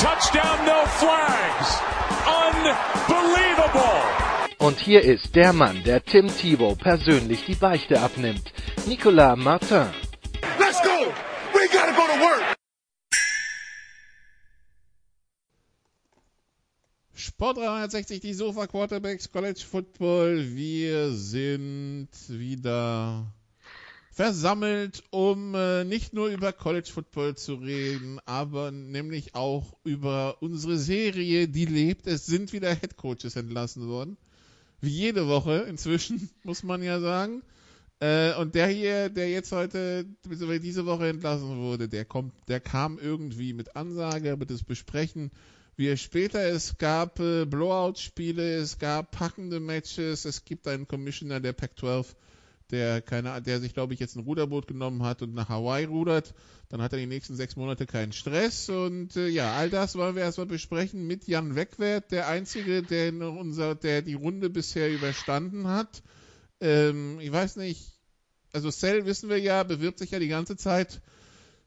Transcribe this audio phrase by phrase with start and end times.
[0.00, 1.78] touchdown, no flags.
[2.26, 4.00] Unbelievable.
[4.58, 8.52] Und hier ist der Mann, der Tim Thibault persönlich die Beichte abnimmt.
[8.86, 9.88] Nicolas Martin.
[10.58, 11.12] Let's go.
[11.52, 12.56] We gotta go to work.
[17.14, 20.54] Sport 360, die Sofa Quarterbacks College Football.
[20.54, 23.26] Wir sind wieder
[24.20, 30.76] versammelt, um äh, nicht nur über College Football zu reden, aber nämlich auch über unsere
[30.76, 32.06] Serie, die lebt.
[32.06, 34.18] Es sind wieder Head Coaches entlassen worden.
[34.82, 37.40] Wie jede Woche inzwischen, muss man ja sagen.
[38.00, 42.98] Äh, und der hier, der jetzt heute, diese Woche entlassen wurde, der kommt, der kam
[42.98, 45.30] irgendwie mit Ansage, wird es besprechen
[45.76, 46.46] wie später.
[46.46, 52.04] Es gab äh, Blowout-Spiele, es gab packende Matches, es gibt einen Commissioner der Pac-12,
[52.70, 56.34] der keine, der sich, glaube ich, jetzt ein Ruderboot genommen hat und nach Hawaii rudert.
[56.68, 58.68] Dann hat er die nächsten sechs Monate keinen Stress.
[58.68, 63.12] Und äh, ja, all das wollen wir erstmal besprechen mit Jan Wegwert, der Einzige, der,
[63.12, 66.02] unser, der die Runde bisher überstanden hat.
[66.60, 67.98] Ähm, ich weiß nicht,
[68.52, 71.00] also Cell wissen wir ja, bewirbt sich ja die ganze Zeit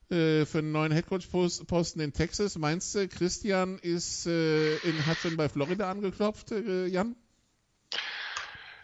[0.09, 2.57] äh, für einen neuen Headcoach-Posten in Texas.
[2.57, 7.15] Meinst du, Christian ist äh, in, hat schon bei Florida angeklopft, äh, Jan?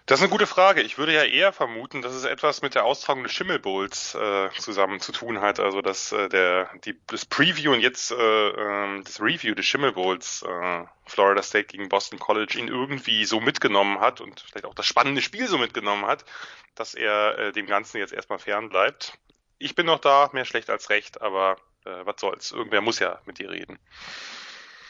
[0.09, 0.81] Das ist eine gute Frage.
[0.81, 4.99] Ich würde ja eher vermuten, dass es etwas mit der Austragung des Schimmelbowls äh, zusammen
[4.99, 5.59] zu tun hat.
[5.59, 10.41] Also dass äh, der die, das Preview und jetzt äh, ähm, das Review des Schimmelbowls
[10.41, 14.87] äh, Florida State gegen Boston College ihn irgendwie so mitgenommen hat und vielleicht auch das
[14.87, 16.25] spannende Spiel so mitgenommen hat,
[16.73, 19.19] dass er äh, dem Ganzen jetzt erstmal fern bleibt.
[19.59, 22.51] Ich bin noch da, mehr schlecht als recht, aber äh, was soll's.
[22.51, 23.77] Irgendwer muss ja mit dir reden.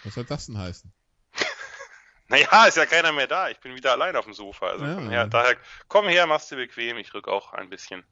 [0.05, 0.93] Was soll das denn heißen?
[2.29, 3.49] Naja, ist ja keiner mehr da.
[3.49, 4.67] Ich bin wieder allein auf dem Sofa.
[4.67, 4.99] Also Ja.
[5.09, 5.57] her, daher
[5.87, 6.97] komm her, mach's dir bequem.
[6.97, 8.03] Ich rück auch ein bisschen.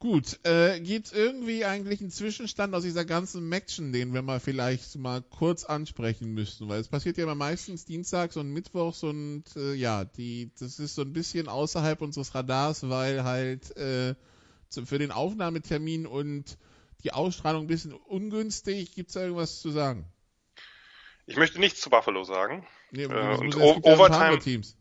[0.00, 4.94] Gut, äh, gibt irgendwie eigentlich einen Zwischenstand aus dieser ganzen Action, den wir mal vielleicht
[4.94, 9.74] mal kurz ansprechen müssten, weil es passiert ja immer meistens dienstags und mittwochs und äh,
[9.74, 14.14] ja, die, das ist so ein bisschen außerhalb unseres Radars, weil halt äh,
[14.68, 16.58] zu, für den Aufnahmetermin und
[17.02, 18.94] die Ausstrahlung ein bisschen ungünstig.
[18.94, 20.06] Gibt's da irgendwas zu sagen?
[21.28, 22.66] Ich möchte nichts zu Buffalo sagen.
[22.90, 24.76] Nee, Äh, und muss- es O- gibt ja ein paar Overtime- andere Teams.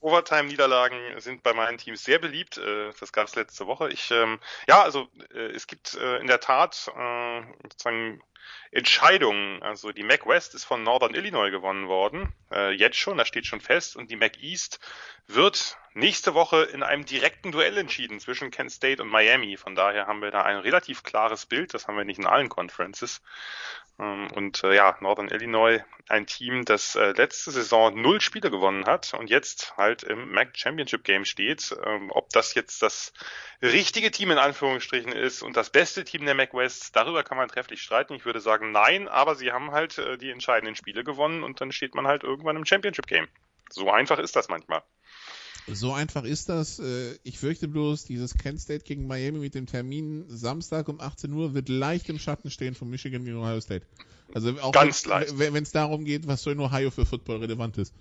[0.00, 2.58] Overtime-Niederlagen sind bei meinen Teams sehr beliebt.
[2.58, 3.88] Äh, Das gab es letzte Woche.
[3.90, 8.20] Ich, ähm, ja, also äh, es gibt äh, in der Tat äh, sozusagen
[8.70, 9.62] Entscheidungen.
[9.62, 12.32] Also die MAC West ist von Northern Illinois gewonnen worden.
[12.50, 13.96] Äh, jetzt schon, das steht schon fest.
[13.96, 14.80] Und die MAC East
[15.26, 19.56] wird nächste Woche in einem direkten Duell entschieden zwischen Kent State und Miami.
[19.56, 21.74] Von daher haben wir da ein relativ klares Bild.
[21.74, 23.20] Das haben wir nicht in allen Conferences.
[23.98, 28.86] Ähm, Und äh, ja, Northern Illinois, ein Team, das äh, letzte Saison null Spiele gewonnen
[28.86, 31.74] hat und jetzt halt im MAC Championship Game steht.
[31.84, 33.12] Ähm, ob das jetzt das
[33.62, 37.48] richtige Team in Anführungsstrichen ist und das beste Team der MAC West, darüber kann man
[37.48, 38.14] trefflich streiten.
[38.14, 41.72] Ich würde sagen nein, aber sie haben halt äh, die entscheidenden Spiele gewonnen und dann
[41.72, 43.28] steht man halt irgendwann im Championship Game.
[43.70, 44.82] So einfach ist das manchmal.
[45.68, 46.78] So einfach ist das.
[46.80, 51.32] Äh, Ich fürchte bloß, dieses Kent State gegen Miami mit dem Termin Samstag um 18
[51.32, 53.86] Uhr wird leicht im Schatten stehen von Michigan gegen Ohio State.
[54.34, 55.38] Also auch Ganz leicht.
[55.38, 57.94] wenn es darum geht, was so in Ohio für Football relevant ist.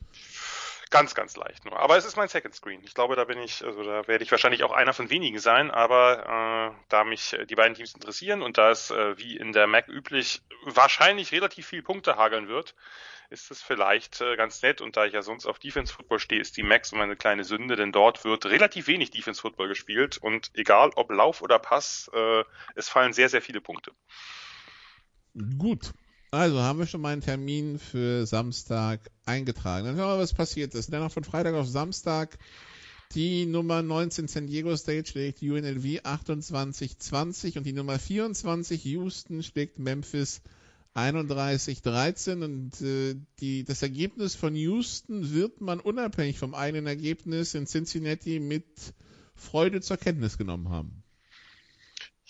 [0.92, 1.80] Ganz, ganz leicht nur.
[1.80, 2.82] Aber es ist mein Second Screen.
[2.84, 5.72] Ich glaube, da bin ich, also da werde ich wahrscheinlich auch einer von wenigen sein,
[5.72, 9.54] aber äh, da mich äh, die beiden Teams interessieren und da es äh, wie in
[9.54, 12.76] der MAC üblich wahrscheinlich relativ viel Punkte hageln wird,
[13.30, 16.42] ist es vielleicht äh, ganz nett und da ich ja sonst auf Defense Football stehe,
[16.42, 20.18] ist die MAC so meine kleine Sünde, denn dort wird relativ wenig Defense Football gespielt
[20.18, 22.44] und egal ob Lauf oder Pass, äh,
[22.76, 23.94] es fallen sehr, sehr viele Punkte.
[25.58, 25.94] Gut.
[26.34, 29.86] Also haben wir schon mal einen Termin für Samstag eingetragen.
[29.86, 30.92] Dann hören wir mal, was passiert ist.
[30.92, 32.38] Danach von Freitag auf Samstag
[33.14, 39.78] die Nummer 19 San Diego State schlägt UNLV 28-20 und die Nummer 24 Houston schlägt
[39.78, 40.42] Memphis
[40.96, 47.66] 31-13 und äh, die, das Ergebnis von Houston wird man unabhängig vom eigenen Ergebnis in
[47.66, 48.66] Cincinnati mit
[49.36, 51.01] Freude zur Kenntnis genommen haben.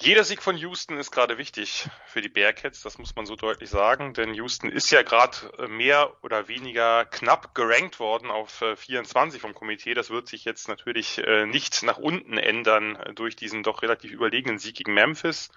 [0.04, 3.70] Jeder Sieg von Houston ist gerade wichtig für die Bearcats, das muss man so deutlich
[3.70, 9.40] sagen, denn Houston ist ja gerade mehr oder weniger knapp gerankt worden auf äh, 24
[9.40, 9.94] vom Komitee.
[9.94, 14.12] Das wird sich jetzt natürlich äh, nicht nach unten ändern äh, durch diesen doch relativ
[14.12, 15.52] überlegenen Sieg gegen Memphis.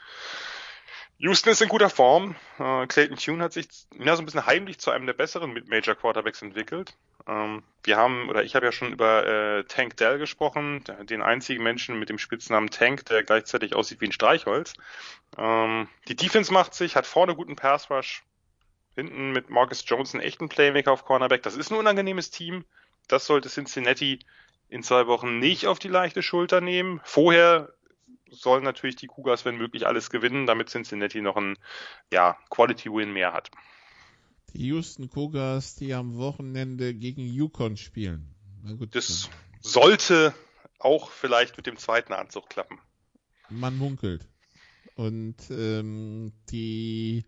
[1.17, 2.37] Houston ist in guter Form.
[2.58, 3.67] Äh, Clayton Tune hat sich
[3.99, 6.94] ja, so ein bisschen heimlich zu einem der besseren Mid-Major Quarterbacks entwickelt.
[7.26, 11.62] Ähm, wir haben, oder ich habe ja schon über äh, Tank Dell gesprochen, den einzigen
[11.62, 14.75] Menschen mit dem Spitznamen Tank, der gleichzeitig aussieht wie ein Streichholz.
[15.37, 18.25] Ähm, die Defense macht sich, hat vorne guten Pass Rush,
[18.94, 21.43] hinten mit Marcus Jones einen echten Playmaker auf Cornerback.
[21.43, 22.65] Das ist ein unangenehmes Team.
[23.09, 24.21] Das sollte Cincinnati
[24.69, 27.00] in zwei Wochen nicht auf die leichte Schulter nehmen.
[27.05, 27.73] Vorher
[28.31, 31.56] sollen natürlich die Cougars, wenn möglich, alles gewinnen, damit Cincinnati noch ein
[32.12, 33.50] ja, Quality-Win mehr hat.
[34.54, 38.34] Die Houston Cougars, die am Wochenende gegen Yukon spielen.
[38.78, 39.28] Gut, das
[39.60, 40.34] sollte
[40.78, 42.78] auch vielleicht mit dem zweiten Anzug klappen.
[43.50, 44.26] Man munkelt.
[44.96, 47.24] Und ähm, die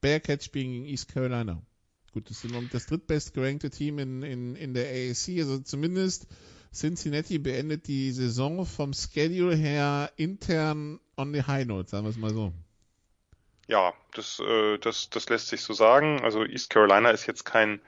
[0.00, 1.62] Bearcats spielen gegen East Carolina.
[2.12, 6.26] Gut, das ist das drittbest gerankte Team in, in, in der AAC, also zumindest
[6.72, 12.16] Cincinnati beendet die Saison vom Schedule her intern on the high note, sagen wir es
[12.16, 12.52] mal so.
[13.70, 16.20] Ja, das, äh, das, das lässt sich so sagen.
[16.24, 17.80] Also East Carolina ist jetzt kein,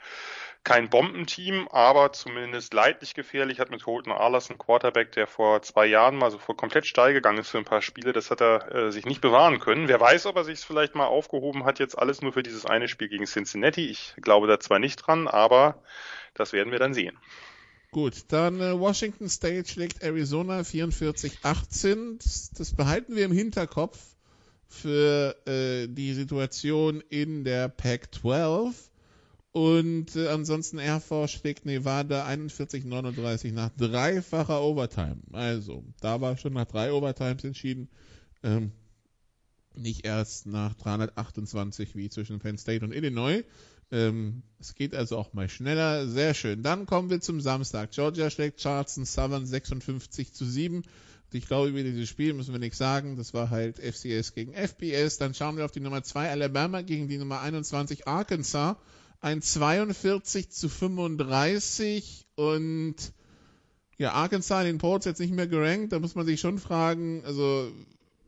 [0.62, 5.86] kein Bombenteam, aber zumindest leidlich gefährlich, hat mit Holton Arlas einen Quarterback, der vor zwei
[5.86, 8.12] Jahren mal so vor komplett steil gegangen ist für ein paar Spiele.
[8.12, 9.88] Das hat er äh, sich nicht bewahren können.
[9.88, 12.86] Wer weiß, ob er sich vielleicht mal aufgehoben hat, jetzt alles nur für dieses eine
[12.86, 13.90] Spiel gegen Cincinnati.
[13.90, 15.82] Ich glaube da zwar nicht dran, aber
[16.34, 17.18] das werden wir dann sehen.
[17.90, 22.18] Gut, dann äh, Washington State schlägt Arizona 44-18.
[22.22, 23.98] Das, das, behalten wir im Hinterkopf
[24.72, 28.72] für äh, die Situation in der Pac-12.
[29.52, 35.18] Und äh, ansonsten Air Force schlägt Nevada 41-39 nach dreifacher Overtime.
[35.32, 37.88] Also, da war schon nach drei Overtimes entschieden.
[38.42, 38.72] Ähm,
[39.74, 43.44] nicht erst nach 328 wie zwischen Penn State und Illinois.
[43.90, 46.08] Ähm, es geht also auch mal schneller.
[46.08, 46.62] Sehr schön.
[46.62, 47.90] Dann kommen wir zum Samstag.
[47.90, 50.82] Georgia schlägt Charleston Southern 56 zu 7.
[51.34, 53.16] Ich glaube, über dieses Spiel müssen wir nichts sagen.
[53.16, 55.18] Das war halt FCS gegen FBS.
[55.18, 58.76] Dann schauen wir auf die Nummer 2 Alabama gegen die Nummer 21 Arkansas.
[59.20, 62.96] Ein 42 zu 35 und
[63.98, 65.92] ja, Arkansas in den Ports jetzt nicht mehr gerankt.
[65.92, 67.70] Da muss man sich schon fragen, also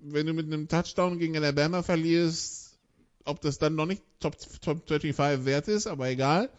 [0.00, 2.78] wenn du mit einem Touchdown gegen Alabama verlierst,
[3.24, 6.50] ob das dann noch nicht Top, Top 25 wert ist, aber egal.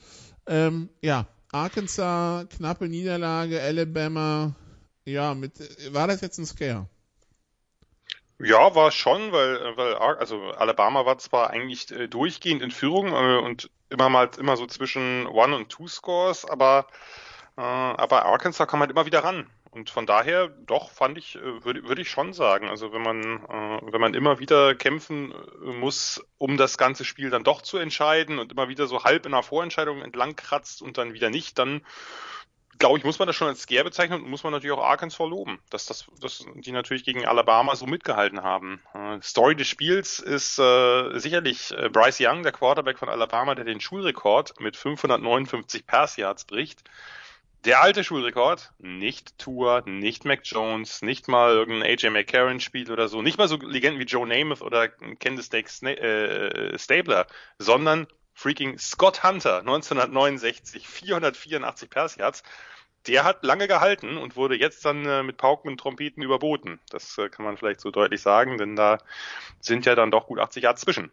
[0.48, 4.56] Ähm, ja, Arkansas, knappe Niederlage, Alabama,
[5.05, 5.53] ja, mit,
[5.93, 6.87] war das jetzt ein Scare?
[8.39, 13.37] Ja, war schon, weil, weil also Alabama war zwar eigentlich äh, durchgehend in Führung äh,
[13.37, 16.87] und immer mal immer so zwischen One und Two Scores, aber
[17.57, 19.47] äh, aber Arkansas kam halt immer wieder ran.
[19.71, 22.69] Und von daher, doch, fand ich, würde würd ich schon sagen.
[22.69, 23.43] Also wenn man,
[23.91, 25.33] wenn man immer wieder kämpfen
[25.81, 29.33] muss, um das ganze Spiel dann doch zu entscheiden und immer wieder so halb in
[29.33, 31.81] einer Vorentscheidung entlang kratzt und dann wieder nicht, dann
[32.80, 35.19] glaube ich, muss man das schon als Scare bezeichnen und muss man natürlich auch Arkansas
[35.19, 38.81] loben, dass das, dass die natürlich gegen Alabama so mitgehalten haben.
[38.94, 43.66] Äh, Story des Spiels ist äh, sicherlich äh, Bryce Young, der Quarterback von Alabama, der
[43.66, 46.83] den Schulrekord mit 559 Pass Yards bricht.
[47.66, 53.07] Der alte Schulrekord, nicht Tour, nicht Mac Jones, nicht mal irgendein AJ McCarron Spiel oder
[53.07, 57.25] so, nicht mal so Legenden wie Joe Namath oder Candice Snake äh, Stabler,
[57.57, 62.43] sondern freaking Scott Hunter 1969, 484 Pass Yards.
[63.07, 66.79] Der hat lange gehalten und wurde jetzt dann äh, mit Pauken und Trompeten überboten.
[66.89, 68.97] Das äh, kann man vielleicht so deutlich sagen, denn da
[69.59, 71.11] sind ja dann doch gut 80 Yards zwischen.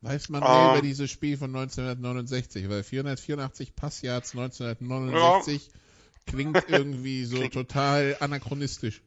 [0.00, 5.72] Weiß man mehr um, über dieses Spiel von 1969, weil 484 Passyards 1969 ja
[6.28, 9.02] klingt irgendwie so total anachronistisch.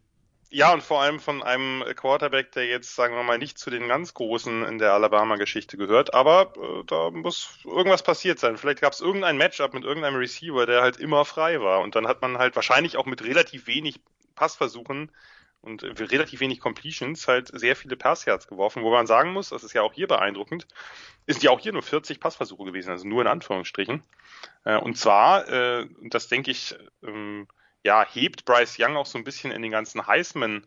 [0.54, 3.88] Ja, und vor allem von einem Quarterback, der jetzt, sagen wir mal, nicht zu den
[3.88, 6.14] ganz Großen in der Alabama-Geschichte gehört.
[6.14, 8.58] Aber äh, da muss irgendwas passiert sein.
[8.58, 11.80] Vielleicht gab es irgendein Matchup mit irgendeinem Receiver, der halt immer frei war.
[11.80, 14.02] Und dann hat man halt wahrscheinlich auch mit relativ wenig
[14.36, 15.10] Passversuchen
[15.62, 19.74] und relativ wenig Completions halt sehr viele Passyards geworfen, wo man sagen muss, das ist
[19.74, 20.68] ja auch hier beeindruckend,
[21.28, 24.04] ist ja auch hier nur 40 Passversuche gewesen, also nur in Anführungsstrichen.
[24.66, 27.48] Äh, und zwar, äh, das denke ich, ähm,
[27.84, 30.66] ja, hebt Bryce Young auch so ein bisschen in den ganzen Heisman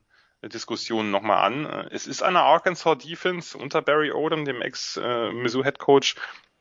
[0.48, 1.66] Diskussionen nochmal an.
[1.66, 6.16] Äh, es ist eine Arkansas Defense unter Barry Odom, dem Ex-Mizzou Head Coach,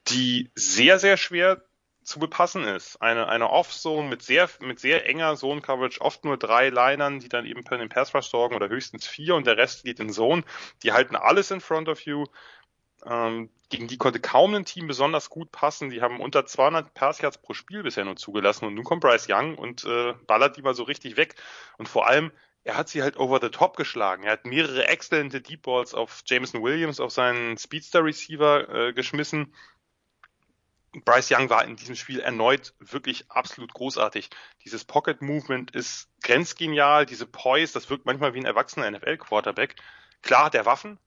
[0.08, 1.64] die sehr, sehr schwer
[2.04, 3.02] zu bepassen ist.
[3.02, 7.46] Eine, eine Off-Zone mit sehr, mit sehr enger Zone-Coverage, oft nur drei Linern, die dann
[7.46, 10.44] eben für den Pass-Rush sorgen oder höchstens vier und der Rest geht in Zone.
[10.84, 12.26] Die halten alles in front of you.
[13.06, 15.90] Ähm, gegen die konnte kaum ein Team besonders gut passen.
[15.90, 19.58] Die haben unter 200 Pass-Yards pro Spiel bisher nur zugelassen und nun kommt Bryce Young
[19.58, 21.34] und äh, ballert die mal so richtig weg.
[21.80, 22.32] Und vor allem,
[22.64, 24.24] er hat sie halt over the top geschlagen.
[24.24, 29.54] Er hat mehrere exzellente Deep Balls auf Jameson Williams, auf seinen Speedster Receiver äh, geschmissen
[31.06, 34.30] Bryce Young war in diesem Spiel erneut wirklich absolut großartig.
[34.64, 39.76] Dieses Pocket Movement ist grenzgenial, diese Poise, das wirkt manchmal wie ein erwachsener NFL Quarterback.
[40.22, 41.00] Klar hat er Waffen,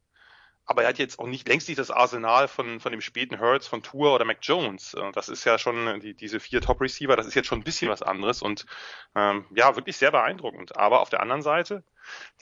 [0.66, 3.66] aber er hat jetzt auch nicht längst nicht das Arsenal von, von dem späten Hurts,
[3.68, 4.94] von Tour oder Mac Jones.
[4.94, 7.90] Äh, das ist ja schon die, diese vier Top-Receiver, das ist jetzt schon ein bisschen
[7.90, 8.66] was anderes und
[9.14, 10.76] ähm, ja, wirklich sehr beeindruckend.
[10.76, 11.84] Aber auf der anderen Seite,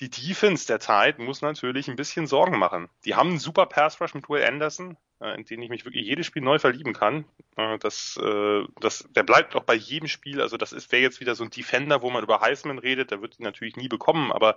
[0.00, 2.88] die Defense der Tide muss natürlich ein bisschen Sorgen machen.
[3.04, 6.26] Die haben einen super Pass-Rush mit Will Anderson, äh, in den ich mich wirklich jedes
[6.26, 7.24] Spiel neu verlieben kann.
[7.56, 10.40] Äh, das, äh, das, der bleibt auch bei jedem Spiel.
[10.40, 13.10] Also das ist wäre jetzt wieder so ein Defender, wo man über Heisman redet.
[13.10, 14.56] Der wird ihn natürlich nie bekommen, aber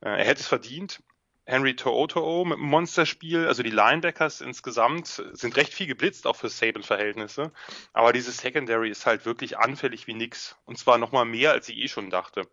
[0.00, 1.02] äh, er hätte es verdient.
[1.46, 3.46] Henry To'o mit einem Monsterspiel.
[3.46, 7.52] Also die Linebackers insgesamt sind recht viel geblitzt, auch für Saban-Verhältnisse.
[7.92, 10.56] Aber dieses Secondary ist halt wirklich anfällig wie nix.
[10.64, 12.48] Und zwar nochmal mehr, als ich eh schon dachte.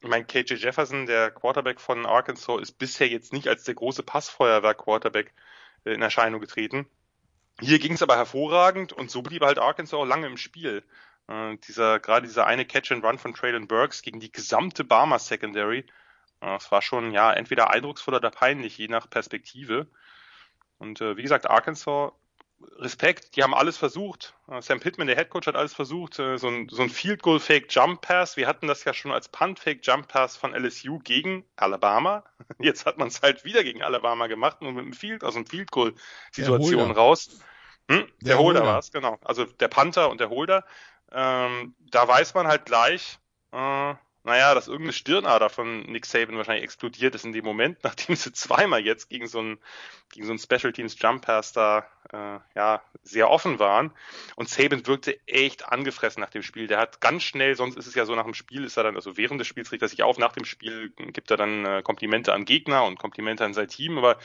[0.00, 4.02] Ich meine, KJ Jefferson, der Quarterback von Arkansas, ist bisher jetzt nicht als der große
[4.02, 5.32] Passfeuerwerk-Quarterback
[5.84, 6.86] äh, in Erscheinung getreten.
[7.60, 10.82] Hier ging es aber hervorragend und so blieb halt Arkansas auch lange im Spiel.
[11.28, 15.20] Äh, dieser, gerade dieser eine Catch and Run von Traylon Burks gegen die gesamte Barmer
[15.20, 15.86] Secondary
[16.56, 19.86] es war schon ja entweder eindrucksvoll oder peinlich, je nach Perspektive.
[20.78, 22.12] Und äh, wie gesagt, Arkansas,
[22.78, 24.34] Respekt, die haben alles versucht.
[24.48, 26.18] Äh, Sam Pittman, der Headcoach, hat alles versucht.
[26.18, 28.36] Äh, so ein, so ein Field Goal Fake Jump Pass.
[28.36, 32.24] Wir hatten das ja schon als Punt Fake Jump Pass von LSU gegen Alabama.
[32.58, 35.46] Jetzt hat man es halt wieder gegen Alabama gemacht und mit einem Field, aus einem
[35.46, 35.94] Field Goal
[36.32, 37.40] Situation raus.
[37.90, 37.98] Hm?
[37.98, 39.18] Der, der Holder, Holder war es, genau.
[39.24, 40.64] Also der Panther und der Holder.
[41.12, 43.18] Ähm, da weiß man halt gleich,
[43.52, 48.16] äh, naja, dass irgendeine Stirnader von Nick Saban wahrscheinlich explodiert ist in dem Moment, nachdem
[48.16, 49.58] sie zweimal jetzt gegen so ein
[50.12, 53.92] gegen so ein Special Teams Jump Pass da äh, ja sehr offen waren
[54.36, 56.66] und Saban wirkte echt angefressen nach dem Spiel.
[56.66, 58.96] Der hat ganz schnell, sonst ist es ja so nach dem Spiel ist er dann
[58.96, 61.82] also während des Spiels regt er sich auf, nach dem Spiel gibt er dann äh,
[61.82, 64.18] Komplimente an Gegner und Komplimente an sein Team, aber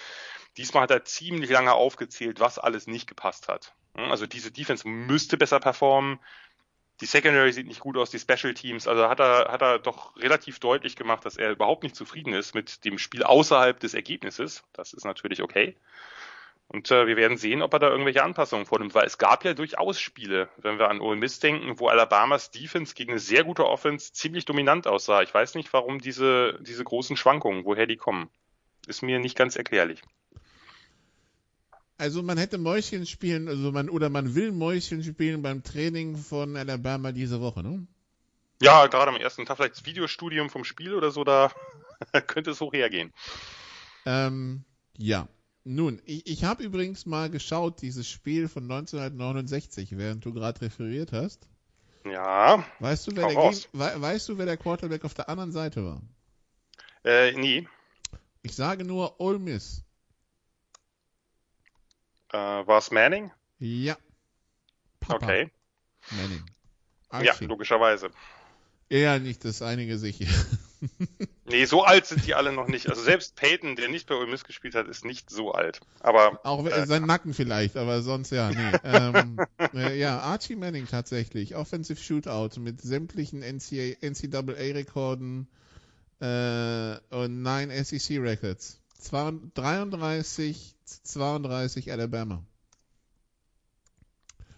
[0.57, 3.73] diesmal hat er ziemlich lange aufgezählt, was alles nicht gepasst hat.
[3.95, 6.19] Also diese Defense müsste besser performen
[7.01, 8.87] die Secondary sieht nicht gut aus, die Special Teams.
[8.87, 12.55] Also hat er, hat er doch relativ deutlich gemacht, dass er überhaupt nicht zufrieden ist
[12.55, 14.63] mit dem Spiel außerhalb des Ergebnisses.
[14.73, 15.75] Das ist natürlich okay.
[16.67, 19.55] Und äh, wir werden sehen, ob er da irgendwelche Anpassungen vornimmt, weil es gab ja
[19.55, 23.65] durchaus Spiele, wenn wir an Ole Miss denken, wo Alabamas Defense gegen eine sehr gute
[23.65, 25.23] Offense ziemlich dominant aussah.
[25.23, 28.29] Ich weiß nicht, warum diese, diese großen Schwankungen, woher die kommen.
[28.85, 30.01] Ist mir nicht ganz erklärlich.
[31.99, 36.55] Also man hätte Mäuschen spielen, also man oder man will Mäuschen spielen beim Training von
[36.55, 37.85] Alabama diese Woche, ne?
[38.61, 41.51] Ja, gerade am ersten Tag vielleicht das Videostudium vom Spiel oder so, da
[42.27, 43.11] könnte es hoch hergehen.
[44.05, 44.63] Ähm,
[44.97, 45.27] ja.
[45.65, 51.11] Nun, ich, ich habe übrigens mal geschaut, dieses Spiel von 1969, während du gerade referiert
[51.11, 51.49] hast.
[52.05, 52.63] Ja.
[52.79, 56.01] Weißt du, wer der, we weißt du, wer der Quarterback auf der anderen Seite war?
[57.03, 57.67] Äh, nie.
[58.41, 59.83] Ich sage nur Ole Miss.
[62.31, 63.31] Äh, War es Manning?
[63.59, 63.97] Ja.
[64.99, 65.25] Papa.
[65.25, 65.51] Okay.
[66.11, 66.43] Manning.
[67.09, 67.25] Archie.
[67.25, 68.11] Ja, logischerweise.
[68.89, 70.27] Eher nicht das einige sicher.
[71.45, 72.89] nee, so alt sind die alle noch nicht.
[72.89, 75.81] Also selbst Peyton, der nicht bei Ole Miss gespielt hat, ist nicht so alt.
[75.99, 78.71] Aber auch äh, äh sein Nacken vielleicht, aber sonst ja, nee.
[78.83, 79.39] ähm,
[79.73, 85.47] äh, ja, Archie Manning tatsächlich, Offensive Shootout mit sämtlichen NCAA-Rekorden
[86.19, 88.78] äh, und nein SEC-Records.
[88.99, 92.43] 33 32 Alabama.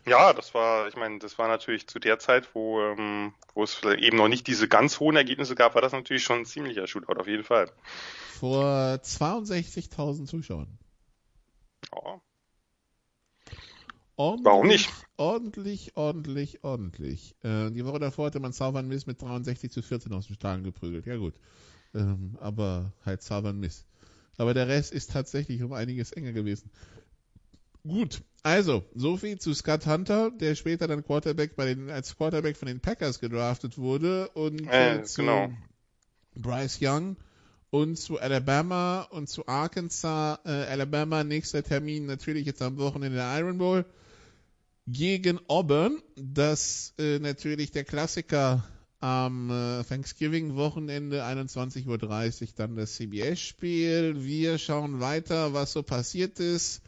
[0.06, 3.84] Ja, das war, ich meine, das war natürlich zu der Zeit, wo, ähm, wo es
[3.84, 7.20] eben noch nicht diese ganz hohen Ergebnisse gab, war das natürlich schon ein ziemlicher Shootout,
[7.20, 7.72] auf jeden Fall.
[8.40, 10.80] Vor 62.000 Zuschauern.
[11.94, 12.22] Ja.
[14.16, 14.90] Ordentlich, Warum nicht?
[15.18, 17.36] Ordentlich, ordentlich, ordentlich.
[17.44, 20.64] Äh, die Woche davor hatte man Southern Miss mit 63 zu 14 aus dem Stadion
[20.64, 21.06] geprügelt.
[21.06, 21.36] Ja gut,
[21.94, 23.86] ähm, aber halt Southern Miss.
[24.42, 26.72] Aber der Rest ist tatsächlich um einiges enger gewesen.
[27.88, 32.68] Gut, also, soviel zu Scott Hunter, der später dann Quarterback bei den, als Quarterback von
[32.68, 35.52] den Packers gedraftet wurde und äh, äh, zu genau.
[36.34, 37.18] Bryce Young
[37.70, 40.40] und zu Alabama und zu Arkansas.
[40.44, 43.86] Äh, Alabama, nächster Termin natürlich jetzt am Wochenende der Iron Bowl
[44.88, 46.02] gegen Auburn.
[46.16, 48.64] Das äh, natürlich der Klassiker
[49.02, 54.24] am äh, Thanksgiving-Wochenende 21.30 Uhr dann das CBS-Spiel.
[54.24, 56.82] Wir schauen weiter, was so passiert ist.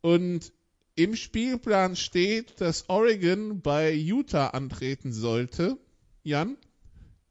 [0.00, 0.52] Und
[0.94, 5.76] im Spielplan steht, dass Oregon bei Utah antreten sollte.
[6.22, 6.56] Jan?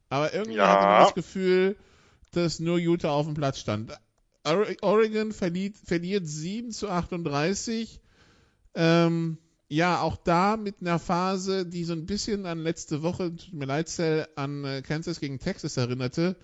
[0.10, 0.68] Aber irgendwie ja.
[0.68, 1.75] hatte man das Gefühl,
[2.32, 3.92] dass nur Utah auf dem Platz stand.
[4.44, 8.00] Oregon verliert, verliert 7 zu 38.
[8.75, 9.38] Ähm,
[9.72, 13.63] ja, auch da mit einer Phase, die so ein bisschen an letzte Woche, tut mir
[13.63, 16.36] leid, Cell, an äh, Kansas gegen Texas erinnerte,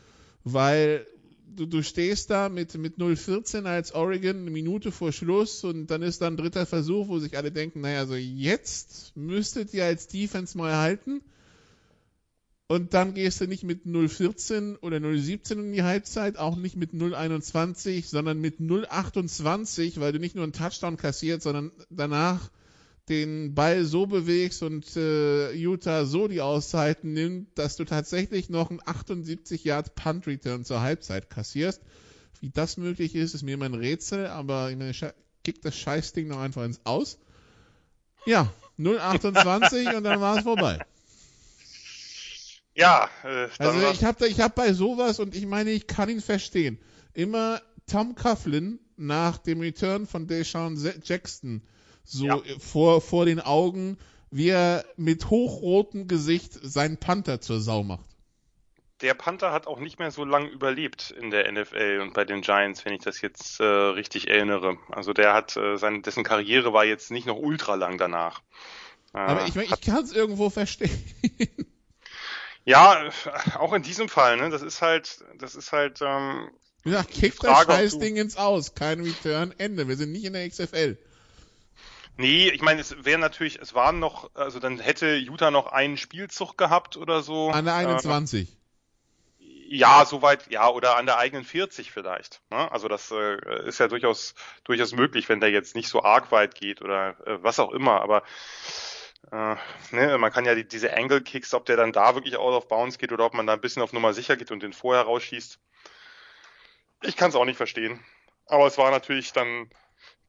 [0.45, 1.05] weil
[1.53, 6.03] du, du stehst da mit, mit 0-14 als Oregon eine Minute vor Schluss und dann
[6.03, 10.57] ist dann dritter Versuch, wo sich alle denken, naja, also jetzt müsstet ihr als Defense
[10.57, 11.21] mal halten.
[12.69, 16.93] Und dann gehst du nicht mit 0,14 oder 0,17 in die Halbzeit, auch nicht mit
[16.93, 22.49] 0,21, sondern mit 0,28, weil du nicht nur einen Touchdown kassiert, sondern danach
[23.09, 28.69] den Ball so bewegst und äh, Utah so die Auszeiten nimmt, dass du tatsächlich noch
[28.69, 31.81] einen 78 Yard Punt Return zur Halbzeit kassierst.
[32.41, 34.93] Wie das möglich ist, ist mir immer ein Rätsel, aber ich meine,
[35.43, 37.17] kick das Scheißding noch einfach ins Aus.
[38.25, 40.79] Ja, 0,28 und dann war es vorbei.
[42.75, 46.21] Ja, äh, Also ich habe ich hab bei sowas und ich meine, ich kann ihn
[46.21, 46.77] verstehen.
[47.13, 51.63] Immer Tom Coughlin nach dem Return von Deshaun Jackson
[52.07, 52.41] so Ja.
[52.59, 53.97] vor, vor den Augen,
[54.31, 58.05] wie er mit hochrotem Gesicht seinen Panther zur Sau macht.
[59.01, 62.41] der Panther hat auch nicht mehr so lange überlebt in der NFL und bei den
[62.41, 64.77] Giants, wenn ich das jetzt äh, richtig erinnere.
[64.89, 68.41] Also der hat äh, sein, dessen Karriere war jetzt nicht noch ultra lang danach.
[69.13, 70.97] Äh, Aber ich, mein, ich kann es irgendwo verstehen.
[72.65, 73.09] ja,
[73.59, 76.49] auch in diesem Fall, ne, das ist halt, das ist halt, ähm,
[76.85, 78.73] Ja, kick das Frage, ob Scheißding ins Aus.
[78.75, 79.87] Kein Return, Ende.
[79.87, 80.97] Wir sind nicht in der XFL.
[82.17, 85.97] Nee, ich meine, es wäre natürlich, es waren noch, also dann hätte Utah noch einen
[85.97, 87.49] Spielzug gehabt oder so.
[87.49, 88.49] An der 21.
[88.49, 88.57] Äh,
[89.69, 92.41] ja, soweit, ja, oder an der eigenen 40 vielleicht.
[92.49, 92.71] Ne?
[92.71, 94.33] Also das äh, ist ja durchaus
[94.63, 98.01] durchaus möglich, wenn der jetzt nicht so arg weit geht oder äh, was auch immer.
[98.01, 98.23] Aber
[99.31, 99.55] äh,
[99.91, 102.67] ne, man kann ja die, diese Angle Kicks, ob der dann da wirklich out of
[102.67, 105.03] bounds geht oder ob man da ein bisschen auf Nummer sicher geht und den vorher
[105.03, 105.59] rausschießt.
[107.03, 107.99] Ich kann es auch nicht verstehen.
[108.45, 109.69] Aber es war natürlich dann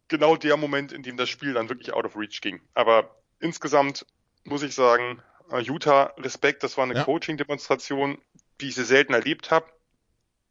[0.09, 2.61] genau der Moment, in dem das Spiel dann wirklich out of reach ging.
[2.75, 4.07] Aber insgesamt
[4.45, 7.05] muss ich sagen, äh, Utah, Respekt, das war eine Ja.
[7.05, 8.19] Coaching-Demonstration,
[8.59, 9.67] wie ich sie selten erlebt habe.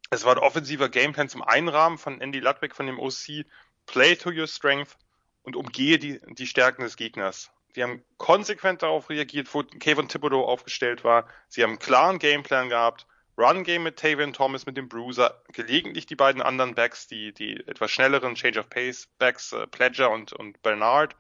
[0.10, 3.46] Es war ein offensiver Gameplan zum Einrahmen von Andy Ludwig von dem OC.
[3.86, 4.98] Play to your strength
[5.44, 7.52] und umgehe die, die Stärken des Gegners.
[7.76, 11.28] Die haben konsequent darauf reagiert, wo Kevin Thibodeau aufgestellt war.
[11.48, 13.06] Sie haben einen klaren Gameplan gehabt.
[13.38, 17.58] Run Game mit Tavian Thomas mit dem Bruiser, gelegentlich die beiden anderen Backs, die, die
[17.68, 21.16] etwas schnelleren Change of Pace Backs, äh, Pledger und, und Bernard.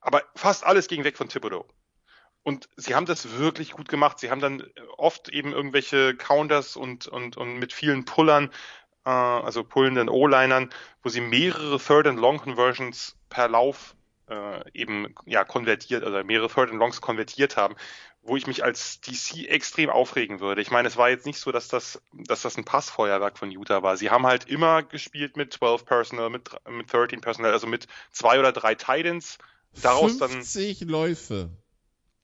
[0.00, 1.66] Aber fast alles ging weg von Thibodeau.
[2.42, 4.18] Und sie haben das wirklich gut gemacht.
[4.18, 4.64] Sie haben dann
[4.96, 8.50] oft eben irgendwelche Counters und, und, und mit vielen Pullern,
[9.04, 10.70] äh, also pullenden O-Linern,
[11.02, 13.94] wo sie mehrere Third and Long Conversions per Lauf
[14.30, 17.74] äh, eben ja konvertiert, also mehrere Third and Longs konvertiert haben,
[18.22, 20.60] wo ich mich als DC extrem aufregen würde.
[20.62, 23.82] Ich meine, es war jetzt nicht so, dass das, dass das ein Passfeuerwerk von Utah
[23.82, 23.96] war.
[23.96, 28.38] Sie haben halt immer gespielt mit 12 Personal, mit, mit 13 Personal, also mit zwei
[28.38, 29.38] oder drei Titans.
[29.82, 31.50] Daraus dann 50 Läufe.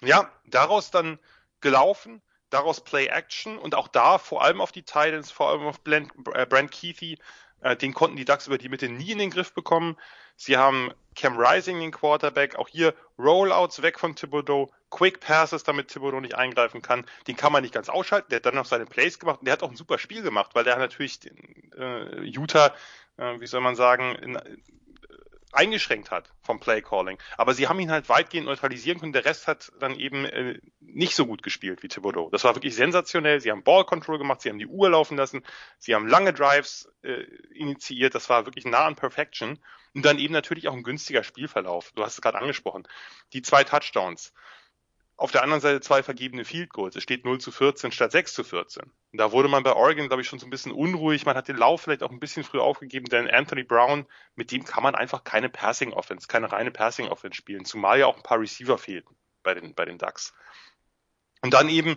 [0.00, 1.18] ja, daraus dann
[1.60, 5.82] gelaufen, daraus Play Action und auch da vor allem auf die Titans, vor allem auf
[5.82, 7.18] Brent, äh, Brent Keithy,
[7.60, 9.96] äh, den konnten die Ducks über die Mitte nie in den Griff bekommen.
[10.36, 15.88] Sie haben Cam Rising, den Quarterback, auch hier Rollouts weg von Thibodeau, Quick Passes, damit
[15.88, 17.06] Thibodeau nicht eingreifen kann.
[17.26, 18.28] Den kann man nicht ganz ausschalten.
[18.30, 20.64] Der hat dann noch seine Plays gemacht der hat auch ein super Spiel gemacht, weil
[20.64, 22.74] der natürlich den, äh, Utah,
[23.16, 24.38] äh, wie soll man sagen, in,
[25.56, 27.18] eingeschränkt hat vom Play Calling.
[27.36, 29.12] Aber sie haben ihn halt weitgehend neutralisieren können.
[29.12, 32.30] Der Rest hat dann eben äh, nicht so gut gespielt wie Thibodeau.
[32.30, 33.40] Das war wirklich sensationell.
[33.40, 35.44] Sie haben Ball Control gemacht, sie haben die Uhr laufen lassen,
[35.78, 37.22] sie haben lange Drives äh,
[37.54, 38.14] initiiert.
[38.14, 39.58] Das war wirklich nah an Perfection.
[39.94, 41.92] Und dann eben natürlich auch ein günstiger Spielverlauf.
[41.94, 42.86] Du hast es gerade angesprochen.
[43.32, 44.34] Die zwei Touchdowns.
[45.18, 46.94] Auf der anderen Seite zwei vergebene Field Goals.
[46.94, 48.82] Es steht 0 zu 14 statt 6 zu 14.
[48.82, 51.24] Und da wurde man bei Oregon, glaube ich, schon so ein bisschen unruhig.
[51.24, 54.64] Man hat den Lauf vielleicht auch ein bisschen früh aufgegeben, denn Anthony Brown, mit dem
[54.64, 57.64] kann man einfach keine Passing Offense, keine reine Passing Offense spielen.
[57.64, 60.34] Zumal ja auch ein paar Receiver fehlten bei den, bei den Ducks.
[61.40, 61.96] Und dann eben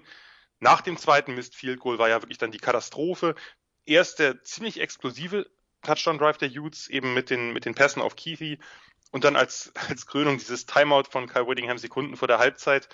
[0.59, 3.35] nach dem zweiten Missed Field Goal war ja wirklich dann die Katastrophe.
[3.85, 5.45] Erst der ziemlich explosive
[5.81, 8.59] Touchdown Drive der Utes eben mit den, mit den Pässen auf Keithy
[9.11, 12.89] und dann als, als Krönung dieses Timeout von Kyle Whittingham Sekunden vor der Halbzeit.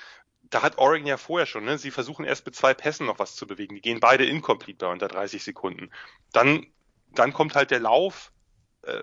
[0.49, 1.77] Da hat Oregon ja vorher schon, ne?
[1.77, 3.75] Sie versuchen erst mit zwei Pässen noch was zu bewegen.
[3.75, 5.89] Die gehen beide incomplete bei unter 30 Sekunden.
[6.33, 6.67] Dann,
[7.11, 8.31] dann kommt halt der Lauf,
[8.83, 9.01] äh,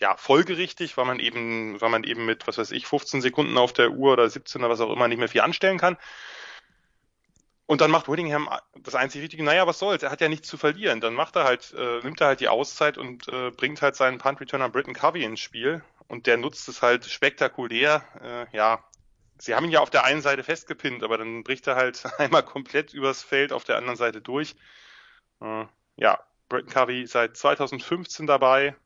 [0.00, 3.74] ja, folgerichtig, weil man eben, weil man eben mit, was weiß ich, 15 Sekunden auf
[3.74, 5.98] der Uhr oder 17 oder was auch immer nicht mehr viel anstellen kann.
[7.66, 10.58] Und dann macht Whittingham das einzig Richtige, naja, was soll's, er hat ja nichts zu
[10.58, 11.00] verlieren.
[11.00, 14.18] Dann macht er halt, äh, nimmt er halt die Auszeit und äh, bringt halt seinen
[14.18, 15.82] Punt-Returner Britton Covey ins Spiel.
[16.08, 18.04] Und der nutzt es halt spektakulär.
[18.22, 18.84] Äh, ja,
[19.38, 22.42] sie haben ihn ja auf der einen Seite festgepinnt, aber dann bricht er halt einmal
[22.42, 24.54] komplett übers Feld auf der anderen Seite durch.
[25.40, 25.64] Äh,
[25.96, 28.76] ja, Britton Covey seit 2015 dabei,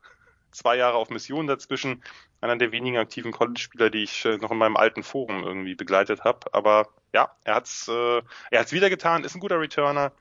[0.51, 2.03] zwei Jahre auf Mission dazwischen.
[2.41, 6.23] Einer der wenigen aktiven College-Spieler, die ich äh, noch in meinem alten Forum irgendwie begleitet
[6.23, 6.53] habe.
[6.53, 10.13] Aber ja, er hat's, äh, er hat's wieder getan, ist ein guter Returner.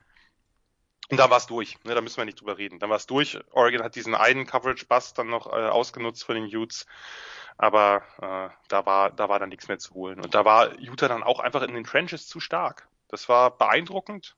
[1.10, 1.78] Und da war's durch.
[1.84, 2.78] Ne, da müssen wir nicht drüber reden.
[2.78, 3.38] Dann war's durch.
[3.52, 6.86] Oregon hat diesen einen Coverage-Bust dann noch äh, ausgenutzt von den Utes.
[7.56, 10.20] Aber äh, da war, da war dann nichts mehr zu holen.
[10.20, 12.88] Und da war Utah dann auch einfach in den Trenches zu stark.
[13.08, 14.36] Das war beeindruckend,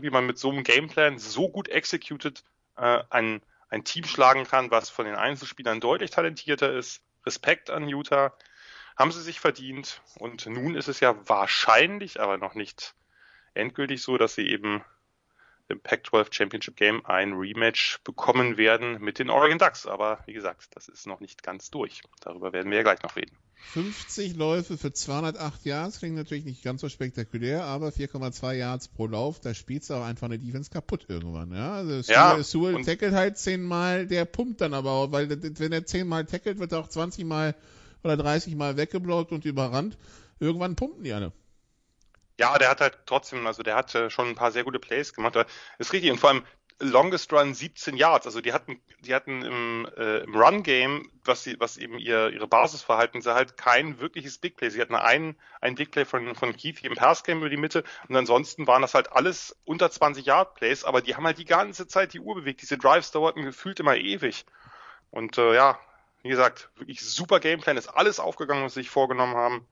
[0.00, 2.44] wie man mit so einem Gameplan so gut executed
[2.76, 7.02] äh, ein, ein Team schlagen kann, was von den Einzelspielern deutlich talentierter ist.
[7.24, 8.34] Respekt an Utah.
[8.96, 10.02] Haben sie sich verdient.
[10.18, 12.94] Und nun ist es ja wahrscheinlich, aber noch nicht
[13.54, 14.84] endgültig so, dass sie eben
[15.70, 19.86] im Pac-12 Championship Game ein Rematch bekommen werden mit den Oregon Ducks.
[19.86, 22.02] Aber wie gesagt, das ist noch nicht ganz durch.
[22.20, 23.36] Darüber werden wir ja gleich noch reden.
[23.72, 29.06] 50 Läufe für 208 Yards klingt natürlich nicht ganz so spektakulär, aber 4,2 Yards pro
[29.06, 31.52] Lauf, da spielst du auch einfach eine Defense kaputt irgendwann.
[31.52, 35.72] Ja, also Ja, Sewell tackelt halt 10 Mal, der pumpt dann aber auch, weil wenn
[35.72, 37.54] er 10 Mal tackelt, wird er auch 20 Mal
[38.02, 39.98] oder 30 Mal weggeblockt und überrannt.
[40.40, 41.32] Irgendwann pumpen die alle.
[42.40, 45.12] Ja, der hat halt trotzdem, also der hat äh, schon ein paar sehr gute Plays
[45.12, 45.36] gemacht.
[45.36, 45.46] Aber
[45.78, 46.10] Ist richtig.
[46.10, 46.42] Und vor allem
[46.78, 48.24] Longest Run 17 Yards.
[48.24, 52.48] Also die hatten, die hatten im, äh, im Run-Game, was sie, was eben ihr, ihre
[52.48, 54.70] Basisverhalten, sie halt kein wirkliches Big Play.
[54.70, 58.16] Sie hatten einen, einen Big Play von, von Keith im Pass-Game über die Mitte und
[58.16, 61.88] ansonsten waren das halt alles unter 20 Yard Plays, aber die haben halt die ganze
[61.88, 62.62] Zeit die Uhr bewegt.
[62.62, 64.46] Diese Drives dauerten gefühlt immer ewig.
[65.10, 65.78] Und äh, ja,
[66.22, 69.66] wie gesagt, wirklich super Gameplan, ist alles aufgegangen, was sie sich vorgenommen haben.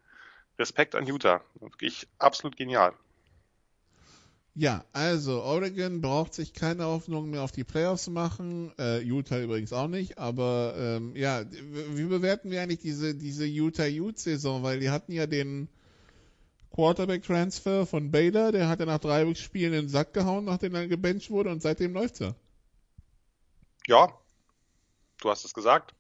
[0.58, 1.40] Respekt an Utah.
[1.60, 2.94] Wirklich absolut genial.
[4.54, 9.72] Ja, also Oregon braucht sich keine Hoffnung mehr auf die Playoffs machen, äh, Utah übrigens
[9.72, 15.12] auch nicht, aber ähm, ja, wie bewerten wir eigentlich diese, diese Utah-Ute-Saison, weil die hatten
[15.12, 15.68] ja den
[16.74, 20.88] Quarterback-Transfer von Bader, der hat ja nach drei Spielen in den Sack gehauen, nachdem er
[20.88, 22.34] gebencht wurde und seitdem läuft's ja.
[23.86, 24.12] Ja,
[25.20, 25.94] du hast es gesagt.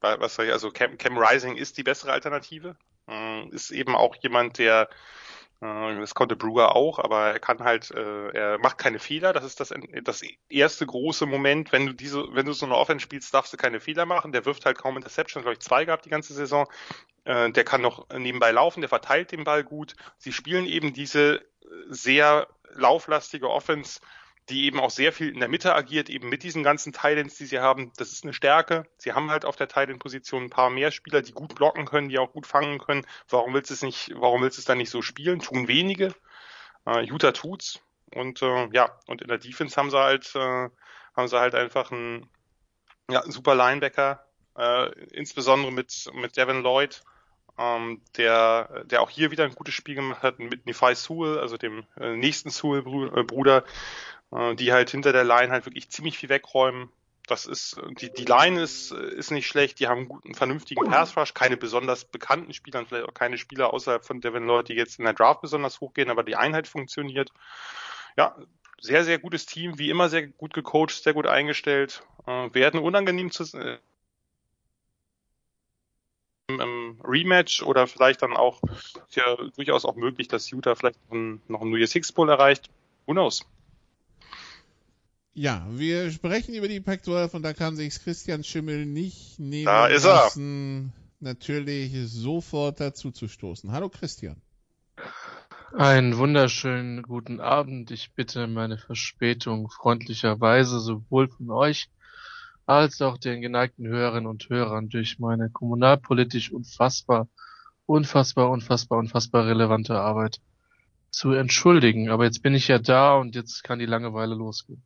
[0.00, 2.76] Was soll ich, also Cam, Cam Rising ist die bessere Alternative.
[3.08, 4.88] Äh, Ist eben auch jemand, der
[5.60, 9.32] äh, das konnte Brewer auch, aber er kann halt, äh, er macht keine Fehler.
[9.32, 13.02] Das ist das, das erste große Moment, wenn du diese, wenn du so eine Offense
[13.02, 14.32] spielst, darfst du keine Fehler machen.
[14.32, 16.66] Der wirft halt kaum Interceptions, glaube ich, zwei gehabt die ganze Saison.
[17.24, 19.96] Äh, Der kann noch nebenbei laufen, der verteilt den Ball gut.
[20.18, 21.44] Sie spielen eben diese
[21.88, 24.00] sehr lauflastige Offense,
[24.50, 27.46] die eben auch sehr viel in der Mitte agiert, eben mit diesen ganzen Titans, die
[27.46, 27.92] sie haben.
[27.96, 28.84] Das ist eine Stärke.
[28.98, 32.18] Sie haben halt auf der Titan-Position ein paar mehr Spieler, die gut blocken können, die
[32.18, 33.06] auch gut fangen können.
[33.28, 35.40] Warum willst du es nicht, warum willst du es dann nicht so spielen?
[35.40, 36.14] Tun wenige.
[36.86, 37.80] Äh, Utah tut's.
[38.14, 40.68] Und äh, ja, und in der Defense haben sie halt, äh,
[41.16, 42.28] haben sie halt einfach einen
[43.10, 44.24] ja, super Linebacker,
[44.56, 47.02] äh, insbesondere mit, mit Devin Lloyd,
[47.58, 51.56] ähm, der, der auch hier wieder ein gutes Spiel gemacht hat, mit Nephi Sewell, also
[51.56, 53.64] dem äh, nächsten Sewell-Bruder,
[54.32, 56.90] äh, die halt hinter der Line halt wirklich ziemlich viel wegräumen.
[57.26, 61.16] Das ist, die, die Line ist, ist nicht schlecht, die haben einen guten, vernünftigen Pass
[61.16, 64.98] Rush, keine besonders bekannten Spieler, vielleicht auch keine Spieler außerhalb von Devin Lloyd, die jetzt
[64.98, 67.30] in der Draft besonders hochgehen, aber die Einheit funktioniert.
[68.16, 68.36] Ja,
[68.80, 73.30] sehr, sehr gutes Team, wie immer sehr gut gecoacht, sehr gut eingestellt, äh, werden unangenehm
[73.30, 73.78] zu, äh,
[76.48, 78.60] im, Rematch oder vielleicht dann auch,
[79.06, 82.12] ist ja durchaus auch möglich, dass Utah vielleicht noch ein, noch ein New Year's Six
[82.12, 82.70] Bowl erreicht.
[83.06, 83.46] Who knows?
[85.42, 89.86] Ja, wir sprechen über die Pac-12 und da kann sich Christian Schimmel nicht nehmen Da
[89.86, 90.16] ist er.
[90.16, 93.72] lassen, natürlich sofort dazu zu stoßen.
[93.72, 94.36] Hallo Christian.
[95.72, 97.90] Einen wunderschönen guten Abend.
[97.90, 101.88] Ich bitte meine Verspätung freundlicherweise sowohl von euch
[102.66, 107.28] als auch den geneigten Hörerinnen und Hörern durch meine kommunalpolitisch unfassbar,
[107.86, 110.42] unfassbar, unfassbar, unfassbar relevante Arbeit
[111.10, 112.10] zu entschuldigen.
[112.10, 114.84] Aber jetzt bin ich ja da und jetzt kann die Langeweile losgehen.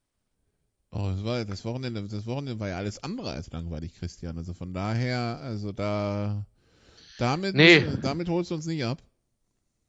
[0.94, 4.38] Oh, das, war, das, Wochenende, das Wochenende war ja alles andere als langweilig, Christian.
[4.38, 6.44] Also von daher, also da,
[7.18, 7.84] damit, Nee.
[8.02, 9.02] damit holst du uns nicht ab.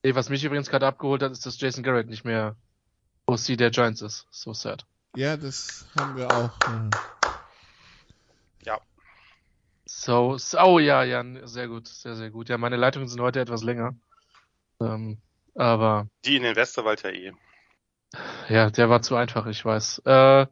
[0.01, 2.55] Ey, was mich übrigens gerade abgeholt hat, ist, dass Jason Garrett nicht mehr
[3.27, 4.27] OC der Giants ist.
[4.31, 4.85] So sad.
[5.15, 6.59] Ja, das haben wir auch.
[6.61, 6.89] Äh,
[9.85, 12.49] So, so oh ja, ja, sehr gut, sehr, sehr gut.
[12.49, 13.95] Ja, meine Leitungen sind heute etwas länger.
[14.81, 15.19] Ähm,
[15.53, 17.31] aber Die in den Westerwald ja eh.
[18.49, 19.99] Ja, der war zu einfach, ich weiß.
[20.05, 20.47] Äh,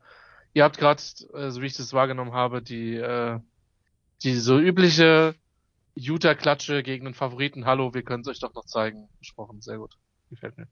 [0.53, 1.01] ihr habt gerade,
[1.33, 3.39] äh, so wie ich das wahrgenommen habe, die, äh,
[4.23, 5.35] die so übliche
[5.95, 7.65] Utah-Klatsche gegen den Favoriten.
[7.65, 9.09] Hallo, wir können es euch doch noch zeigen.
[9.19, 9.97] Besprochen, sehr gut.
[10.29, 10.67] Gefällt mir.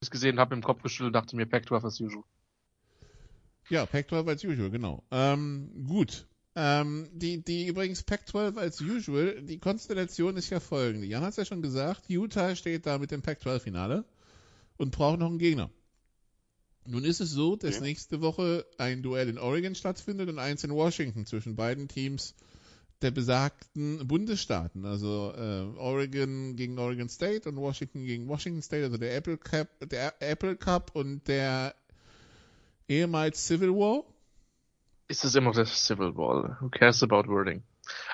[0.00, 2.24] Ich es gesehen habe, im Kopf geschüttelt, dachte mir, Pac-12 as usual.
[3.68, 5.02] ja, Pac-12 als usual, genau.
[5.10, 6.26] Ähm, gut.
[6.54, 11.06] Ähm, die, die übrigens Pac-12 als usual, die Konstellation ist ja folgende.
[11.06, 14.04] Jan hat es ja schon gesagt, Utah steht da mit dem Pac-12-Finale
[14.76, 15.70] und braucht noch einen Gegner.
[16.90, 17.80] Nun ist es so, dass Ja.
[17.82, 22.34] nächste Woche ein Duell in Oregon stattfindet und eins in Washington zwischen beiden Teams
[23.02, 28.96] der besagten Bundesstaaten, also äh, Oregon gegen Oregon State und Washington gegen Washington State, also
[28.96, 31.74] der Apple Cup, der Apple Cup und der
[32.88, 34.02] ehemals Civil War.
[35.08, 36.58] Ist es immer noch der Civil War?
[36.60, 37.62] Who cares about wording?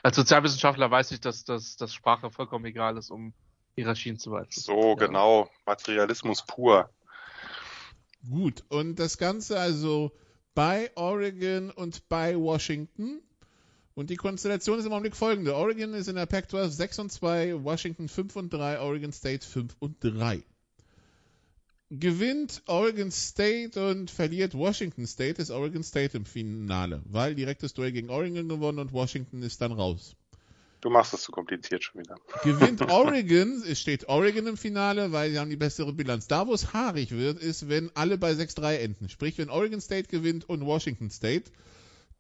[0.03, 3.33] Als Sozialwissenschaftler weiß ich, dass, dass, dass Sprache vollkommen egal ist, um
[3.77, 4.67] Hierarchien zu beeinflussen.
[4.67, 5.07] So, Ja.
[5.07, 5.49] genau.
[5.67, 6.91] Materialismus pur.
[8.31, 10.13] Gut, und das Ganze also
[10.55, 13.21] bei Oregon und bei Washington.
[13.95, 15.55] Und die Konstellation ist im Augenblick folgende.
[15.55, 19.77] Oregon ist in der Pac-12 6 und 2, Washington 5 und 3, Oregon State 5
[19.79, 20.43] und 3.
[21.91, 27.93] Gewinnt Oregon State und verliert Washington State, ist Oregon State im Finale, weil direktes Duell
[27.93, 30.17] gegen Oregon gewonnen und Washington ist dann raus.
[30.85, 32.17] Du machst es zu kompliziert schon wieder.
[32.43, 36.27] Gewinnt Oregon, es steht Oregon im Finale, weil sie haben die bessere Bilanz.
[36.27, 39.09] Da, wo es haarig wird, ist, wenn alle bei 6-3 enden.
[39.09, 41.51] Sprich, wenn Oregon State gewinnt und Washington State,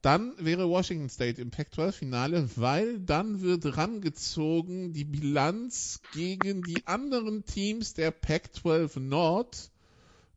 [0.01, 7.45] dann wäre Washington State im Pac-12-Finale, weil dann wird rangezogen die Bilanz gegen die anderen
[7.45, 9.71] Teams der Pac-12 Nord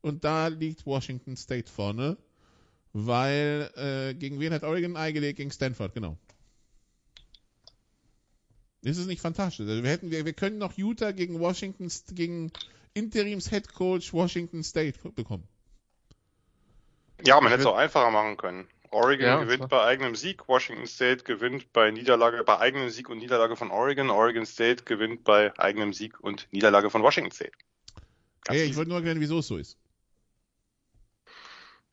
[0.02, 2.18] und da liegt Washington State vorne,
[2.92, 5.38] weil äh, gegen wen hat Oregon ein Ei gelegt?
[5.38, 6.18] Gegen Stanford, genau.
[8.88, 9.68] Ist es nicht fantastisch?
[9.68, 12.54] Also wir hätten, wir, wir können noch Utah gegen Washington, gegen
[12.94, 15.46] Interims Head Coach Washington State bekommen.
[17.26, 18.68] Ja, man hätte es auch einfacher machen können.
[18.92, 23.18] Oregon Ja, gewinnt bei eigenem Sieg, Washington State gewinnt bei Niederlage, bei eigenem Sieg und
[23.18, 27.52] Niederlage von Oregon, Oregon State gewinnt bei eigenem Sieg und Niederlage von Washington State.
[28.46, 29.78] Ganz Hey, ich wollte nur erklären, wieso es so ist.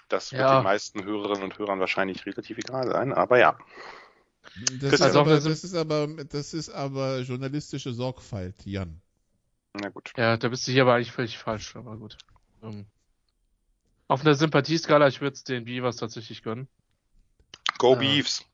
[0.08, 0.58] Das wird Ja.
[0.60, 3.58] den meisten Hörerinnen und Hörern wahrscheinlich relativ egal sein, aber ja.
[4.54, 9.00] Das, ist aber, das ist aber, das ist aber journalistische Sorgfalt, Jan.
[9.74, 10.12] Na gut.
[10.16, 12.16] Ja, da bist du hier aber eigentlich völlig falsch, aber gut.
[12.62, 12.86] Ähm,
[14.06, 16.68] auf einer Sympathieskala, ich würde es den Beavers tatsächlich gönnen.
[17.78, 17.98] Go Ja.
[17.98, 18.44] Beefs.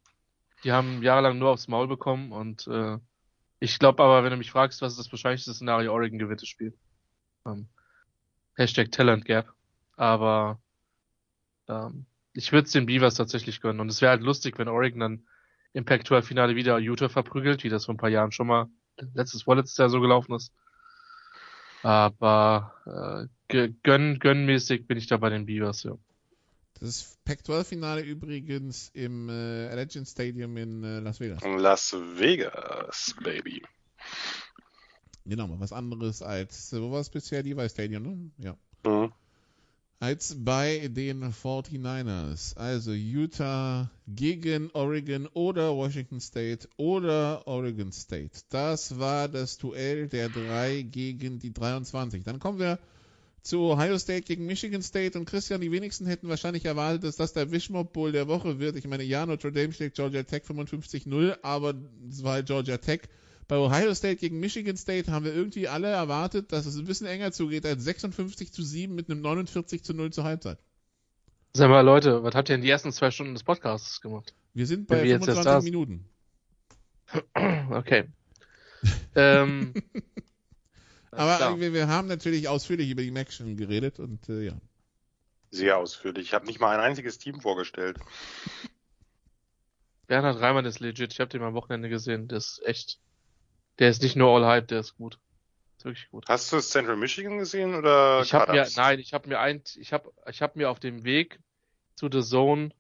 [0.65, 2.99] Die haben jahrelang nur aufs Maul bekommen und äh,
[3.59, 6.49] ich glaube aber, wenn du mich fragst, was ist das wahrscheinlichste Szenario, Oregon gewinnt das
[6.49, 6.75] Spiel.
[7.47, 7.69] Ähm,
[8.55, 9.53] Hashtag Talent Gap.
[9.97, 10.61] Aber
[11.69, 13.81] ähm, ich würde es den Beavers tatsächlich gönnen.
[13.81, 15.27] Und es wäre halt lustig, wenn Oregon dann
[15.73, 18.69] im Pac-12-Finale wieder Utah verprügelt, wie das vor ein paar Jahren schon mal
[19.15, 20.53] letztes, vorletztes Jahr so gelaufen ist.
[21.83, 25.97] Aber äh, gönn, gönnmäßig bin ich da bei den Beavers, ja.
[26.81, 31.43] Das Pac-12-Finale übrigens im äh, Allegiant Stadium in äh, Las Vegas.
[31.45, 33.63] Las Vegas, Baby.
[35.27, 37.43] Genau, mal was anderes als, wo war es bisher?
[37.43, 38.31] Levi Stadium, ne?
[38.39, 38.57] Ja.
[38.85, 39.13] Mhm.
[40.03, 42.57] Als bei den 49ers.
[42.57, 48.31] Also Utah gegen Oregon oder Washington State oder Oregon State.
[48.49, 52.25] Das war das Duell der drei gegen die 23.
[52.25, 52.79] Dann kommen wir
[53.43, 57.35] zu Ohio State gegen Michigan State und Christian, die wenigsten hätten wahrscheinlich erwartet, dass das
[57.35, 58.77] der Wishmob Bowl der Woche wird.
[58.77, 61.75] Ich meine, ja, Notre Dame schlägt Georgia Tech 55-0, aber
[62.09, 63.03] es war Georgia Tech.
[63.51, 67.09] Bei Ohio State gegen Michigan State haben wir irgendwie alle erwartet, dass es ein bisschen
[67.09, 70.61] enger zugeht als 56 zu 7 mit einem 49 zu 0 zur Halbzeit.
[71.53, 74.35] Sag mal, Leute, was habt ihr in die ersten zwei Stunden des Podcasts gemacht?
[74.55, 75.73] Wir sind bei wir jetzt erst 25 da sind.
[75.73, 76.09] Minuten.
[77.75, 78.05] Okay.
[79.17, 79.75] ähm,
[81.11, 84.61] Aber wir, wir haben natürlich ausführlich über die Mac schon geredet und äh, ja.
[85.51, 86.29] Sehr ausführlich.
[86.29, 87.99] Ich habe nicht mal ein einziges Team vorgestellt.
[90.07, 91.13] Bernhard Reimann ist legit.
[91.13, 92.29] Ich habe den mal am Wochenende gesehen.
[92.29, 93.01] Der ist echt.
[93.79, 95.19] Der ist nicht nur all hype, der ist gut.
[95.79, 96.27] Ist wirklich gut.
[96.29, 99.93] Hast du Central Michigan gesehen oder Ich habe mir, nein, ich habe mir ein, ich
[99.93, 101.41] habe, ich habe mir auf dem Weg
[101.95, 102.71] zu The Zone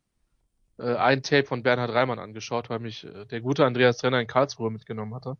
[0.78, 4.26] äh, ein Tape von Bernhard Reimann angeschaut, weil mich äh, der gute Andreas Trenner in
[4.26, 5.36] Karlsruhe mitgenommen hatte.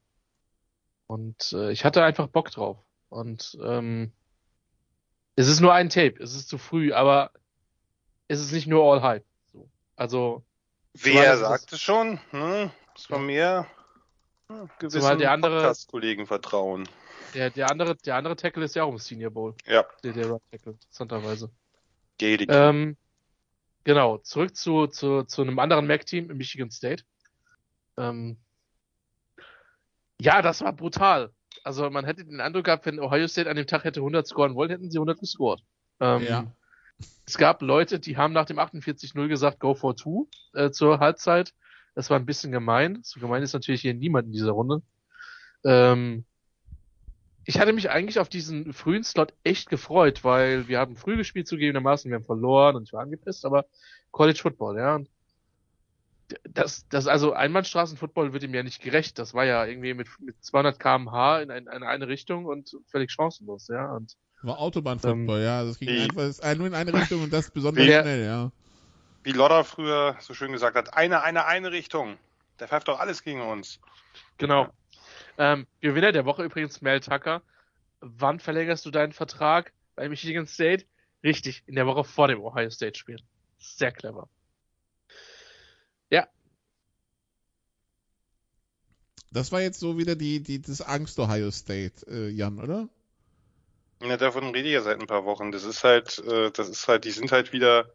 [1.07, 2.79] Und äh, ich hatte einfach Bock drauf.
[3.09, 4.13] Und ähm,
[5.37, 7.33] es ist nur ein Tape, es ist zu früh, aber
[8.29, 9.27] es ist nicht nur all hype.
[9.53, 9.69] So.
[9.97, 10.45] Also
[10.95, 12.21] Wer sagte schon?
[12.31, 12.71] Hm?
[12.95, 13.80] Das war mehr hm,
[14.79, 16.89] gewissen Zumal der andere- Podcast-Kollegen vertrauen.
[17.35, 19.55] der, der andere, der andere Tackle ist ja auch im Senior Bowl.
[19.67, 21.51] Ja, Der, der Right Tackle, interessanterweise.
[22.19, 22.49] Gedig.
[22.53, 22.97] Ähm,
[23.85, 27.05] genau, zurück zu, zu, zu einem anderen MAC-Team in Michigan State.
[27.97, 28.37] Ähm,
[30.21, 31.31] ja, das war brutal.
[31.65, 34.55] Also man hätte den Eindruck gehabt, wenn Ohio State an dem Tag hätte 100 scoren
[34.55, 35.63] wollen, hätten sie 100 gescored.
[36.01, 36.53] Ähm, Ja.
[37.27, 41.55] Es gab Leute, die haben nach dem 48-0 gesagt, go for two äh, zur Halbzeit.
[41.95, 43.01] Das war ein bisschen gemein.
[43.03, 44.83] So gemein ist natürlich hier niemand in dieser Runde.
[45.65, 46.25] Ähm,
[47.45, 51.49] ich hatte mich eigentlich auf diesen frühen Slot echt gefreut, weil wir haben früh gespielt
[51.49, 53.67] zugegebenermaßen, wir haben verloren und ich war angepisst, aber
[54.11, 54.95] College Football, ja.
[54.97, 55.09] Und
[56.45, 59.19] das, das, also Einbahnstraßenfootball wird ihm ja nicht gerecht.
[59.19, 63.11] Das war ja irgendwie mit, mit 200 kmh in, ein, in eine Richtung und völlig
[63.11, 63.93] chancenlos, ja.
[63.97, 65.63] Und War Autobahnfootball, Ähm, ja.
[65.65, 68.53] Es ging einfach nur in eine Richtung und das besonders Wie- schnell, ja.
[69.23, 72.19] Wie Lodder früher so schön gesagt hat, eine, eine, eine Richtung.
[72.59, 73.81] Der pfeift doch alles gegen uns.
[74.39, 74.69] Genau.
[75.39, 77.43] Ähm, Gewinner der Woche übrigens Mel Tucker.
[78.01, 80.87] Wann verlängerst du deinen Vertrag bei Michigan State?
[81.23, 83.19] Richtig, in der Woche vor dem Ohio State Spiel.
[83.59, 84.29] Sehr clever.
[89.33, 92.89] Das war jetzt so wieder die, die, das Angst Ohio State, äh, Jan, oder?
[94.03, 95.53] Ja, davon rede ich ja seit ein paar Wochen.
[95.53, 97.93] Das ist halt, äh, das ist halt, die sind halt wieder,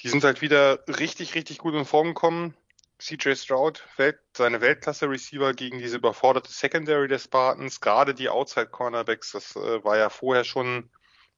[0.00, 2.54] die sind halt wieder richtig, richtig gut in Form gekommen.
[2.98, 9.56] CJ Stroud, Welt, seine Weltklasse-Receiver gegen diese überforderte Secondary des Spartans, gerade die Outside-Cornerbacks, das
[9.56, 10.90] äh, war ja vorher schon,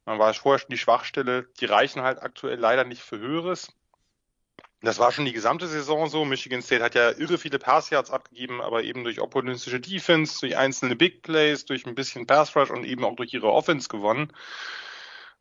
[0.05, 3.73] man war vorher schon die Schwachstelle, die reichen halt aktuell leider nicht für Höheres.
[4.83, 6.25] Das war schon die gesamte Saison so.
[6.25, 10.95] Michigan State hat ja irre viele Pass-Yards abgegeben, aber eben durch opportunistische Defense, durch einzelne
[10.95, 14.33] Big Plays, durch ein bisschen Pass-Rush und eben auch durch ihre Offense gewonnen.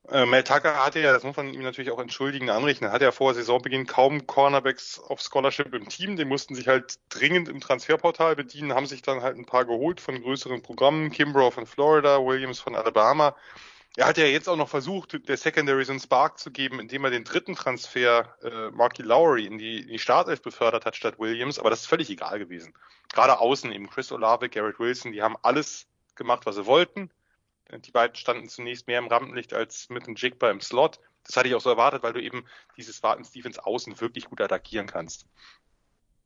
[0.10, 3.12] Äh, Mel Tucker hatte ja, das muss man ihm natürlich auch entschuldigen, anrichten, hat ja
[3.12, 6.15] vor Saisonbeginn kaum Cornerbacks auf Scholarship im Team.
[6.15, 10.00] Die mussten sich halt dringend im Transferportal bedienen, haben sich dann halt ein paar geholt
[10.00, 11.12] von größeren Programmen.
[11.12, 13.36] Kimbrough von Florida, Williams von Alabama.
[13.98, 17.06] Er hat ja jetzt auch noch versucht, der Secondary so einen Spark zu geben, indem
[17.06, 21.18] er den dritten Transfer, äh, Marky Lowry, in die, in die Startelf befördert hat statt
[21.18, 22.74] Williams, aber das ist völlig egal gewesen.
[23.13, 27.10] Gerade außen eben Chris Olave, Garrett Wilson, die haben alles gemacht, was sie wollten.
[27.71, 30.99] Die beiden standen zunächst mehr im Rampenlicht als mit dem Jigba im Slot.
[31.23, 32.45] Das hatte ich auch so erwartet, weil du eben
[32.78, 35.25] dieses Warten Stevens außen wirklich gut attackieren kannst.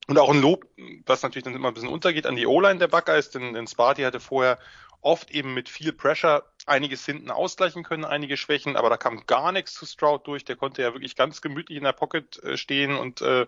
[0.08, 0.66] Und auch ein Lob,
[1.06, 4.02] was natürlich dann immer ein bisschen untergeht an die O-Line der Buckeyes, denn, denn Sparty
[4.02, 4.58] hatte vorher
[5.02, 9.52] oft eben mit viel Pressure einiges hinten ausgleichen können, einige Schwächen, aber da kam gar
[9.52, 10.46] nichts zu Stroud durch.
[10.46, 13.46] Der konnte ja wirklich ganz gemütlich in der Pocket äh, stehen und, äh,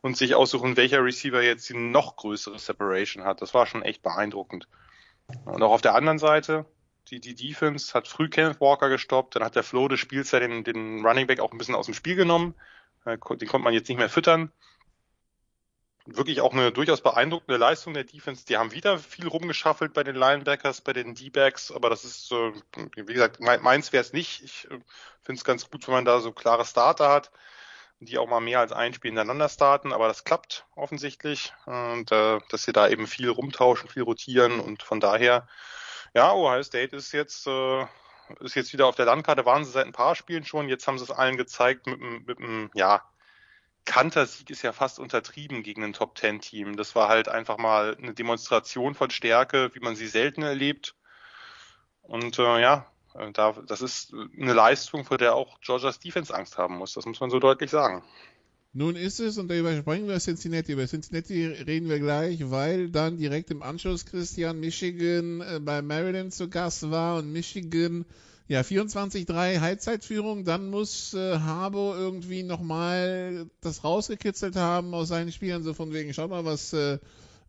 [0.00, 3.42] und sich aussuchen, welcher Receiver jetzt die noch größere Separation hat.
[3.42, 4.68] Das war schon echt beeindruckend.
[5.44, 6.64] Und auch auf der anderen Seite,
[7.10, 10.40] die, die Defense hat früh Kenneth Walker gestoppt, dann hat der Flo des Spiels ja
[10.40, 12.54] den, den Running Back auch ein bisschen aus dem Spiel genommen.
[13.04, 14.52] Äh, den konnte man jetzt nicht mehr füttern
[16.16, 18.46] wirklich auch eine durchaus beeindruckende Leistung der Defense.
[18.46, 23.12] Die haben wieder viel rumgeschaffelt bei den Linebackers, bei den D-Backs, aber das ist, wie
[23.12, 24.42] gesagt, meins wäre es nicht.
[24.42, 24.78] Ich äh,
[25.22, 27.30] finde es ganz gut, wenn man da so klare Starter hat,
[28.00, 32.38] die auch mal mehr als ein Spiel hintereinander starten, aber das klappt offensichtlich und äh,
[32.48, 35.48] dass sie da eben viel rumtauschen, viel rotieren und von daher,
[36.14, 37.86] ja, Ohio State ist jetzt äh,
[38.40, 40.98] ist jetzt wieder auf der Landkarte, waren sie seit ein paar Spielen schon, jetzt haben
[40.98, 43.02] sie es allen gezeigt mit, mit einem, ja,
[43.84, 46.76] Kanter-Sieg ist ja fast untertrieben gegen ein Top-10-Team.
[46.76, 50.94] Das war halt einfach mal eine Demonstration von Stärke, wie man sie selten erlebt.
[52.02, 56.58] Und äh, ja, äh, da, das ist eine Leistung, vor der auch Georgia's Defense Angst
[56.58, 56.92] haben muss.
[56.92, 58.04] Das muss man so deutlich sagen.
[58.78, 60.70] Nun ist es, und da überspringen wir Cincinnati.
[60.70, 66.32] Über Cincinnati reden wir gleich, weil dann direkt im Anschluss Christian Michigan äh, bei Maryland
[66.32, 68.04] zu Gast war und Michigan
[68.46, 75.64] ja, 24-3 Halbzeitführung, dann muss äh, Harbo irgendwie nochmal das rausgekitzelt haben aus seinen Spielen,
[75.64, 77.00] so von wegen, schau mal, was, äh,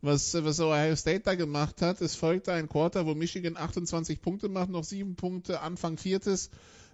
[0.01, 2.01] was, was Ohio State da gemacht hat.
[2.01, 6.49] Es folgte ein Quarter, wo Michigan 28 Punkte macht, noch sieben Punkte, Anfang viertes.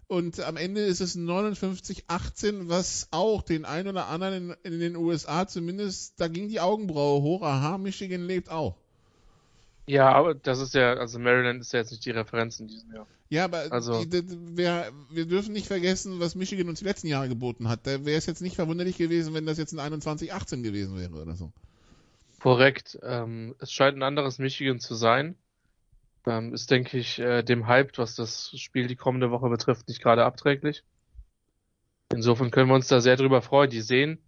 [0.07, 4.95] Und am Ende ist es 59-18, was auch den einen oder anderen in, in den
[4.95, 7.41] USA zumindest, da ging die Augenbraue hoch.
[7.41, 8.75] Aha, Michigan lebt auch.
[9.87, 12.93] Ja, aber das ist ja, also Maryland ist ja jetzt nicht die Referenz in diesem
[12.93, 13.07] Jahr.
[13.29, 17.07] Ja, aber also, die, die, wir, wir dürfen nicht vergessen, was Michigan uns die letzten
[17.07, 17.85] Jahre geboten hat.
[17.87, 21.35] Da wäre es jetzt nicht verwunderlich gewesen, wenn das jetzt ein 21-18 gewesen wäre oder
[21.35, 21.51] so.
[22.39, 22.99] Korrekt.
[23.01, 25.35] Ähm, es scheint ein anderes Michigan zu sein.
[26.27, 30.01] Ähm, ist, denke ich, äh, dem Hype, was das Spiel die kommende Woche betrifft, nicht
[30.01, 30.83] gerade abträglich.
[32.11, 33.69] Insofern können wir uns da sehr drüber freuen.
[33.69, 34.19] Die sehen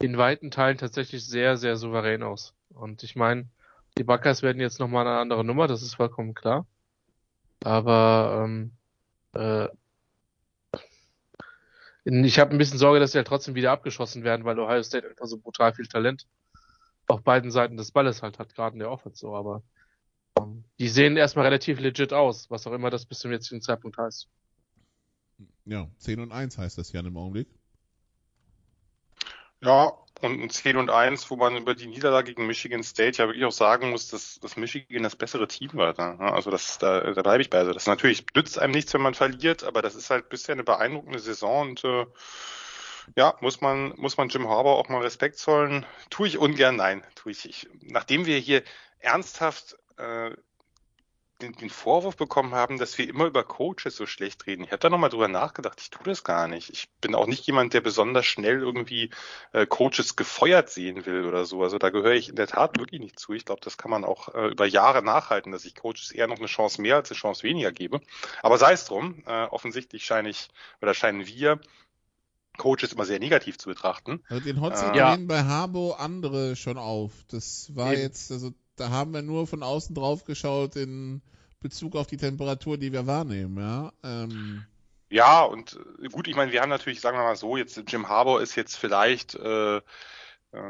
[0.00, 2.54] in weiten Teilen tatsächlich sehr, sehr souverän aus.
[2.70, 3.48] Und ich meine,
[3.98, 6.66] die Buckeyes werden jetzt nochmal eine andere Nummer, das ist vollkommen klar.
[7.62, 8.72] Aber ähm,
[9.34, 9.68] äh,
[12.04, 15.08] ich habe ein bisschen Sorge, dass sie halt trotzdem wieder abgeschossen werden, weil Ohio State
[15.08, 16.26] einfach so brutal viel Talent
[17.06, 19.62] auf beiden Seiten des Balles halt hat, gerade in der Offense so, aber
[20.78, 24.28] die sehen erstmal relativ legit aus, was auch immer das bis zum jetzigen Zeitpunkt heißt.
[25.64, 27.48] Ja, 10 und 1 heißt das ja im Augenblick.
[29.60, 33.28] Ja, und ein 10 und 1, wo man über die Niederlage gegen Michigan State ja
[33.28, 35.94] wirklich auch sagen muss, dass, dass Michigan das bessere Team war.
[35.94, 36.16] Da.
[36.16, 37.58] Also das, da, da bleibe ich bei.
[37.58, 40.64] Also das natürlich nützt einem nichts, wenn man verliert, aber das ist halt bisher eine
[40.64, 42.06] beeindruckende Saison und äh,
[43.16, 45.84] ja, muss man, muss man Jim Harbour auch mal Respekt zollen.
[46.10, 47.48] Tue ich ungern, nein, tue ich.
[47.48, 48.62] ich nachdem wir hier
[49.00, 50.36] ernsthaft äh,
[51.42, 54.64] den, den Vorwurf bekommen haben, dass wir immer über Coaches so schlecht reden.
[54.64, 56.70] Ich habe da nochmal drüber nachgedacht, ich tue das gar nicht.
[56.70, 59.10] Ich bin auch nicht jemand, der besonders schnell irgendwie
[59.52, 61.62] äh, Coaches gefeuert sehen will oder so.
[61.62, 63.32] Also da gehöre ich in der Tat wirklich nicht zu.
[63.32, 66.38] Ich glaube, das kann man auch äh, über Jahre nachhalten, dass ich Coaches eher noch
[66.38, 68.00] eine Chance mehr als eine Chance weniger gebe.
[68.42, 70.48] Aber sei es drum, äh, offensichtlich scheine ich
[70.80, 71.60] oder scheinen wir
[72.58, 74.22] Coaches immer sehr negativ zu betrachten.
[74.28, 75.16] Also den Hotseat äh, ja.
[75.18, 77.12] bei Harbo andere schon auf.
[77.28, 78.02] Das war Eben.
[78.02, 81.22] jetzt, also da haben wir nur von außen drauf geschaut in
[81.60, 83.92] Bezug auf die Temperatur, die wir wahrnehmen, ja.
[84.02, 84.64] Ähm.
[85.08, 88.08] Ja, und äh, gut, ich meine, wir haben natürlich, sagen wir mal so, jetzt Jim
[88.08, 89.80] Harbour ist jetzt vielleicht äh,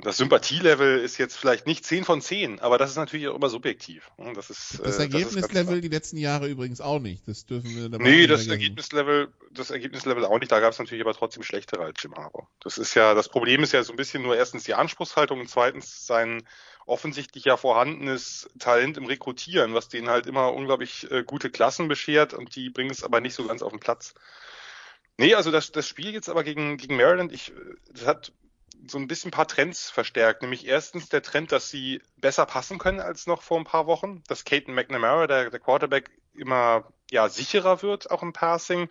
[0.03, 3.49] das Sympathielevel ist jetzt vielleicht nicht 10 von 10, aber das ist natürlich auch immer
[3.49, 4.13] subjektiv.
[4.37, 7.27] Das, ist, das äh, Ergebnislevel die letzten Jahre übrigens auch nicht.
[7.27, 10.53] Das dürfen wir dabei Nee, das Ergebnislevel, das Ergebnislevel auch nicht.
[10.53, 12.49] Da gab es natürlich aber trotzdem schlechtere als Jim Harbour.
[12.61, 15.51] Das ist ja, das Problem ist ja so ein bisschen nur erstens die Anspruchshaltung und
[15.51, 16.45] zweitens sein
[16.87, 22.35] offensichtlich ja vorhandenes Talent im Rekrutieren, was denen halt immer unglaublich äh, gute Klassen beschert
[22.35, 24.15] und die bringen es aber nicht so ganz auf den Platz.
[25.19, 27.53] Nee, also das, das Spiel jetzt aber gegen, gegen Maryland, ich,
[27.93, 28.33] das hat
[28.87, 30.43] so ein bisschen ein paar Trends verstärkt.
[30.43, 34.23] Nämlich erstens der Trend, dass sie besser passen können als noch vor ein paar Wochen,
[34.27, 38.89] dass Caton McNamara, der, der Quarterback, immer ja sicherer wird, auch im Passing.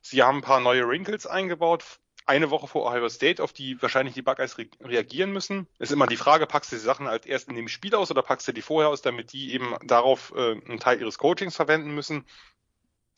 [0.00, 1.84] Sie haben ein paar neue Wrinkles eingebaut,
[2.28, 5.66] eine Woche vor Ohio State, auf die wahrscheinlich die Buckeyes re reagieren müssen.
[5.78, 8.22] Ist immer die Frage, packst du die Sachen halt erst in dem Spiel aus oder
[8.22, 11.94] packst du die vorher aus, damit die eben darauf äh, einen Teil ihres Coachings verwenden
[11.94, 12.26] müssen.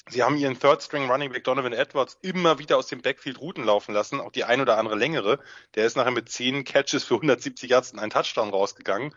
[0.09, 3.65] Sie haben ihren Third String Running Back Donovan Edwards immer wieder aus dem Backfield Routen
[3.65, 5.39] laufen lassen, auch die ein oder andere längere.
[5.75, 9.15] Der ist nachher mit zehn Catches für 170 Yards in einen Touchdown rausgegangen.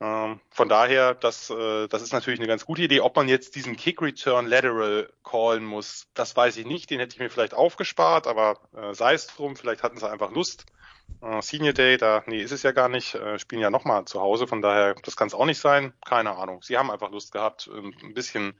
[0.00, 3.00] Ähm, von daher, das, äh, das ist natürlich eine ganz gute Idee.
[3.00, 6.90] Ob man jetzt diesen Kick Return Lateral callen muss, das weiß ich nicht.
[6.90, 10.30] Den hätte ich mir vielleicht aufgespart, aber äh, sei es drum, vielleicht hatten sie einfach
[10.30, 10.66] Lust.
[11.20, 14.46] Äh, Senior Day, da, nee, ist es ja gar nicht, spielen ja nochmal zu Hause,
[14.46, 15.92] von daher, das kann es auch nicht sein.
[16.06, 16.62] Keine Ahnung.
[16.62, 18.54] Sie haben einfach Lust gehabt, ähm, ein bisschen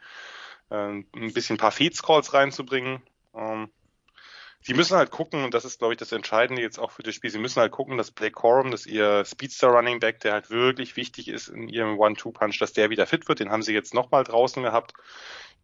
[0.70, 3.02] ein bisschen ein paar Feeds-Calls reinzubringen.
[3.34, 3.70] Ähm,
[4.62, 7.14] sie müssen halt gucken, und das ist, glaube ich, das Entscheidende jetzt auch für das
[7.14, 10.50] Spiel, sie müssen halt gucken, dass Blake Corum, dass ihr Speedster Running Back, der halt
[10.50, 13.40] wirklich wichtig ist in ihrem One-Two-Punch, dass der wieder fit wird.
[13.40, 14.94] Den haben sie jetzt nochmal draußen gehabt.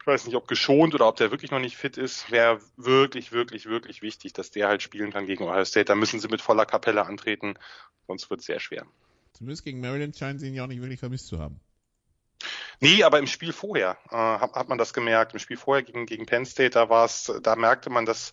[0.00, 2.30] Ich weiß nicht, ob geschont oder ob der wirklich noch nicht fit ist.
[2.30, 5.86] Wäre wirklich, wirklich, wirklich wichtig, dass der halt spielen kann gegen Ohio State.
[5.86, 7.54] Da müssen sie mit voller Kapelle antreten,
[8.06, 8.86] sonst wird es sehr schwer.
[9.32, 11.58] Zumindest gegen Maryland scheinen sie ihn ja auch nicht wirklich vermisst zu haben.
[12.80, 15.32] Nee, aber im Spiel vorher äh, hat, hat man das gemerkt.
[15.32, 18.32] Im Spiel vorher gegen, gegen Penn State, da war es, da merkte man, dass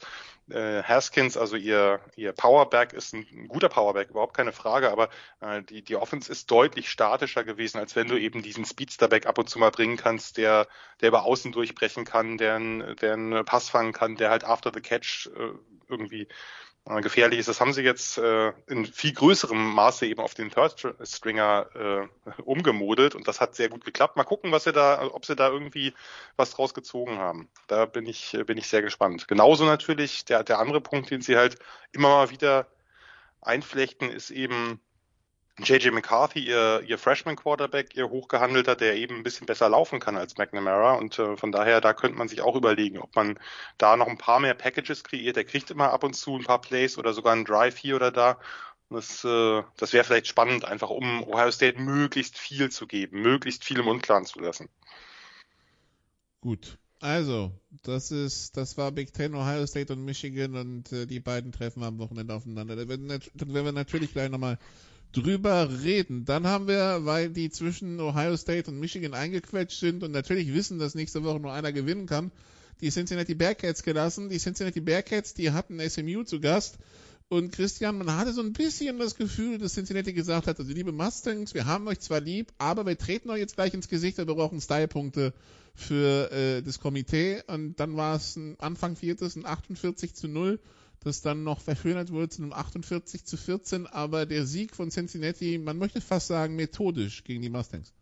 [0.50, 5.10] äh, Haskins, also ihr, ihr Powerback ist ein, ein guter Powerback, überhaupt keine Frage, aber
[5.39, 9.38] äh, die, die Offense ist deutlich statischer gewesen, als wenn du eben diesen Speedsterback ab
[9.38, 10.68] und zu mal bringen kannst, der,
[11.00, 12.60] der über außen durchbrechen kann, der,
[12.96, 15.54] der einen Pass fangen kann, der halt after the catch äh,
[15.89, 16.28] irgendwie
[16.86, 17.47] gefährlich ist.
[17.47, 22.41] Das haben sie jetzt äh, in viel größerem Maße eben auf den Third Stringer äh,
[22.43, 24.17] umgemodelt und das hat sehr gut geklappt.
[24.17, 25.93] Mal gucken, was sie da, ob sie da irgendwie
[26.36, 27.49] was draus gezogen haben.
[27.67, 29.27] Da bin ich, bin ich sehr gespannt.
[29.27, 31.57] Genauso natürlich der, der andere Punkt, den sie halt
[31.91, 32.67] immer mal wieder
[33.41, 34.79] einflechten, ist eben
[35.60, 40.16] JJ McCarthy, ihr, ihr Freshman Quarterback, ihr hochgehandelter, der eben ein bisschen besser laufen kann
[40.18, 40.93] als McNamara.
[40.93, 43.38] Und äh, von daher, da könnte man sich auch überlegen, ob man
[43.78, 45.36] da noch ein paar mehr Packages kreiert.
[45.36, 48.12] Der kriegt immer ab und zu ein paar Plays oder sogar einen Drive hier oder
[48.12, 48.39] da.
[48.89, 53.64] Das, äh, das wäre vielleicht spannend, einfach um Ohio State möglichst viel zu geben, möglichst
[53.64, 54.70] viel im Unklaren zu lassen.
[56.41, 56.78] Gut.
[56.99, 61.52] Also, das ist, das war Big Ten, Ohio State und Michigan und äh, die beiden
[61.52, 62.76] treffen am Wochenende aufeinander.
[62.76, 64.60] Dann werden wir natürlich gleich nochmal
[65.12, 66.26] drüber reden.
[66.26, 70.80] Dann haben wir, weil die zwischen Ohio State und Michigan eingequetscht sind und natürlich wissen,
[70.80, 72.32] dass nächste Woche nur einer gewinnen kann,
[72.80, 74.30] die Cincinnati Bearcats gelassen.
[74.30, 76.78] Die Cincinnati Bearcats, die hatten SMU zu Gast.
[77.30, 80.91] Und Christian, man hatte so ein bisschen das Gefühl, dass Cincinnati gesagt hat, also liebe
[80.91, 84.26] Mustangs, wir haben euch zwar lieb, aber wir treten euch jetzt gleich ins Gesicht, wir
[84.26, 85.34] brauchen Stylepunkte
[85.74, 87.41] für äh, das Komitee.
[87.47, 90.59] Und dann war es ein Anfang viertes, ein 48 zu 0
[91.04, 95.58] das dann noch verschönert wurde zu einem 48 zu 14, aber der Sieg von Cincinnati,
[95.58, 97.93] man möchte fast sagen, methodisch gegen die Mustangs.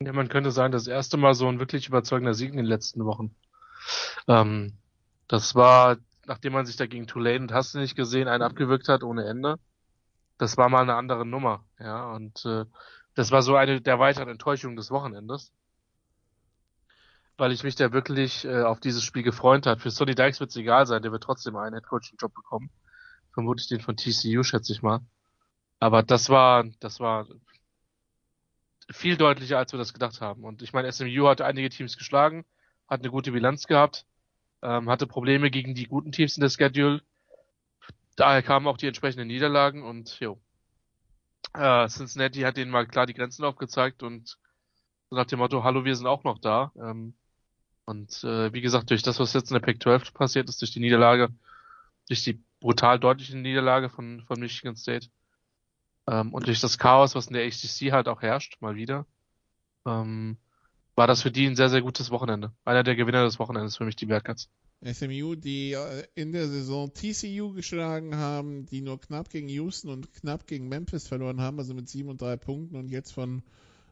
[0.00, 3.04] Ja, man könnte sagen, das erste Mal so ein wirklich überzeugender Sieg in den letzten
[3.04, 3.34] Wochen.
[4.28, 4.74] Ähm,
[5.28, 8.88] das war, nachdem man sich da gegen Tulane und hast du nicht gesehen, einen abgewürgt
[8.88, 9.58] hat ohne Ende.
[10.38, 12.66] Das war mal eine andere Nummer, ja, und äh,
[13.14, 15.52] das war so eine der weiteren Enttäuschungen des Wochenendes
[17.36, 19.80] weil ich mich da wirklich äh, auf dieses Spiel gefreut hat.
[19.80, 22.70] Für Sonny Dykes wird es egal sein, der wird trotzdem einen Headcoaching-Job bekommen.
[23.32, 25.00] Vermutlich den von TCU, schätze ich mal.
[25.78, 27.26] Aber das war, das war
[28.90, 30.44] viel deutlicher, als wir das gedacht haben.
[30.44, 32.46] Und ich meine, SMU hat einige Teams geschlagen,
[32.88, 34.06] hat eine gute Bilanz gehabt,
[34.62, 37.02] ähm, hatte Probleme gegen die guten Teams in der Schedule.
[38.16, 40.40] Daher kamen auch die entsprechenden Niederlagen und jo.
[41.52, 44.38] Äh, Cincinnati hat denen mal klar die Grenzen aufgezeigt und
[45.10, 46.72] nach dem Motto, hallo, wir sind auch noch da.
[46.76, 47.14] Ähm,
[47.86, 50.80] und äh, wie gesagt, durch das, was jetzt in der Pac-12 passiert ist, durch die
[50.80, 51.28] Niederlage,
[52.08, 55.08] durch die brutal deutliche Niederlage von, von Michigan State
[56.08, 59.06] ähm, und durch das Chaos, was in der HTC halt auch herrscht, mal wieder,
[59.86, 60.36] ähm,
[60.96, 62.52] war das für die ein sehr, sehr gutes Wochenende.
[62.64, 64.50] Einer der Gewinner des Wochenendes für mich, die Bearcats.
[64.82, 70.12] SMU, die äh, in der Saison TCU geschlagen haben, die nur knapp gegen Houston und
[70.12, 73.42] knapp gegen Memphis verloren haben, also mit sieben und drei Punkten und jetzt von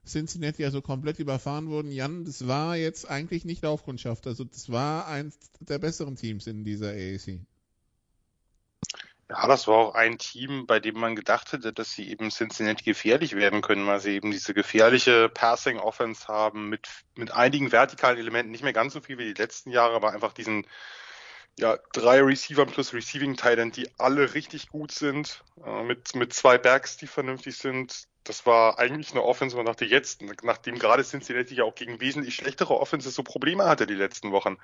[0.07, 1.91] Cincinnati also komplett überfahren wurden.
[1.91, 4.27] Jan, das war jetzt eigentlich nicht Laufkundschaft.
[4.27, 7.41] Also das war eins der besseren Teams in dieser AAC.
[9.31, 12.85] Ja, das war auch ein Team, bei dem man gedacht hätte, dass sie eben Cincinnati
[12.85, 18.19] gefährlich werden können, weil sie eben diese gefährliche Passing Offense haben mit, mit einigen vertikalen
[18.19, 20.67] Elementen, nicht mehr ganz so viel wie die letzten Jahre, aber einfach diesen,
[21.59, 26.59] ja, drei Receiver plus Receiving Titan, die alle richtig gut sind, äh, mit, mit zwei
[26.59, 28.09] Backs, die vernünftig sind.
[28.25, 32.35] Das war eigentlich eine Offense, man dachte jetzt, nachdem gerade Cincinnati ja auch gegen wesentlich
[32.35, 34.57] schlechtere Offenses so Probleme hatte die letzten Wochen.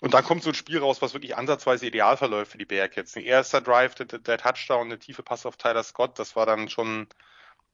[0.00, 3.16] Und dann kommt so ein Spiel raus, was wirklich ansatzweise ideal verläuft für die Bearcats.
[3.16, 6.68] Ein erster Drive, der, der Touchdown, eine tiefe Pass auf Tyler Scott, das war dann
[6.68, 7.06] schon,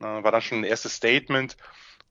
[0.01, 1.57] äh, war dann schon ein erstes Statement.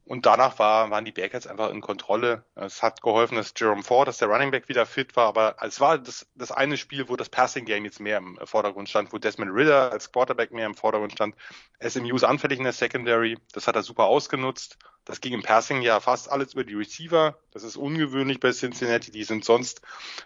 [0.05, 2.43] Und danach war, waren die Bearcats einfach in Kontrolle.
[2.53, 5.79] Es hat geholfen, dass Jerome Ford, dass der Running Back wieder fit war, aber es
[5.79, 9.17] war das, das eine Spiel, wo das Passing Game jetzt mehr im Vordergrund stand, wo
[9.17, 11.35] Desmond Ritter als Quarterback mehr im Vordergrund stand.
[11.81, 14.77] SMU ist anfällig in der Secondary, das hat er super ausgenutzt.
[15.05, 17.37] Das ging im Passing ja fast alles über die Receiver.
[17.51, 19.11] Das ist ungewöhnlich bei Cincinnati.
[19.11, 19.81] Die sind sonst,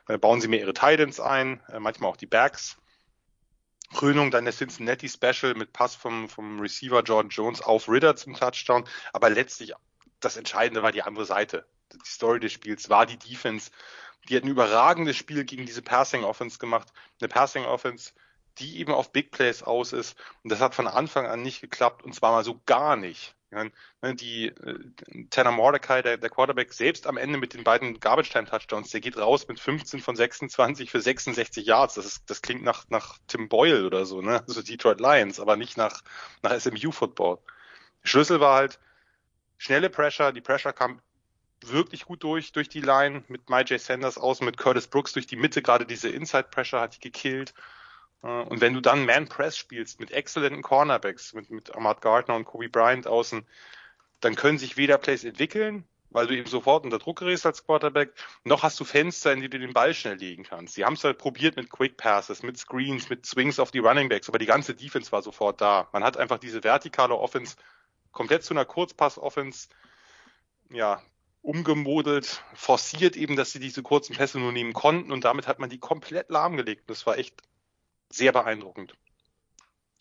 [0.07, 2.77] äh, bauen sie mehr ihre Titans ein, äh, manchmal auch die Backs.
[3.93, 8.35] Krönung dann der Cincinnati Special mit Pass vom, vom Receiver Jordan Jones auf Ritter zum
[8.35, 8.85] Touchdown.
[9.13, 9.73] Aber letztlich
[10.19, 11.65] das Entscheidende war die andere Seite.
[11.93, 13.71] Die Story des Spiels war die Defense.
[14.27, 16.89] Die hat ein überragendes Spiel gegen diese Passing Offense gemacht.
[17.19, 18.11] Eine Passing Offense,
[18.59, 20.15] die eben auf Big Plays aus ist.
[20.43, 23.35] Und das hat von Anfang an nicht geklappt und zwar mal so gar nicht.
[23.51, 23.71] Ne,
[24.15, 28.45] die äh, Tanner Mordecai, der, der Quarterback, selbst am Ende mit den beiden Garbage Time
[28.45, 31.95] Touchdowns, der geht raus mit 15 von 26 für 66 Yards.
[31.95, 34.43] Das ist, das klingt nach, nach Tim Boyle oder so, ne?
[34.47, 36.03] Also Detroit Lions, aber nicht nach,
[36.43, 37.39] nach SMU Football.
[38.03, 38.79] Schlüssel war halt
[39.57, 40.31] schnelle Pressure.
[40.31, 41.01] Die Pressure kam
[41.61, 45.35] wirklich gut durch, durch die Line mit MyJ Sanders außen, mit Curtis Brooks durch die
[45.35, 45.63] Mitte.
[45.63, 47.55] Gerade diese Inside Pressure hat die gekillt.
[48.23, 52.35] Äh, und wenn du dann Man Press spielst mit exzellenten Cornerbacks, mit, mit Ahmad Gardner
[52.35, 53.45] und Kobe Bryant außen,
[54.19, 58.13] dann können sich weder Plays entwickeln, weil du eben sofort unter Druck gerätst als Quarterback,
[58.43, 60.73] noch hast du Fenster, in die du den Ball schnell legen kannst.
[60.73, 64.09] Sie haben es halt probiert mit Quick Passes, mit Screens, mit Swings auf die Running
[64.09, 65.87] Backs, aber die ganze Defense war sofort da.
[65.93, 67.55] Man hat einfach diese vertikale Offense
[68.11, 69.69] komplett zu einer Kurzpass-Offense,
[70.71, 71.01] ja,
[71.41, 75.69] umgemodelt, forciert eben, dass sie diese kurzen Pässe nur nehmen konnten und damit hat man
[75.69, 76.89] die komplett lahmgelegt.
[76.89, 77.41] Das war echt
[78.11, 78.93] sehr beeindruckend.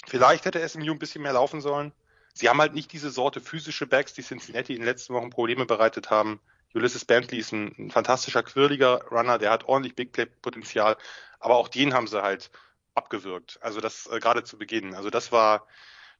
[0.06, 1.92] Vielleicht hätte SMU ein bisschen mehr laufen sollen.
[2.32, 5.66] Sie haben halt nicht diese Sorte physische Backs, die Cincinnati in den letzten Wochen Probleme
[5.66, 6.40] bereitet haben.
[6.74, 10.96] Ulysses Bentley ist ein, ein fantastischer, quirliger Runner, der hat ordentlich Big Play Potenzial,
[11.40, 12.50] aber auch den haben sie halt
[12.94, 13.58] abgewürgt.
[13.62, 14.94] Also das äh, gerade zu Beginn.
[14.94, 15.66] Also das war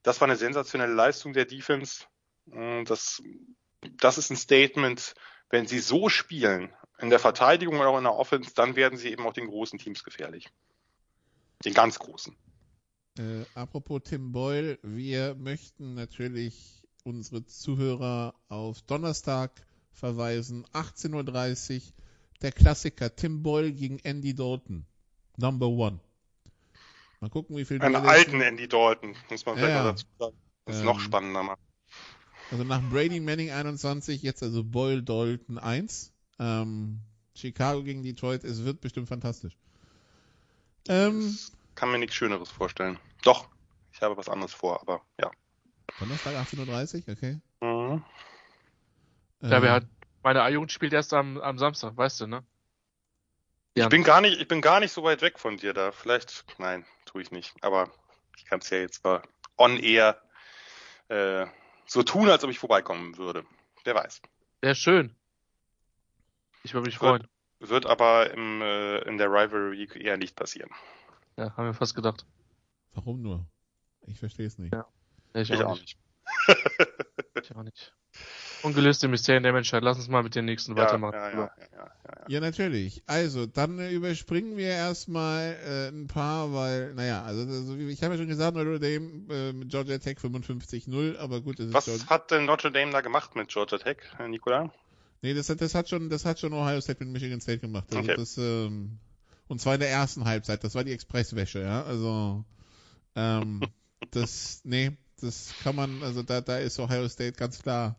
[0.03, 2.05] das war eine sensationelle Leistung der Defense.
[2.51, 3.21] Äh, das
[3.97, 5.13] das ist ein Statement,
[5.49, 9.11] wenn sie so spielen in der Verteidigung oder auch in der Offense, dann werden sie
[9.11, 10.49] eben auch den großen Teams gefährlich.
[11.65, 12.35] Den ganz großen.
[13.17, 19.51] Äh, apropos Tim Boyle, wir möchten natürlich unsere Zuhörer auf Donnerstag
[19.91, 21.81] verweisen, 18.30 Uhr,
[22.41, 24.85] der Klassiker Tim Boyle gegen Andy Dalton,
[25.37, 25.99] Number One.
[27.19, 27.81] Mal gucken, wie viel.
[27.81, 30.37] Einen alten Andy Dalton, muss man vielleicht ja, dazu sagen.
[30.65, 31.57] Das ist ähm, noch spannender mal.
[32.51, 36.13] Also nach Brady Manning 21, jetzt also Boyle Dalton 1.
[36.39, 37.01] Ähm,
[37.35, 39.57] Chicago gegen Detroit, es wird bestimmt fantastisch.
[40.89, 41.37] Ähm,
[41.75, 42.99] kann mir nichts Schöneres vorstellen.
[43.23, 43.47] Doch,
[43.93, 45.31] ich habe was anderes vor, aber ja.
[45.99, 47.39] Donnerstag 18.30 Uhr, okay.
[47.61, 48.03] Mhm.
[49.41, 49.85] Ja, ähm, wer hat,
[50.23, 52.43] meine A-Jugend spielt erst am, am Samstag, weißt du, ne?
[53.75, 53.85] Ja.
[53.85, 55.91] Ich bin gar nicht, ich bin gar nicht so weit weg von dir da.
[55.91, 57.53] Vielleicht, nein, tue ich nicht.
[57.61, 57.91] Aber
[58.35, 59.21] ich kann es ja jetzt mal
[59.57, 60.21] on air
[61.07, 61.45] äh,
[61.85, 63.45] so tun, als ob ich vorbeikommen würde.
[63.83, 64.21] Wer weiß.
[64.61, 65.15] Sehr schön.
[66.63, 67.27] Ich würde mich freuen.
[67.59, 70.71] Wird aber im, äh, in der Rivalry eher nicht passieren.
[71.35, 72.25] Ja, haben wir fast gedacht.
[72.93, 73.45] Warum nur?
[74.07, 74.73] Ich verstehe es nicht.
[74.73, 74.87] Ja,
[75.33, 75.97] ich, ich auch, nicht.
[77.41, 77.93] ich auch nicht.
[78.63, 79.83] Ungelöste Mysterien der Menschheit.
[79.83, 81.13] Lass uns mal mit den nächsten ja, weitermachen.
[81.15, 81.91] Ja, ja, ja,
[82.27, 83.03] ja, natürlich.
[83.05, 88.15] Also, dann äh, überspringen wir erstmal äh, ein paar, weil, naja, also, also ich habe
[88.15, 91.57] ja schon gesagt, Notre Dame äh, mit Georgia Tech 55-0, aber gut.
[91.59, 93.97] Was hat denn Notre Dame da gemacht mit Georgia Tech,
[94.27, 94.71] Nikola?
[95.21, 97.87] Nee, das hat, das hat schon, das hat schon Ohio State mit Michigan State gemacht.
[97.89, 98.15] Also okay.
[98.17, 98.99] das, ähm,
[99.47, 100.63] und zwar in der ersten Halbzeit.
[100.63, 101.83] Das war die Expresswäsche, ja.
[101.83, 102.45] Also,
[103.15, 103.61] ähm,
[104.11, 107.97] das, nee, das kann man, also da, da ist Ohio State ganz klar,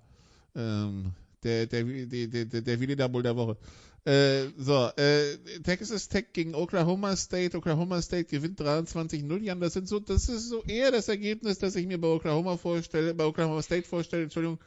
[0.55, 1.13] ähm,
[1.43, 3.57] der, der, der, der, der Willi Double der Woche.
[4.05, 7.57] Äh, so, äh, Texas Tech gegen Oklahoma State.
[7.57, 9.43] Oklahoma State gewinnt 23-0.
[9.43, 12.57] Jan, das sind so, das ist so eher das Ergebnis, das ich mir bei Oklahoma
[12.57, 14.59] vorstelle, bei Oklahoma State vorstelle, Entschuldigung.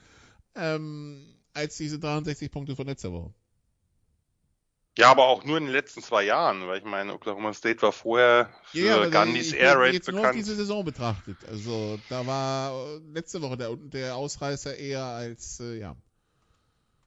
[0.56, 3.34] Ähm, als diese 63 Punkte von letzter Woche.
[4.98, 7.92] Ja, aber auch nur in den letzten zwei Jahren, weil ich meine, Oklahoma State war
[7.92, 10.22] vorher für ja, Gandhis Air Raid jetzt bekannt.
[10.22, 11.38] Nur auf diese Saison betrachtet.
[11.50, 15.96] Also da war letzte Woche der, der Ausreißer eher als, äh, ja.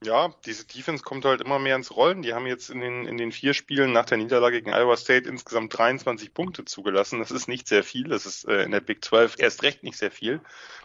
[0.05, 2.21] Ja, diese Defense kommt halt immer mehr ins Rollen.
[2.21, 5.27] Die haben jetzt in den, in den vier Spielen nach der Niederlage gegen Iowa State
[5.27, 7.19] insgesamt 23 Punkte zugelassen.
[7.19, 8.05] Das ist nicht sehr viel.
[8.05, 10.43] Das ist äh, in der Big 12 erst recht nicht sehr viel.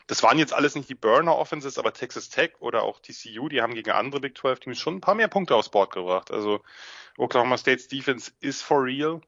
[0.08, 3.62] Das waren jetzt alles nicht die Burner Offenses, aber Texas Tech oder auch TCU, die
[3.62, 6.32] haben gegen andere Big 12 Teams schon ein paar mehr Punkte aufs Board gebracht.
[6.32, 6.62] Also
[7.18, 9.20] Oklahoma State's Defense ist for real.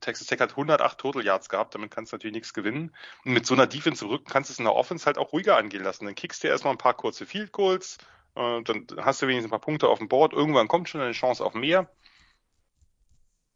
[0.00, 2.94] Texas Tech hat 108 Total Yards gehabt, damit kannst du natürlich nichts gewinnen.
[3.26, 5.34] Und mit so einer Defense im Rücken kannst du es in der Offense halt auch
[5.34, 6.06] ruhiger angehen lassen.
[6.06, 7.98] Dann kickst du erstmal ein paar kurze Field Goals,
[8.34, 10.32] äh, dann hast du wenigstens ein paar Punkte auf dem Board.
[10.32, 11.90] Irgendwann kommt schon eine Chance auf mehr.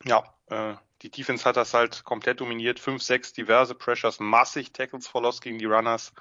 [0.05, 2.79] Ja, äh, die Defense hat das halt komplett dominiert.
[2.81, 6.13] 5, 6 diverse Pressures, massig Tackles for Loss gegen die Runners.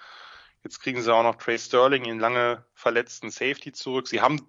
[0.64, 4.08] Jetzt kriegen sie auch noch Trey Sterling, in lange verletzten Safety zurück.
[4.08, 4.42] Sie haben,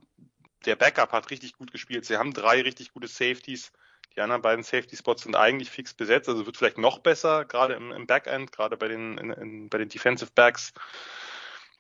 [0.65, 2.07] der Backup hat richtig gut gespielt.
[2.07, 3.73] Sie haben drei richtig gute Safeties.
[4.17, 7.93] Die anderen beiden Safety-Spots sind eigentlich fix besetzt, also wird vielleicht noch besser, gerade im,
[7.93, 10.73] im Backend, gerade bei den, in, in, bei den Defensive Backs.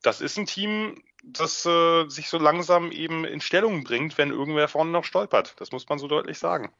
[0.06, 4.68] Das ist ein Team, das äh, sich so langsam eben in Stellung bringt, wenn irgendwer
[4.68, 5.56] vorne noch stolpert.
[5.58, 6.72] Das muss man so deutlich sagen.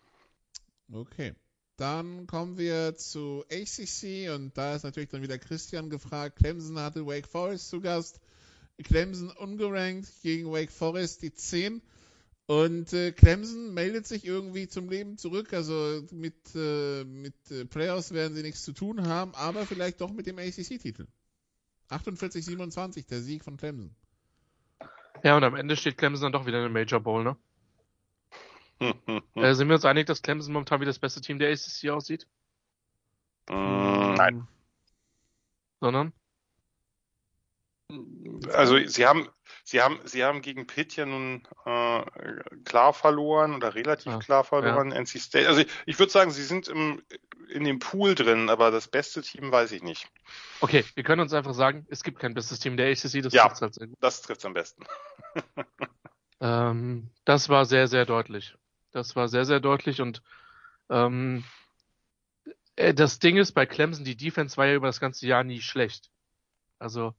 [0.92, 1.34] Okay.
[1.76, 6.36] Dann kommen wir zu ACC und da ist natürlich dann wieder Christian gefragt.
[6.36, 8.20] Clemson hatte Wake Forest zu Gast.
[8.84, 11.82] Clemson ungerankt gegen Wake Forest die 10.
[12.46, 15.52] Und äh, Clemson meldet sich irgendwie zum Leben zurück.
[15.52, 20.12] Also mit, äh, mit äh, Playoffs werden sie nichts zu tun haben, aber vielleicht doch
[20.12, 21.08] mit dem ACC-Titel.
[21.90, 23.94] 48-27, der Sieg von Clemson.
[25.22, 27.36] Ja, und am Ende steht Clemson dann doch wieder in der Major Bowl, ne?
[29.34, 32.26] äh, sind wir uns einig, dass Clemson momentan wie das beste Team der ACC aussieht?
[33.48, 34.48] Mm, nein.
[35.80, 36.12] Sondern?
[38.52, 39.28] Also sie haben,
[39.62, 42.02] sie haben, sie haben gegen Pitt ja nun äh,
[42.64, 44.90] klar verloren oder relativ Ja, klar verloren.
[44.90, 45.48] NC State.
[45.48, 47.00] Also ich, ich würde sagen, sie sind im,
[47.48, 50.08] in dem Pool drin, aber das beste Team weiß ich nicht.
[50.60, 53.44] Okay, wir können uns einfach sagen, es gibt kein bestes Team der ACC, das Ja.
[53.44, 53.96] trifft's halt sehr gut.
[54.00, 54.84] Das trifft am besten.
[56.38, 58.54] Ähm, das war sehr, sehr deutlich.
[58.92, 60.22] Das war sehr, sehr deutlich und
[60.90, 61.44] ähm,
[62.76, 65.62] äh, das Ding ist, bei Clemson, die Defense war ja über das ganze Jahr nie
[65.62, 66.10] schlecht.
[66.78, 67.14] Also,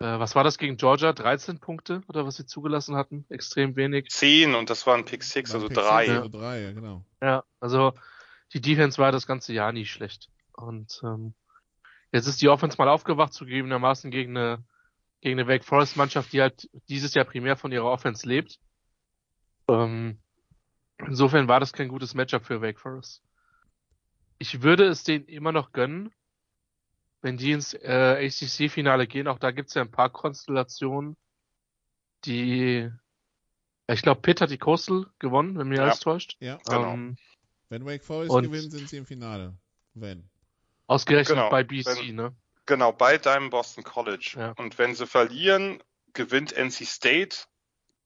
[0.00, 1.12] äh, was war das gegen Georgia?
[1.12, 3.24] 13 Punkte oder was sie zugelassen hatten?
[3.28, 4.10] Extrem wenig.
[4.10, 6.06] Zehn und das waren Pick Six, also Pick drei.
[6.06, 7.04] Six, Also drei, ja, genau.
[7.22, 7.94] Ja, also
[8.52, 10.28] die Defense war das ganze Jahr nie schlecht.
[10.52, 11.34] Und ähm,
[12.12, 14.64] jetzt ist die Offense mal aufgewacht, zugegebenermaßen gegen eine,
[15.20, 18.58] gegen eine Wake Forest Mannschaft, die halt dieses Jahr primär von ihrer Offense lebt.
[19.68, 20.20] Ähm,
[20.98, 23.22] insofern war das kein gutes Matchup für Wake Forest.
[24.38, 26.12] Ich würde es denen immer noch gönnen,
[27.22, 29.28] wenn die ins äh, ACC-Finale gehen.
[29.28, 31.16] Auch da gibt's ja ein paar Konstellationen,
[32.24, 32.90] die
[33.88, 35.82] ich glaube, Pitt hat die Coastal gewonnen, wenn mir Ja.
[35.84, 36.36] alles täuscht.
[36.40, 36.92] Ja, Genau.
[36.92, 37.16] Ähm,
[37.68, 39.54] wenn Wake Forest Und- gewinnt, sind sie im Finale.
[39.94, 40.28] Wenn.
[40.86, 41.50] Ausgerechnet Genau.
[41.50, 42.36] bei BC, Wenn- ne?
[42.66, 44.34] Genau, bei deinem Boston College.
[44.36, 44.52] Ja.
[44.56, 47.36] Und wenn sie verlieren, gewinnt NC State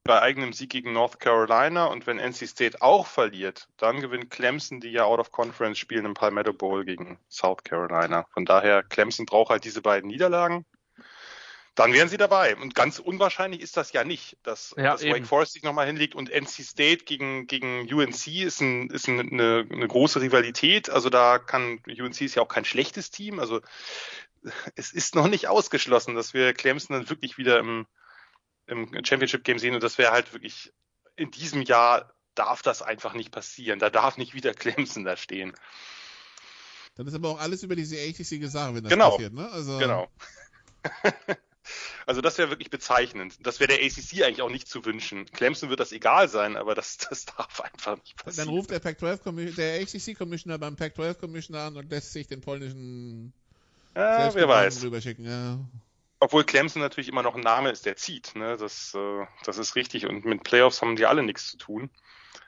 [0.04, 1.86] bei eigenem Sieg gegen North Carolina.
[1.86, 6.04] Und wenn NC State auch verliert, dann gewinnt Clemson, die ja Out of Conference spielen
[6.06, 8.26] im Palmetto Bowl gegen South Carolina.
[8.32, 10.64] Von daher, Clemson braucht halt diese beiden Niederlagen.
[11.80, 12.56] Dann wären sie dabei.
[12.56, 15.02] Und ganz unwahrscheinlich ist das ja nicht, dass, Ja, dass.
[15.04, 19.20] Wake Forest sich nochmal hinlegt und NC State gegen, gegen UNC ist, ein, ist ein,
[19.20, 20.90] eine, eine große Rivalität.
[20.90, 23.38] Also da kann, UNC ist ja auch kein schlechtes Team.
[23.38, 23.60] Also
[24.74, 27.86] es ist noch nicht ausgeschlossen, dass wir Clemson dann wirklich wieder im,
[28.66, 30.72] im Championship Game sehen und das wäre halt wirklich
[31.16, 33.78] in diesem Jahr darf das einfach nicht passieren.
[33.78, 35.54] Da darf nicht wieder Clemson da stehen.
[36.94, 39.10] Dann ist aber auch alles über diese ACC gesagt, wenn das Genau.
[39.12, 39.48] passiert, ne?
[39.50, 40.08] Also, Genau.
[42.06, 43.34] Also das wäre wirklich bezeichnend.
[43.46, 45.26] Das wäre der ACC eigentlich auch nicht zu wünschen.
[45.26, 48.48] Clemson wird das egal sein, aber das, das darf einfach nicht Dann passieren.
[48.48, 52.40] ruft der Pac-12 Commi- der ACC Commissioner beim Pac-12 Commissioner an und lässt sich den
[52.40, 53.32] polnischen
[53.94, 54.82] ja, wer weiß.
[54.84, 55.24] rüberschicken.
[55.24, 55.58] Ja.
[56.20, 58.36] Obwohl Clemson natürlich immer noch ein Name ist, der zieht.
[58.36, 58.56] Ne?
[58.56, 60.06] Das, äh, das ist richtig.
[60.06, 61.90] Und mit Playoffs haben die alle nichts zu tun.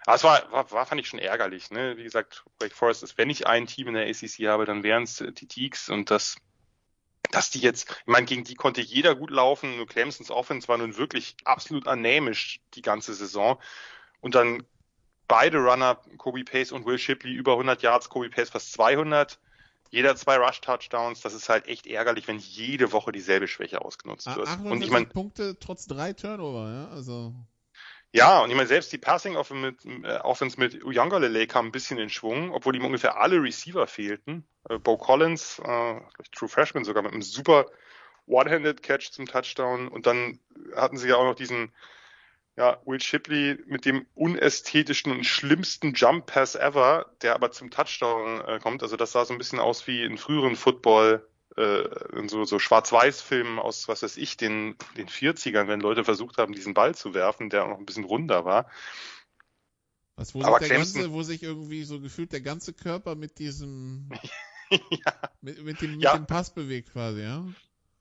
[0.05, 1.71] Aber es war, war, war fand ich schon ärgerlich.
[1.71, 1.97] Ne?
[1.97, 5.05] Wie gesagt, Wake Forest ist, wenn ich ein Team in der ACC habe, dann wären
[5.05, 6.37] es die Teaks und das,
[7.33, 9.77] dass die jetzt, ich meine, gegen die konnte jeder gut laufen.
[9.77, 13.59] Nur Clemsons Offense war nun wirklich absolut anämisch die ganze Saison.
[14.21, 14.63] Und dann
[15.27, 19.39] beide Runner, Kobe Pace und Will Shipley, über 100 Yards, Kobe Pace fast 200.
[19.91, 24.37] Jeder zwei Rush-Touchdowns, das ist halt echt ärgerlich, wenn jede Woche dieselbe Schwäche ausgenutzt Ah,
[24.37, 24.49] wird.
[24.49, 26.89] 48 Und ich meine, Punkte trotz drei Turnover, ja.
[26.89, 27.35] Also
[28.13, 32.11] ja, und ich meine, selbst die Passing äh, Offense mit Uyangalele kam ein bisschen in
[32.11, 34.45] Schwung, obwohl ihm ungefähr alle Receiver fehlten.
[34.69, 36.01] Äh, Bo Collins, äh,
[36.33, 37.67] True Freshman sogar mit einem super
[38.27, 39.89] One-Handed Catch zum Touchdown.
[39.89, 40.39] Und dann
[40.77, 41.73] hatten sie ja auch noch diesen,
[42.57, 48.43] ja, Will Shipley mit dem unästhetischen und schlimmsten Jump Pass ever, der aber zum Touchdown
[48.43, 48.83] äh, kommt.
[48.83, 51.27] Also das sah so ein bisschen aus wie in früheren Football
[51.57, 56.39] äh, in so, so Schwarz-Weiß-Filmen aus, was weiß ich, den, den 40ern, wenn Leute versucht
[56.39, 58.71] haben, diesen Ball zu werfen, der auch noch ein bisschen runder war.
[60.17, 63.15] Was, wo, Aber sich der Clemson- ganze, wo sich irgendwie so gefühlt der ganze Körper
[63.15, 64.09] mit diesem,
[64.71, 65.31] ja.
[65.41, 66.17] mit, mit, dem, mit Ja.
[66.17, 67.45] dem Pass bewegt quasi, ja?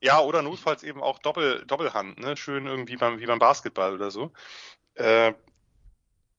[0.04, 2.36] Ja, oder notfalls eben auch Doppel, Doppelhand, ne?
[2.36, 4.32] Schön irgendwie beim, wie beim Basketball oder so.
[4.96, 5.34] Äh,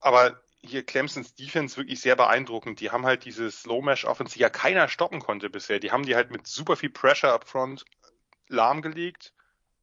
[0.00, 2.80] aber hier Clemsons Defense wirklich sehr beeindruckend.
[2.80, 5.80] Die haben halt diese Slow-Mesh-Offense, die ja keiner stoppen konnte bisher.
[5.80, 7.84] Die haben die halt mit super viel Pressure up front
[8.48, 9.32] lahmgelegt.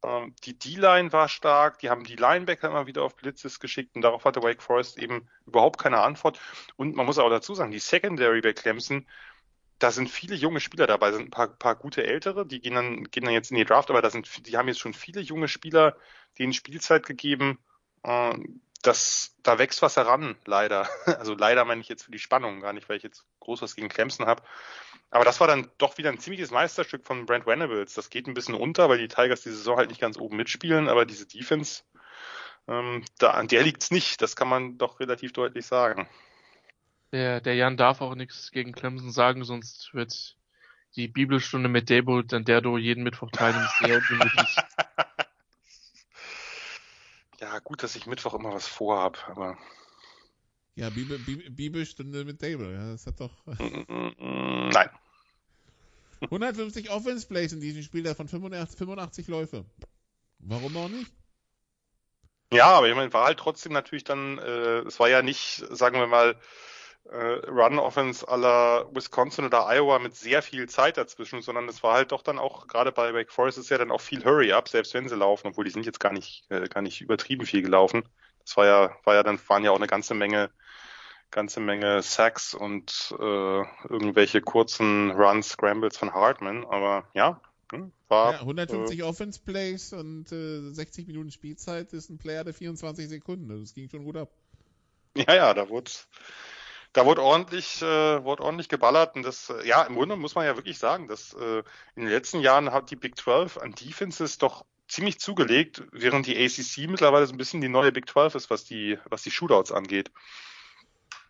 [0.02, 4.02] Ähm, die D-Line war stark, die haben die Linebacker immer wieder auf Blitzes geschickt und
[4.02, 6.40] darauf hatte Wake Forest eben überhaupt keine Antwort.
[6.76, 9.06] Und man muss auch dazu sagen, die Secondary bei Clemson,
[9.78, 13.04] da sind viele junge Spieler dabei, sind ein paar, paar gute Ältere, die gehen dann,
[13.04, 15.48] gehen dann jetzt in die Draft, aber da sind, die haben jetzt schon viele junge
[15.48, 15.96] Spieler,
[16.38, 17.58] denen Spielzeit gegeben.
[18.02, 18.38] Äh,
[18.82, 20.88] das, da wächst was heran, leider.
[21.18, 23.76] Also leider meine ich jetzt für die Spannung, gar nicht, weil ich jetzt groß was
[23.76, 24.42] gegen Clemson habe.
[25.10, 27.94] Aber das war dann doch wieder ein ziemliches Meisterstück von Brent Venables.
[27.94, 30.88] Das geht ein bisschen unter, weil die Tigers die Saison halt nicht ganz oben mitspielen,
[30.88, 31.82] aber diese Defense,
[32.68, 34.22] ähm, da, an der liegt's nicht.
[34.22, 36.08] Das kann man doch relativ deutlich sagen.
[37.12, 40.36] Der, der Jan darf auch nichts gegen Clemson sagen, sonst wird
[40.96, 42.02] die Bibelstunde mit der
[42.60, 44.56] du jeden Mittwoch teilnimmst, sehr ungemütlich.
[47.40, 49.56] Ja, gut, dass ich Mittwoch immer was vorhab, aber
[50.74, 54.90] Ja, Bibel, Bibel, Bibelstunde mit Dable, ja, das hat doch mm, nein.
[56.22, 59.64] 150 Offense Plays in diesem Spiel, davon 85, 85 Läufe.
[60.38, 61.10] Warum auch nicht?
[62.52, 65.98] Ja, aber ich meine, war halt trotzdem natürlich dann, äh, es war ja nicht, sagen
[65.98, 66.36] wir mal,
[67.06, 72.22] Run-Offense aller Wisconsin oder Iowa mit sehr viel Zeit dazwischen, sondern es war halt doch
[72.22, 75.16] dann auch, gerade bei Wake Forest ist ja dann auch viel Hurry-Up, selbst wenn sie
[75.16, 78.04] laufen, obwohl die sind jetzt gar nicht, äh, gar nicht übertrieben viel gelaufen.
[78.44, 80.50] Das war ja, war ja dann, waren ja auch eine ganze Menge,
[81.30, 87.40] ganze Menge Sacks und äh, irgendwelche kurzen Runs, Scrambles von Hartman, aber ja,
[87.72, 88.32] hm, war.
[88.32, 93.48] Ja, 150 Offense Plays und äh, 60 Minuten Spielzeit ist ein Player der 24 Sekunden.
[93.48, 94.30] Das ging schon gut ab.
[95.16, 95.90] Ja, ja, da wurde
[96.92, 100.44] da wurde ordentlich, äh, wurde ordentlich geballert und das, äh, ja, im Grunde muss man
[100.44, 101.62] ja wirklich sagen, dass äh,
[101.94, 106.36] in den letzten Jahren hat die Big 12 an Defenses doch ziemlich zugelegt, während die
[106.36, 109.70] ACC mittlerweile so ein bisschen die neue Big 12 ist, was die, was die Shootouts
[109.70, 110.10] angeht.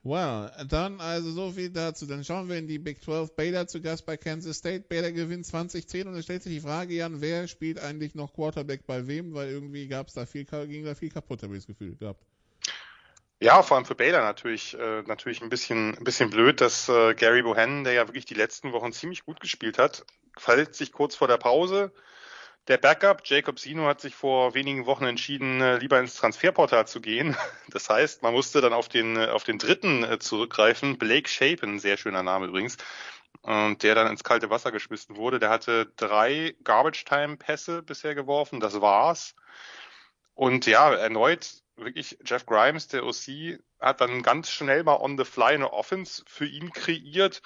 [0.03, 2.07] Wow, dann also so viel dazu.
[2.07, 3.37] Dann schauen wir in die Big 12.
[3.37, 4.87] Baylor zu Gast bei Kansas State.
[4.89, 8.87] Baylor gewinnt 2010 und dann stellt sich die Frage, Jan, wer spielt eigentlich noch Quarterback
[8.87, 9.35] bei wem?
[9.35, 12.25] Weil irgendwie gab es da viel, ging da viel kaputt, habe ich das Gefühl gehabt.
[13.43, 17.15] Ja, vor allem für Baylor natürlich, äh, natürlich ein bisschen, ein bisschen blöd, dass äh,
[17.15, 20.05] Gary Bohannon, der ja wirklich die letzten Wochen ziemlich gut gespielt hat,
[20.37, 21.91] verletzt sich kurz vor der Pause.
[22.69, 27.01] Der Backup, Jacob Sino, hat sich vor wenigen Wochen entschieden, äh, lieber ins Transferportal zu
[27.01, 27.35] gehen.
[27.71, 31.79] Das heißt, man musste dann auf den, äh, auf den dritten äh, zurückgreifen, Blake Shapen,
[31.79, 32.77] sehr schöner Name übrigens,
[33.43, 35.39] und der dann ins kalte Wasser geschmissen wurde.
[35.39, 39.35] Der hatte drei Garbage-Time-Pässe bisher geworfen, das war's.
[40.35, 45.25] Und ja, erneut wirklich Jeff Grimes, der OC, hat dann ganz schnell mal on the
[45.25, 47.43] fly eine Offense für ihn kreiert,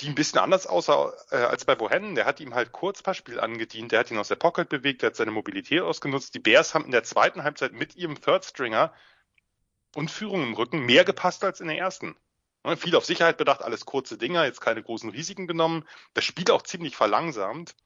[0.00, 2.14] die ein bisschen anders aussah äh, als bei Bohannon.
[2.14, 5.16] Der hat ihm halt Kurzpassspiel angedient, der hat ihn aus der Pocket bewegt, der hat
[5.16, 6.34] seine Mobilität ausgenutzt.
[6.34, 8.92] Die Bears haben in der zweiten Halbzeit mit ihrem Third Stringer
[9.94, 12.16] und Führung im Rücken mehr gepasst als in der ersten.
[12.64, 15.86] Ne, Viel auf Sicherheit bedacht, alles kurze Dinger, jetzt keine großen Risiken genommen.
[16.14, 17.76] Das Spiel auch ziemlich verlangsamt.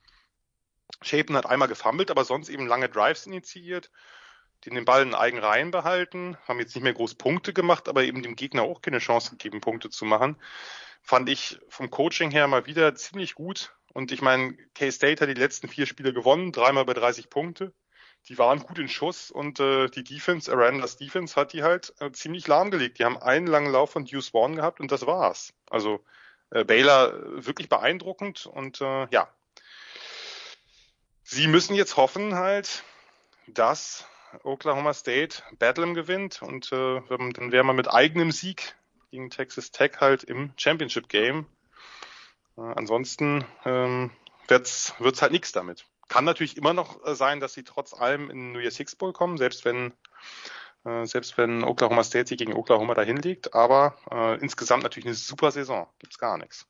[1.03, 3.91] Shapen hat einmal gefummelt, aber sonst eben lange Drives initiiert,
[4.65, 8.05] den den Ball in eigenen Reihen behalten, haben jetzt nicht mehr groß Punkte gemacht, aber
[8.05, 10.37] eben dem Gegner auch keine Chance gegeben, Punkte zu machen.
[11.03, 13.75] Fand ich vom Coaching her mal wieder ziemlich gut.
[13.95, 17.73] Und ich meine, K-State hat die letzten vier Spiele gewonnen, dreimal bei 30 Punkte.
[18.29, 22.11] Die waren gut in Schuss und äh, die Defense, Arandas Defense, hat die halt äh,
[22.13, 22.99] ziemlich lahmgelegt.
[22.99, 25.55] Die haben einen langen Lauf von Deuce Vaughn gehabt und das war's.
[25.71, 26.05] Also
[26.51, 29.33] äh, Baylor äh, wirklich beeindruckend und äh, ja,
[31.23, 32.83] sie müssen jetzt hoffen halt,
[33.47, 34.07] dass
[34.43, 38.77] Oklahoma State Bedlam gewinnt und äh, dann wäre man mit eigenem Sieg
[39.11, 41.47] gegen Texas Tech halt im Championship Game.
[42.57, 44.11] Äh, ansonsten ähm,
[44.47, 45.87] wird's wird's halt nichts damit.
[46.09, 49.13] Kann natürlich immer noch äh, sein, dass sie trotz allem in New Year's Six Bowl
[49.13, 49.93] kommen, selbst wenn
[50.85, 53.55] äh, selbst wenn Oklahoma State sich gegen Oklahoma dahin liegt.
[53.55, 55.89] Aber äh, insgesamt natürlich eine super Saison.
[55.99, 56.67] Gibt's gar nichts.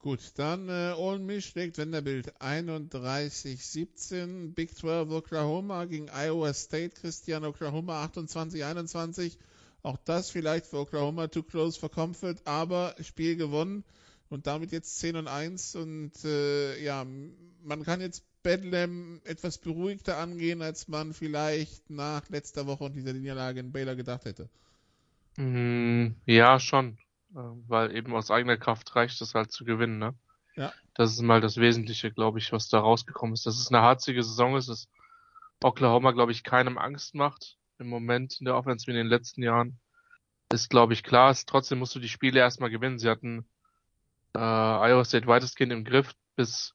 [0.00, 4.54] Gut, dann äh, Ole Miss schlägt Wenderbild 31-17.
[4.54, 6.94] Big 12 Oklahoma gegen Iowa State.
[7.00, 9.36] Christian Oklahoma 28-21.
[9.82, 13.82] Auch das vielleicht für Oklahoma too close for comfort, aber Spiel gewonnen
[14.28, 17.04] und damit jetzt 10 und 1 und äh, ja,
[17.64, 23.12] man kann jetzt Bedlam etwas beruhigter angehen, als man vielleicht nach letzter Woche und dieser
[23.12, 24.48] Niederlage in Baylor gedacht hätte.
[25.36, 26.98] Mm, ja, schon.
[27.34, 30.14] Äh, Weil eben aus eigener Kraft reicht es halt zu gewinnen, ne?
[30.56, 30.72] Ja.
[30.94, 33.46] Das ist mal das Wesentliche, glaube ich, was da rausgekommen ist.
[33.46, 34.88] Dass es eine harzige Saison ist, dass
[35.62, 39.42] Oklahoma, glaube ich, keinem Angst macht im Moment in der Offense wie in den letzten
[39.42, 39.78] Jahren.
[40.52, 41.30] Ist, glaube ich, klar.
[41.30, 42.98] Ist, trotzdem musst du die Spiele erstmal gewinnen.
[42.98, 43.46] Sie hatten
[44.34, 46.74] äh, Iowa State weitestgehend im Griff bis,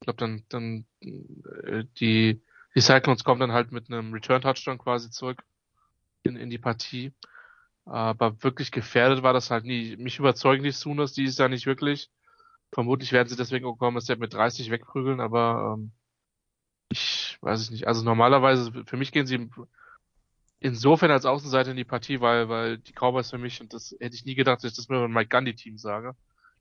[0.00, 2.42] ich glaube, dann, dann äh, die,
[2.74, 5.42] die Cyclones kommen dann halt mit einem Return-Touchdown quasi zurück
[6.24, 7.12] in, in die Partie.
[7.84, 9.96] Aber wirklich gefährdet war das halt nie.
[9.96, 12.10] Mich überzeugen die Sooners dieses Jahr nicht wirklich.
[12.72, 15.92] Vermutlich werden sie deswegen Oklahoma State mit 30 wegprügeln, aber ähm,
[16.88, 17.86] ich weiß es nicht.
[17.86, 19.48] Also normalerweise, für mich gehen sie
[20.60, 24.16] insofern als Außenseiter in die Partie, weil, weil die Cowboys für mich, und das hätte
[24.16, 26.16] ich nie gedacht, dass ich das mit meinem Mike Gundy Team sage,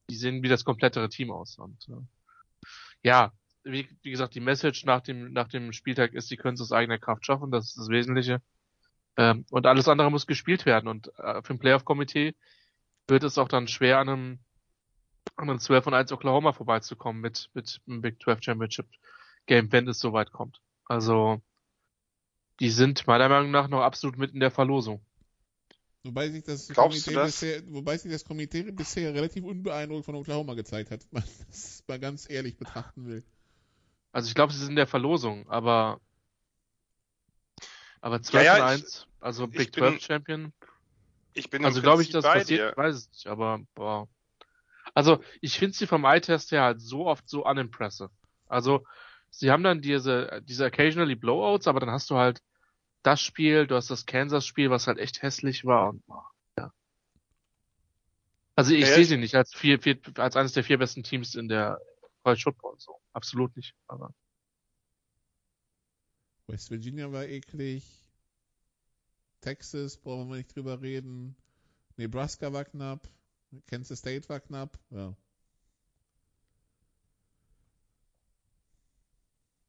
[0.09, 1.57] die sehen wie das komplettere Team aus.
[1.57, 2.67] Und äh,
[3.01, 3.31] ja,
[3.63, 6.71] wie, wie gesagt, die Message nach dem, nach dem Spieltag ist, sie können es aus
[6.71, 8.41] eigener Kraft schaffen, das ist das Wesentliche.
[9.17, 10.87] Ähm, und alles andere muss gespielt werden.
[10.87, 12.35] Und äh, für ein Playoff-Komitee
[13.07, 14.39] wird es auch dann schwer, an einem,
[15.35, 18.87] an einem 12 und 1 Oklahoma vorbeizukommen mit, mit einem Big 12 Championship
[19.45, 20.61] Game, wenn es soweit kommt.
[20.85, 21.41] Also,
[22.59, 25.01] die sind meiner Meinung nach noch absolut mit in der Verlosung.
[26.05, 30.53] Wobei sich das, Glaubst Komitee bisher, wobei sich das Komitee bisher relativ unbeeindruckt von Oklahoma
[30.53, 33.23] gezeigt hat, wenn man das mal ganz ehrlich betrachten will.
[34.11, 36.01] Also ich glaube, sie sind in der Verlosung, aber
[38.03, 40.53] aber 12 Ja, ja, und ich- 1, also ich Big bin 12 Champion.
[41.33, 42.69] Ich bin Also glaube ich, Prinzip das bei passiert, dir.
[42.71, 44.07] ich weiß es nicht, aber boah.
[44.93, 48.11] Also ich finde sie vom Eye-Test her halt so oft so unimpressive.
[48.47, 48.85] Also
[49.31, 52.41] sie haben dann diese, diese occasionally Blowouts, aber dann hast du halt
[53.01, 55.89] das Spiel, du hast das Kansas-Spiel, was halt echt hässlich war.
[55.89, 56.03] Und,
[56.57, 56.71] ja.
[58.55, 61.03] Also ich Ja, sehe ich- sie nicht als vier, vier, als eines der vier besten
[61.03, 61.79] Teams in der
[62.23, 62.99] College Football, so.
[63.13, 63.73] Absolut nicht.
[63.87, 64.11] Aber
[66.47, 67.83] West Virginia war eklig.
[69.41, 71.35] Texas, brauchen wir nicht drüber reden.
[71.97, 73.09] Nebraska war knapp.
[73.67, 74.79] Kansas State war knapp.
[74.89, 75.15] Ja.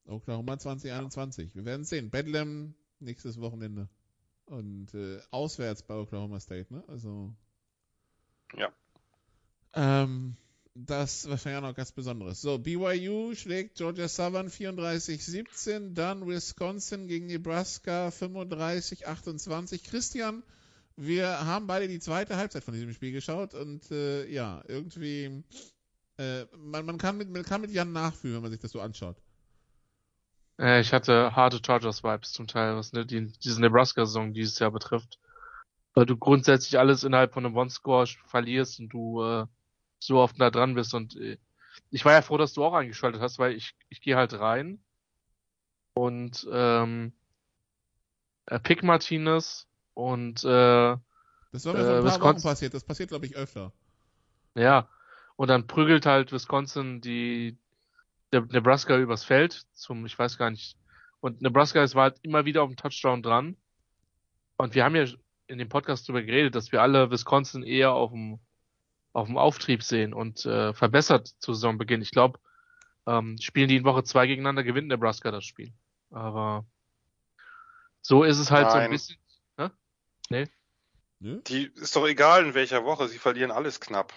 [0.07, 1.55] Oklahoma 2021.
[1.55, 2.11] Wir werden sehen.
[2.11, 3.89] Bedlam nächstes Wochenende.
[4.47, 6.85] Und äh, auswärts bei Oklahoma State, ne?
[6.89, 7.35] Also.
[8.57, 8.73] Ja.
[9.73, 10.37] Ähm,
[10.75, 12.41] das wahrscheinlich auch noch ganz Besonderes.
[12.41, 19.89] So, BYU schlägt Georgia Southern 34-17, dann Wisconsin gegen Nebraska 35-28.
[19.89, 20.43] Christian,
[20.97, 25.45] wir haben beide die zweite Halbzeit von diesem Spiel geschaut und äh, ja, irgendwie,
[26.19, 28.81] äh, man, man, kann mit, man kann mit Jan nachfühlen, wenn man sich das so
[28.81, 29.17] anschaut.
[30.59, 35.21] Äh, ich hatte harte Chargers-Vibes zum Teil, was ne, die, diese Nebraska-Saison dieses Jahr betrifft.
[35.95, 39.47] Weil du grundsätzlich alles innerhalb von einem One-Score verlierst und du äh,
[40.07, 40.95] so oft da dran bist.
[40.95, 41.39] Und äh,
[41.91, 44.79] ich war ja froh, dass du auch eingeschaltet hast, weil ich, ich gehe halt rein
[45.95, 47.13] und ähm,
[48.47, 50.97] äh, Pick Martinez und äh,
[51.53, 52.75] Das war mir Äh, vor ein paar Wochen passiert.
[52.75, 53.73] Das passiert, glaube ich, öfter.
[54.55, 54.89] Ja,
[55.37, 57.57] und dann prügelt halt Wisconsin die
[58.33, 60.77] der Nebraska übers Feld zum, ich weiß gar nicht.
[61.21, 63.57] Und Nebraska ist war halt immer wieder auf dem Touchdown dran.
[64.57, 65.07] Und wir haben ja
[65.47, 68.41] in dem Podcast darüber geredet, dass wir alle Wisconsin eher auf dem
[69.15, 72.03] auf dem Auftrieb sehen und äh, verbessert zu Saisonbeginn.
[72.03, 72.39] Ich glaube,
[73.07, 75.73] ähm, spielen die in Woche zwei gegeneinander, gewinnt Nebraska das Spiel.
[76.11, 76.67] Aber
[78.03, 78.91] so ist es halt so ein Nein.
[78.91, 79.19] bisschen.
[79.57, 81.41] Ne?
[81.47, 84.13] Die ist doch egal in welcher Woche, sie verlieren alles knapp.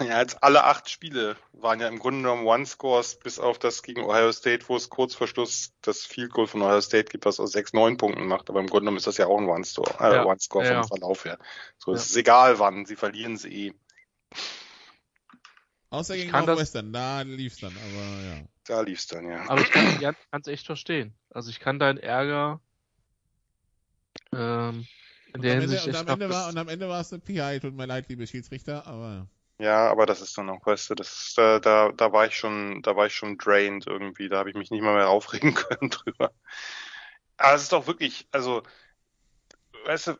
[0.00, 4.02] Ja, jetzt alle acht Spiele waren ja im Grunde genommen One-Scores, bis auf das gegen
[4.04, 7.40] Ohio State, wo es kurz vor Schluss das Field Goal von Ohio State gibt, was
[7.40, 8.48] aus sechs, neun Punkten macht.
[8.50, 10.82] Aber im Grunde genommen ist das ja auch ein One-Score, äh, Ja, One-Score ja, vom
[10.82, 10.86] ja.
[10.86, 11.38] Verlauf her.
[11.78, 11.96] So, Ja.
[11.96, 13.74] es ist egal wann, sie verlieren sie eh.
[15.90, 18.44] Außer gegen Northwestern, da lief's dann, aber ja.
[18.64, 19.48] Da lief's dann, ja.
[19.48, 21.14] Aber ich kann Jan kann's echt verstehen.
[21.30, 22.60] Also ich kann deinen Ärger
[24.32, 24.86] ähm,
[25.28, 27.12] in Und der am, Ende, Hinsicht und, am Ende war, und am Ende war es
[27.12, 29.26] eine PI, tut mir leid, liebe Schiedsrichter, aber
[29.60, 32.80] Ja, aber das ist dann auch, weißt du, das da, da, da war ich schon,
[32.82, 35.90] da war ich schon drained irgendwie, da habe ich mich nicht mal mehr aufregen können
[35.90, 36.32] drüber.
[37.36, 38.62] Aber es ist doch wirklich, also,
[39.86, 40.18] weißt du,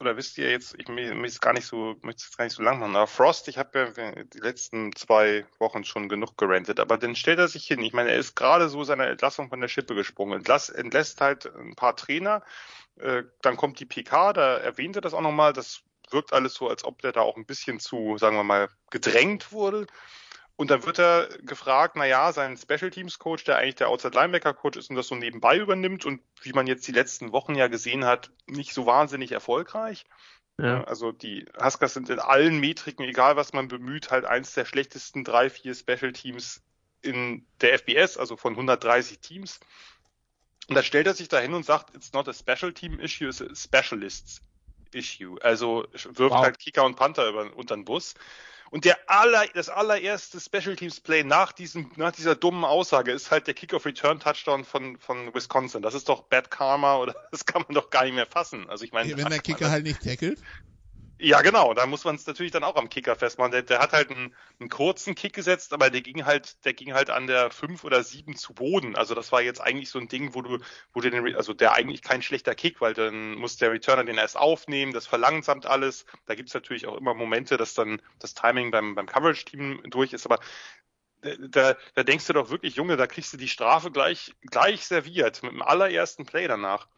[0.00, 2.62] oder wisst ihr jetzt, ich mir ist gar nicht so, möchte es gar nicht so
[2.62, 6.96] lang machen, aber Frost, ich habe ja die letzten zwei Wochen schon genug gerantet, aber
[6.96, 7.82] dann stellt er sich hin.
[7.82, 11.46] Ich meine, er ist gerade so seiner Entlassung von der Schippe gesprungen, entlass, entlässt halt
[11.54, 12.42] ein paar Trainer,
[12.98, 15.82] äh, dann kommt die PK, da erwähnt er das auch nochmal, das
[16.12, 19.52] wirkt alles so, als ob der da auch ein bisschen zu, sagen wir mal, gedrängt
[19.52, 19.86] wurde.
[20.56, 24.14] Und dann wird er gefragt, na ja, sein Special Teams Coach, der eigentlich der Outside
[24.14, 27.54] Linebacker Coach ist und das so nebenbei übernimmt und wie man jetzt die letzten Wochen
[27.54, 30.04] ja gesehen hat, nicht so wahnsinnig erfolgreich.
[30.58, 30.84] Ja.
[30.84, 35.24] Also die Huskers sind in allen Metriken, egal was man bemüht, halt eins der schlechtesten
[35.24, 36.62] drei, vier Special Teams
[37.00, 39.60] in der FBS, also von 130 Teams.
[40.68, 43.28] Und da stellt er sich da hin und sagt, it's not a special team issue,
[43.28, 44.42] it's a specialists
[44.94, 45.38] issue.
[45.42, 46.44] Also wirft Wow.
[46.44, 48.14] halt Kicker und Panther über, unter den Bus.
[48.70, 53.32] Und der aller, das allererste Special Teams Play nach diesem, nach dieser dummen Aussage ist
[53.32, 55.82] halt der Kickoff Return Touchdown von, von Wisconsin.
[55.82, 58.68] Das ist doch Bad Karma oder das kann man doch gar nicht mehr fassen.
[58.70, 60.38] Also ich meine, Wenn der Kicker halt nicht tackelt.
[61.20, 61.74] Ja, genau.
[61.74, 63.52] Da muss man es natürlich dann auch am Kicker festmachen.
[63.52, 66.94] Der, der hat halt einen, einen kurzen Kick gesetzt, aber der ging halt, der ging
[66.94, 68.96] halt an der 5 oder 7 zu Boden.
[68.96, 70.58] Also das war jetzt eigentlich so ein Ding, wo du,
[70.92, 74.18] wo du den, also der eigentlich kein schlechter Kick, weil dann muss der Returner den
[74.18, 76.06] erst aufnehmen, das verlangsamt alles.
[76.26, 80.26] Da gibt's natürlich auch immer Momente, dass dann das Timing beim, beim Coverage-Team durch ist,
[80.26, 80.40] aber
[81.22, 85.42] da, da denkst du doch wirklich, Junge, da kriegst du die Strafe gleich, gleich serviert
[85.42, 86.88] mit dem allerersten Play danach.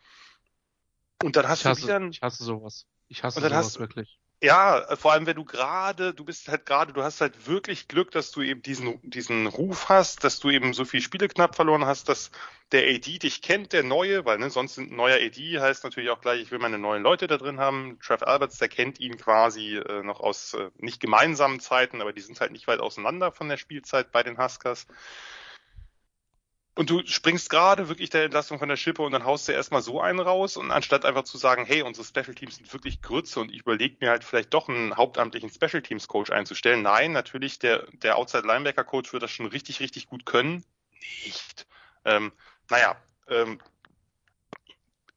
[1.22, 2.86] Und dann hast Ich du hasse, wieder ein, ich hasse sowas.
[3.12, 4.18] Ich hasse sowas hast- wirklich.
[4.42, 8.10] ja, vor allem wenn du gerade, du bist halt gerade, du hast halt wirklich Glück,
[8.10, 11.84] dass du eben diesen, diesen Ruf hast, dass du eben so viele Spiele knapp verloren
[11.86, 12.30] hast, dass
[12.72, 16.20] der AD dich kennt, der neue, weil ne, sonst ein neuer AD heißt natürlich auch
[16.20, 17.98] gleich, ich will meine neuen Leute da drin haben.
[18.00, 22.22] Trev Alberts, der kennt ihn quasi äh, noch aus äh, nicht gemeinsamen Zeiten, aber die
[22.22, 24.86] sind halt nicht weit auseinander von der Spielzeit bei den Huskers.
[26.74, 29.82] Und du springst gerade wirklich der Entlastung von der Schippe und dann haust du erstmal
[29.82, 33.40] so einen raus und anstatt einfach zu sagen, hey, unsere Special Teams sind wirklich Grütze
[33.40, 36.80] und ich überlege mir halt vielleicht doch einen hauptamtlichen Special Teams Coach einzustellen.
[36.80, 40.64] Nein, natürlich, der, der Outside Linebacker Coach wird das schon richtig, richtig gut können.
[41.24, 41.66] Nicht.
[42.06, 42.32] Ähm,
[42.70, 42.96] naja,
[43.28, 43.60] ähm,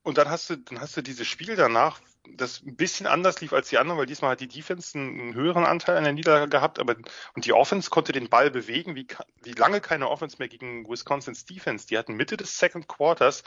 [0.03, 2.01] und dann hast du, dann hast du dieses Spiel danach,
[2.33, 5.65] das ein bisschen anders lief als die anderen, weil diesmal hat die Defense einen, höheren
[5.65, 6.95] Anteil an der Niederlage gehabt, aber
[7.33, 9.07] und die Offense konnte den Ball bewegen, wie,
[9.43, 11.87] wie lange keine Offense mehr gegen Wisconsin's Defense.
[11.87, 13.43] Die hatten Mitte des Second Quarters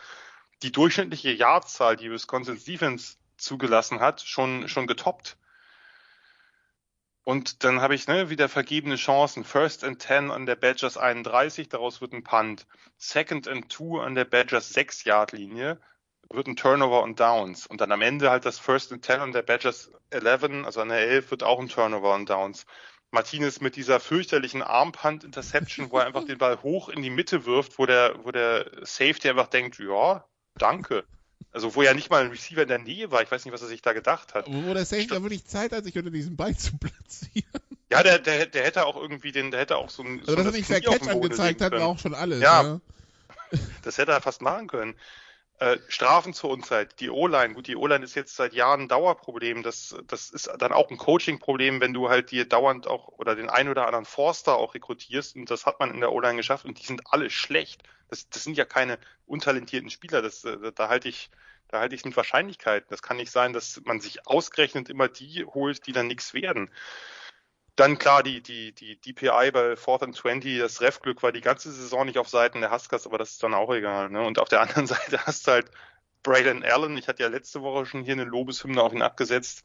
[0.63, 5.37] die durchschnittliche Yardzahl, die Wisconsin's Defense zugelassen hat, schon, schon getoppt.
[7.29, 9.45] Und dann habe ich ne, wieder vergebene Chancen.
[9.45, 12.67] First and 10 an der Badgers 31, daraus wird ein Punt.
[12.97, 15.79] Second and 2 an der Badgers 6-Yard-Linie
[16.31, 17.67] wird ein Turnover und Downs.
[17.67, 20.89] Und dann am Ende halt das First and 10 an der Badgers 11, also an
[20.89, 22.67] der 11 wird auch ein Turnover und Downs.
[23.11, 27.79] Martinez mit dieser fürchterlichen Armpunt-Interception, wo er einfach den Ball hoch in die Mitte wirft,
[27.79, 30.25] wo der, wo der Safety einfach denkt, ja,
[30.59, 31.05] danke.
[31.51, 33.23] Also wo ja nicht mal ein Receiver in der Nähe war.
[33.23, 34.47] Ich weiß nicht, was er sich da gedacht hat.
[34.49, 37.63] Wo der Safety ja wirklich Zeit hat, sich unter diesem Ball zu platzieren.
[37.91, 40.37] Ja, der, der, der hätte auch irgendwie den, der hätte auch so ein, Also, so
[40.37, 42.43] dass er nicht auf Catch angezeigt hat, war auch schon alles.
[42.43, 42.63] Ja.
[42.63, 42.81] ne?
[43.83, 44.95] Das hätte er fast machen können.
[45.61, 47.55] Äh, Strafen zur Unzeit, die O-Line.
[47.55, 49.65] Gut, die O-Line ist jetzt seit Jahren ein Dauerproblem.
[49.65, 53.51] Das, das ist dann auch ein Coaching-Problem, wenn du halt dir dauernd auch oder den
[53.51, 55.35] einen oder anderen Forster auch rekrutierst.
[55.35, 57.83] Und das hat man in der O-Line geschafft und die sind alle schlecht.
[58.09, 60.23] Das, das sind ja keine untalentierten Spieler.
[60.23, 61.29] Das, äh, da halte ich,
[61.67, 62.87] da halte ich mit Wahrscheinlichkeiten.
[62.91, 66.71] Das kann nicht sein, dass man sich ausgerechnet immer die holt, die dann nichts werden.
[67.79, 71.71] Dann klar, die, die, die DPI bei Fourth and 20, das Ref-Glück war die ganze
[71.71, 74.11] Saison nicht auf Seiten der Huskers, aber das ist dann auch egal.
[74.11, 74.21] Ne?
[74.21, 75.71] Und auf der anderen Seite hast du halt
[76.25, 76.97] Braylon Allen.
[76.97, 79.65] Ich hatte ja letzte Woche schon hier eine Lobeshymne auf ihn abgesetzt.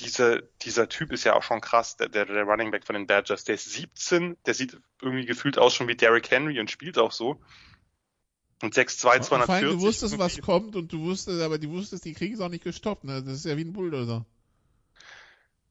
[0.00, 3.06] Dieser, dieser Typ ist ja auch schon krass, der, der, der Running Back von den
[3.06, 3.44] Badgers.
[3.44, 7.12] Der ist 17, der sieht irgendwie gefühlt aus schon wie Derrick Henry und spielt auch
[7.12, 7.40] so.
[8.60, 9.68] Und 6'2, Vor allem, 240.
[9.68, 10.46] du wusstest, was irgendwie.
[10.46, 13.04] kommt und du wusstest, aber die wusstest, die kriegen es auch nicht gestoppt.
[13.04, 13.22] Ne?
[13.22, 14.26] Das ist ja wie ein Bulldozer.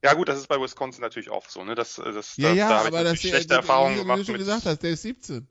[0.06, 1.64] Ja gut, das ist bei Wisconsin natürlich oft so.
[1.64, 1.76] Ne?
[1.76, 4.00] Das, das, Ja, da, ja, da habe ich aber das natürlich schlechte wie, Erfahrungen wie
[4.00, 4.20] gemacht.
[4.20, 5.48] du schon mit- gesagt hast, der ist 17.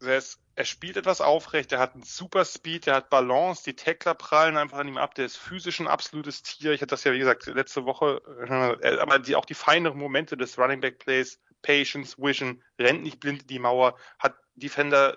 [0.00, 3.74] er, ist, er spielt etwas aufrecht, er hat einen super Speed, er hat Balance, die
[3.74, 6.72] Tackler prallen einfach an ihm ab, der ist physisch ein absolutes Tier.
[6.72, 8.20] Ich hatte das ja, wie gesagt, letzte Woche,
[8.82, 13.20] äh, aber die, auch die feineren Momente des Running Back Plays, Patience, Vision, rennt nicht
[13.20, 15.16] blind in die Mauer, hat Defender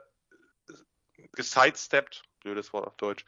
[1.34, 3.26] gesidesteppt, blödes Wort auf Deutsch.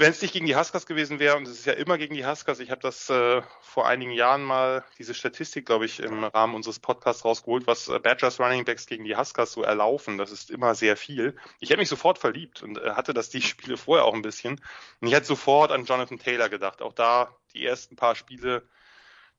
[0.00, 2.24] Wenn es nicht gegen die Huskers gewesen wäre, und es ist ja immer gegen die
[2.24, 6.54] Huskers, ich habe das äh, vor einigen Jahren mal, diese Statistik, glaube ich, im Rahmen
[6.54, 10.16] unseres Podcasts rausgeholt, was äh, Badgers Running Backs gegen die Huskers so erlaufen.
[10.16, 11.36] Das ist immer sehr viel.
[11.58, 14.60] Ich habe mich sofort verliebt und äh, hatte das die Spiele vorher auch ein bisschen.
[15.00, 16.80] Und ich hatte sofort an Jonathan Taylor gedacht.
[16.80, 18.62] Auch da, die ersten paar Spiele,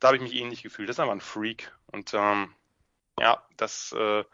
[0.01, 0.89] da habe ich mich ähnlich gefühlt.
[0.89, 1.72] Das ist einfach ein Freak.
[1.88, 2.53] Und ähm,
[3.18, 4.26] ja, das, äh,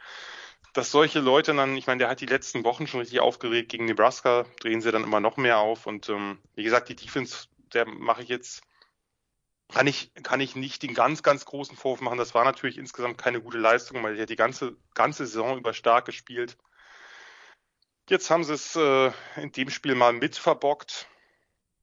[0.76, 3.86] dass solche Leute dann, ich meine, der hat die letzten Wochen schon richtig aufgeregt gegen
[3.86, 7.88] Nebraska, drehen sie dann immer noch mehr auf und ähm, wie gesagt, die Defense, der
[7.88, 8.62] mache ich jetzt,
[9.74, 12.18] kann ich, kann ich nicht den ganz, ganz großen Vorwurf machen.
[12.18, 16.06] Das war natürlich insgesamt keine gute Leistung, weil er die ganze, ganze Saison über stark
[16.06, 16.58] gespielt.
[18.10, 21.08] Jetzt haben sie es äh, in dem Spiel mal mit verbockt.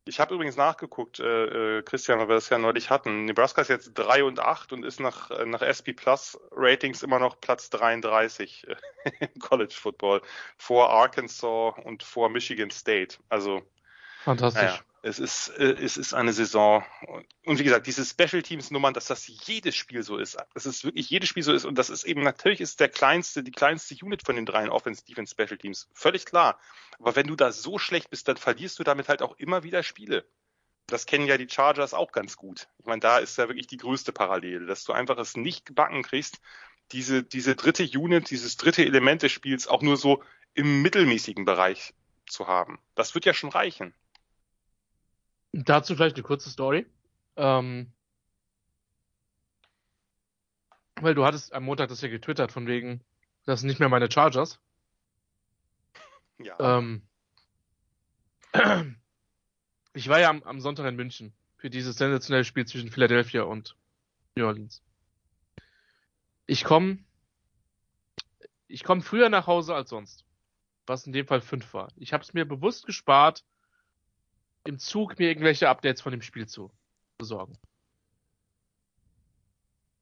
[0.05, 3.25] Ich habe übrigens nachgeguckt, äh, äh, Christian, weil wir das ja neulich hatten.
[3.25, 7.21] Nebraska ist jetzt 3 und 8 und ist nach, äh, nach SP Plus Ratings immer
[7.21, 8.75] noch Platz 33 äh,
[9.33, 10.21] im College Football.
[10.59, 13.19] Vor Arkansas und vor Michigan State.
[13.29, 13.63] Also,
[14.25, 14.83] Fantastisch.
[15.03, 16.85] Es ist, äh, es ist eine Saison.
[17.45, 20.85] Und wie gesagt, diese Special Teams Nummern, dass das jedes Spiel so ist, dass es
[20.85, 23.97] wirklich jedes Spiel so ist und das ist eben natürlich ist der kleinste, die kleinste
[24.01, 25.89] Unit von den dreien Offense, Defense, Special Teams.
[25.93, 26.59] Völlig klar.
[26.99, 29.83] Aber wenn du da so schlecht bist, dann verlierst du damit halt auch immer wieder
[29.83, 30.25] Spiele.
[30.87, 32.69] das kennen ja die Chargers auch ganz gut.
[32.79, 36.03] Ich meine, da ist ja wirklich die größte Parallele, dass du einfach es nicht gebacken
[36.03, 36.41] kriegst,
[36.93, 40.23] diese, diese dritte Unit, dieses dritte Element des Spiels auch nur so
[40.55, 41.95] im mittelmäßigen Bereich
[42.27, 42.79] zu haben.
[42.95, 43.95] Das wird ja schon reichen.
[45.53, 46.87] Dazu vielleicht eine kurze Story.
[47.37, 47.93] Ähm,
[51.01, 53.03] weil du hattest am Montag das ja getwittert, von wegen,
[53.45, 54.61] das sind nicht mehr meine Chargers.
[56.39, 56.79] Ja.
[56.79, 57.03] Ähm,
[59.95, 63.77] ich war ja am, am Sonntag in München für dieses sensationelle Spiel zwischen Philadelphia und
[64.37, 64.83] New Orleans.
[66.47, 66.99] Ich komme
[68.73, 70.25] ich komm früher nach Hause als sonst,
[70.87, 71.89] was in dem Fall fünf war.
[71.97, 73.45] Ich habe es mir bewusst gespart,
[74.65, 76.71] im Zug mir irgendwelche Updates von dem Spiel zu
[77.19, 77.59] besorgen.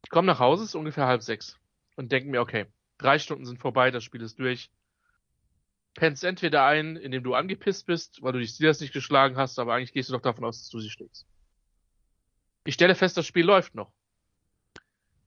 [0.04, 1.58] Ich komme nach Hause, es ist ungefähr halb sechs
[1.96, 2.66] und denke mir, okay,
[2.98, 4.70] drei Stunden sind vorbei, das Spiel ist durch.
[5.94, 9.74] Pennst entweder ein, indem du angepisst bist, weil du die Steelers nicht geschlagen hast, aber
[9.74, 11.26] eigentlich gehst du doch davon aus, dass du sie schlägst.
[12.64, 13.92] Ich stelle fest, das Spiel läuft noch.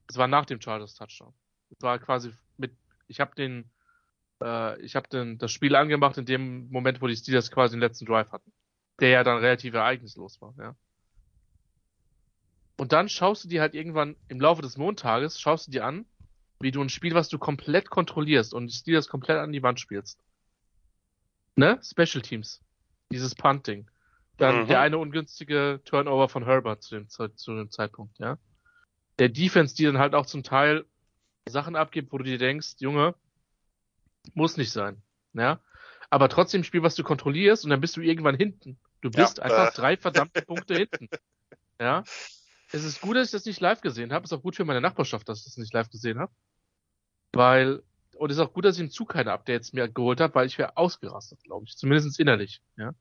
[0.08, 1.34] Es war nach dem Chargers Touchdown.
[1.72, 2.76] Es war quasi mit,
[3.08, 3.70] ich habe den,
[4.42, 7.82] äh, ich habe den das Spiel angemacht in dem Moment, wo die Steelers quasi den
[7.82, 8.52] letzten Drive hatten,
[9.00, 10.54] der ja dann relativ ereignislos war.
[10.58, 10.76] Ja.
[12.78, 16.06] Und dann schaust du dir halt irgendwann im Laufe des Montages, schaust du dir an,
[16.60, 19.80] wie du ein Spiel, was du komplett kontrollierst und die Steelers komplett an die Wand
[19.80, 20.20] spielst.
[21.56, 21.80] Ne?
[21.84, 22.62] Special Teams.
[23.12, 23.88] Dieses Punting.
[24.38, 24.68] Dann Mhm.
[24.68, 28.40] der eine ungünstige Turnover von Herbert zu dem, zu dem Zeitpunkt, ja.
[29.20, 30.86] Der Defense, die dann halt auch zum Teil
[31.48, 33.14] Sachen abgibt, wo du dir denkst, Junge,
[34.34, 35.02] muss nicht sein,
[35.34, 35.60] ja.
[36.10, 38.80] Aber trotzdem ein Spiel, was du kontrollierst und dann bist du irgendwann hinten.
[39.04, 39.76] Du Ja, bist einfach äh.
[39.76, 41.10] drei verdammte Punkte hinten.
[41.82, 42.04] Ja.
[42.72, 44.24] Es ist gut, dass ich das nicht live gesehen habe.
[44.24, 46.32] Ist auch gut für meine Nachbarschaft, dass ich das nicht live gesehen habe.
[47.34, 47.84] Weil,
[48.16, 50.48] und es ist auch gut, dass ich im Zug keine Updates mehr geholt habe, weil
[50.48, 51.76] ich wäre ausgerastet, glaube ich.
[51.76, 52.94] Zumindest innerlich, ja.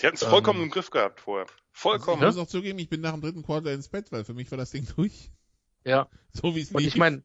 [0.00, 1.46] Die hatten es vollkommen Ähm, im Griff gehabt vorher.
[1.46, 2.22] Ich Vollkommen.
[2.22, 4.58] muss auch zugeben, ich bin nach dem dritten Quarter ins Bett, weil für mich war
[4.58, 5.32] das Ding durch.
[5.84, 6.08] Ja.
[6.32, 6.88] So wie es Und lief.
[6.94, 7.22] ich meine,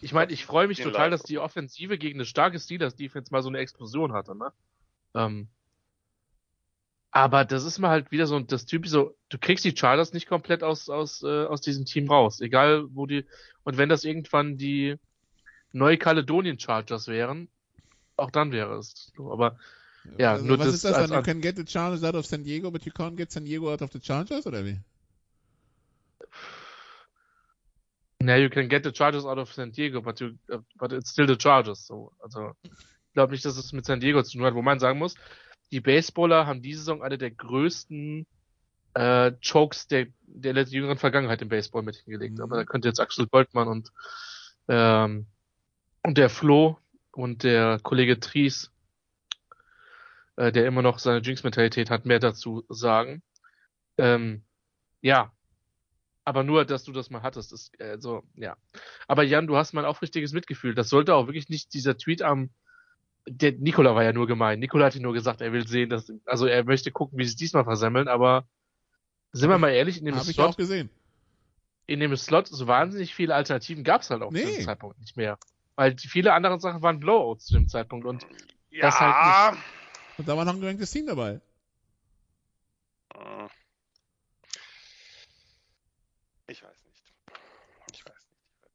[0.00, 3.42] ich meine, ich freue mich Den total, dass die Offensive gegen eine starke Steelers-Defense mal
[3.42, 4.52] so eine Explosion hatte, ne?
[5.14, 5.48] Ähm,
[7.12, 10.28] aber das ist mal halt wieder so das Typ so, du kriegst die Chargers nicht
[10.28, 12.40] komplett aus, aus, äh, aus diesem Team raus.
[12.40, 13.24] Egal wo die,
[13.64, 14.96] und wenn das irgendwann die
[15.72, 17.48] Neukaledonien Chargers wären,
[18.16, 19.32] auch dann wäre es so.
[19.32, 19.58] Aber
[20.18, 21.10] ja, also, nur was das ist das als dann?
[21.10, 23.44] You An- can get the Chargers out of San Diego, but you can't get San
[23.44, 24.78] Diego out of the Chargers, oder wie?
[28.22, 30.36] Na, you can get the Chargers out of San Diego, but you,
[30.76, 31.86] but it's still the Chargers.
[31.86, 34.78] So, also, ich glaube nicht, dass es mit San Diego zu tun hat, wo man
[34.78, 35.14] sagen muss,
[35.72, 38.26] die Baseballer haben diese Saison eine der größten
[38.94, 42.38] äh, Chokes der, der jüngeren Vergangenheit im Baseball mit hingelegt.
[42.38, 42.44] Mhm.
[42.44, 43.92] Aber da könnte jetzt Axel Goldmann und
[44.68, 45.26] ähm,
[46.02, 46.78] und der Flo
[47.12, 48.70] und der Kollege Tries,
[50.36, 53.22] äh, der immer noch seine Jinx-Mentalität hat, mehr dazu sagen.
[53.98, 54.44] Ähm,
[55.02, 55.32] ja,
[56.24, 58.56] aber nur, dass du das mal hattest, ist äh, so, ja.
[59.08, 60.74] Aber Jan, du hast mein aufrichtiges Mitgefühl.
[60.74, 62.50] Das sollte auch wirklich nicht dieser Tweet am
[63.28, 64.58] der Nikola war ja nur gemein.
[64.58, 67.30] Nikola hat ihm nur gesagt, er will sehen, dass also er möchte gucken, wie sie
[67.30, 68.46] es diesmal versemmeln, aber
[69.32, 70.90] sind wir mal ehrlich, in dem ich Slot, auch gesehen.
[71.86, 74.44] in dem Slot so wahnsinnig viele Alternativen gab es halt auch Nee.
[74.44, 75.38] zu dem Zeitpunkt nicht mehr.
[75.76, 78.26] Weil viele andere Sachen waren Blowouts zu dem Zeitpunkt und
[78.70, 78.82] ja.
[78.82, 79.58] das halt
[80.18, 81.40] Und da war noch ein geranktes Team dabei.
[83.14, 83.48] Äh,
[86.48, 87.02] Ich weiß nicht.
[87.92, 88.70] Ich weiß nicht.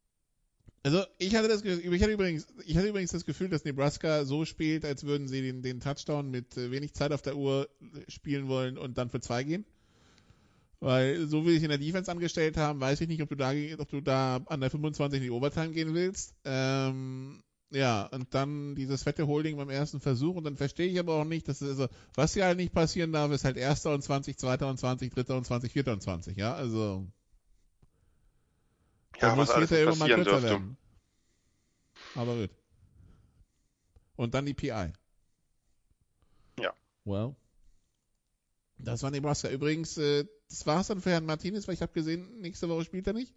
[0.85, 4.45] Also ich hatte das ich hatte übrigens ich hatte übrigens das Gefühl, dass Nebraska so
[4.45, 8.11] spielt, als würden sie den, den Touchdown mit äh, wenig Zeit auf der Uhr äh,
[8.11, 9.65] spielen wollen und dann für zwei gehen.
[10.79, 13.35] Weil so wie sie es in der Defense angestellt haben, weiß ich nicht, ob du
[13.35, 16.35] da ob du da an der 25 in die Overtime gehen willst.
[16.45, 21.15] Ähm, ja, und dann dieses fette Holding beim ersten Versuch und dann verstehe ich aber
[21.15, 24.37] auch nicht, dass also, was hier halt nicht passieren darf, ist halt erster und 20,
[24.37, 27.07] zweiter und 20, dritter und 20, vierter und 20, ja, also
[29.21, 30.43] Ja, dann was muss alles nicht irgendwann passieren dürfte.
[30.43, 30.77] werden.
[32.15, 32.51] Aber gut.
[34.15, 34.93] Und dann die PI.
[36.59, 36.73] Ja.
[37.03, 37.35] Well.
[38.77, 39.49] Das war Nebraska.
[39.49, 43.07] Übrigens, äh, das war's dann für Herrn Martinez, weil ich habe gesehen, nächste Woche spielt
[43.07, 43.33] er nicht.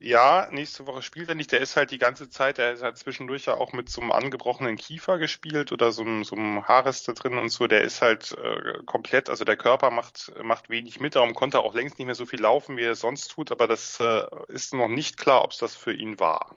[0.00, 1.52] Ja, nächste Woche spielt er nicht.
[1.52, 4.76] Der ist halt die ganze Zeit, der hat zwischendurch ja auch mit so einem angebrochenen
[4.76, 7.66] Kiefer gespielt oder so einem, so einem Haarreste drin und so.
[7.66, 11.14] Der ist halt äh, komplett, also der Körper macht, macht wenig mit.
[11.14, 13.50] Darum konnte er auch längst nicht mehr so viel laufen, wie er es sonst tut.
[13.50, 16.54] Aber das äh, ist noch nicht klar, ob es das für ihn war.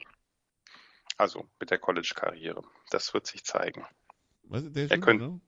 [1.18, 2.64] Also mit der College-Karriere.
[2.90, 3.86] Das wird sich zeigen.
[4.44, 5.42] Was, der ist Er Junior, ne?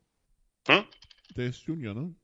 [0.68, 0.88] Hm?
[1.36, 2.16] Der ist Junior, ne?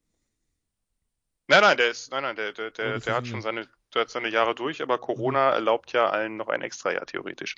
[1.48, 3.42] Nein, nein, der ist, nein, nein, der, der, Oh, der, das der ist hat schon
[3.42, 7.56] seine, der hat seine Jahre durch, aber Corona erlaubt ja allen noch ein Extrajahr theoretisch.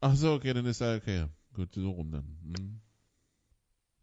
[0.00, 1.26] Ach so, okay, dann ist er okay.
[1.54, 2.38] Gut, so rum dann.
[2.58, 2.80] Hm.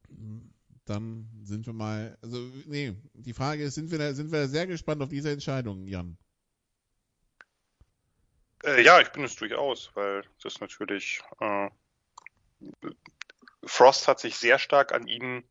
[0.08, 0.54] Hm.
[0.86, 4.48] dann sind wir mal, also nee, die Frage ist, sind wir da, sind wir da
[4.48, 6.18] sehr gespannt auf diese Entscheidung, Jan?
[8.64, 11.70] Äh, ja, ich bin es durchaus, weil das natürlich äh,
[13.64, 15.44] Frost hat sich sehr stark an ihn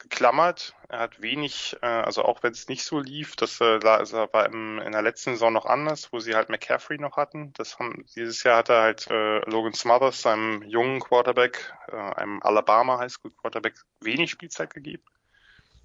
[0.00, 0.74] geklammert.
[0.88, 4.46] Er hat wenig, äh, also auch wenn es nicht so lief, das äh, also war
[4.46, 7.52] im, in der letzten Saison noch anders, wo sie halt McCaffrey noch hatten.
[7.52, 12.42] Das haben, dieses Jahr hat er halt äh, Logan Smothers, seinem jungen Quarterback, äh, einem
[12.42, 15.04] Alabama Highschool Quarterback, wenig Spielzeit gegeben.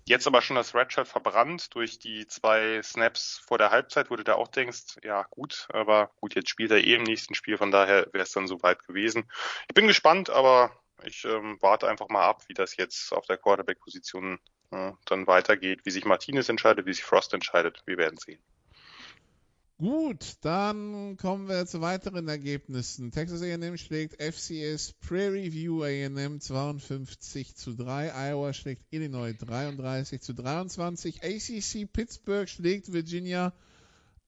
[0.08, 4.24] Jetzt aber schon das Redshirt verbrannt durch die zwei Snaps vor der Halbzeit, wo du
[4.24, 7.72] da auch denkst, ja gut, aber gut, jetzt spielt er eh im nächsten Spiel, von
[7.72, 9.28] daher wäre es dann soweit gewesen.
[9.68, 10.72] Ich bin gespannt, aber
[11.04, 14.40] ich ähm, warte einfach mal ab, wie das jetzt auf der Quarterback-Position
[14.72, 17.84] äh, dann weitergeht, wie sich Martinez entscheidet, wie sich Frost entscheidet.
[17.86, 18.42] Wir werden sehen.
[19.78, 23.12] Gut, dann kommen wir zu weiteren Ergebnissen.
[23.12, 28.14] Texas A&M schlägt FCS Prairie View A&M 52 zu 3.
[28.32, 31.22] Iowa schlägt Illinois 33 zu 23.
[31.24, 33.54] ACC Pittsburgh schlägt Virginia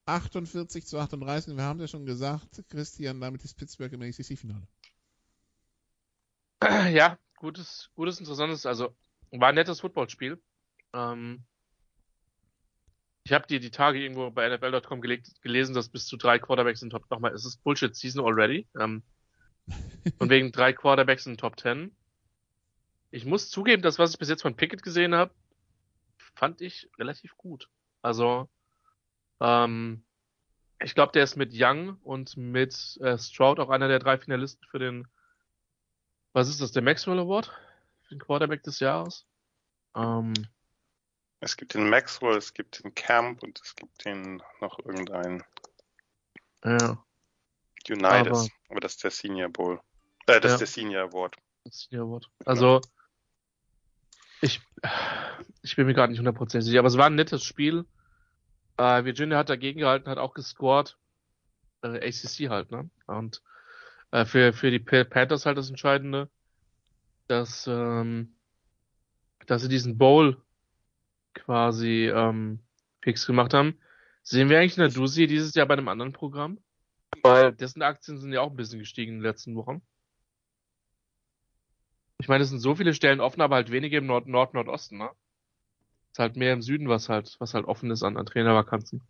[0.06, 1.56] 48 zu 38.
[1.56, 4.68] Wir haben ja schon gesagt, Christian, damit ist Pittsburgh im ACC-Finale.
[6.92, 8.96] Ja, gutes, gutes, interessantes, also
[9.32, 10.42] war ein nettes Footballspiel.
[10.94, 11.44] Ähm,
[13.24, 16.90] ich habe dir die Tage irgendwo bei NFL.com gelesen, dass bis zu drei Quarterbacks in
[16.90, 18.68] Top nochmal, es ist Bullshit Season already.
[18.80, 19.04] Ähm,
[20.20, 21.94] und wegen drei Quarterbacks in Top 10.
[23.12, 25.34] Ich muss zugeben, das, was ich bis jetzt von Pickett gesehen habe,
[26.36, 27.70] fand ich relativ gut.
[28.02, 28.50] Also,
[29.42, 30.04] ähm,
[30.82, 34.66] ich glaube, der ist mit Young und mit äh, Stroud auch einer der drei Finalisten
[34.70, 35.08] für den
[36.34, 37.52] was ist das, der Maxwell Award?
[38.04, 39.26] Für den Quarterback des Jahres?
[39.96, 40.34] Ähm,
[41.40, 45.44] es gibt den Maxwell, es gibt den Camp und es gibt den noch irgendeinen.
[46.64, 47.04] Ja.
[47.90, 48.28] United.
[48.28, 49.80] Aber, aber, das ist der Senior Bowl.
[50.26, 50.54] Äh, das ja.
[50.56, 51.36] ist der Senior Award.
[51.70, 52.30] Senior Award.
[52.46, 52.82] Also,
[54.42, 54.62] ich,
[55.62, 57.86] ich bin mir gerade nicht hundertprozentig sicher, aber es war ein nettes Spiel.
[58.78, 60.98] Äh, Virginia hat dagegen gehalten, hat auch gescored.
[61.82, 62.90] Äh, ACC halt, ne?
[63.06, 63.42] Und
[64.12, 66.30] äh, für, für die Panthers halt das Entscheidende,
[67.28, 68.36] dass, ähm,
[69.46, 70.42] dass sie diesen Bowl
[71.34, 72.60] quasi ähm,
[73.02, 73.78] fix gemacht haben.
[74.24, 76.60] Sehen wir eigentlich in der Dusi dieses Jahr bei einem anderen Programm?
[77.24, 79.82] Weil dessen Aktien sind ja auch ein bisschen gestiegen in den letzten Wochen.
[82.20, 84.98] Ich meine, es sind so viele Stellen offen, aber halt wenige im Nord Nord Nordosten,
[84.98, 85.10] ne?
[86.12, 89.02] Ist halt mehr im Süden, was halt, was halt offen ist an, an Trainervakanzen.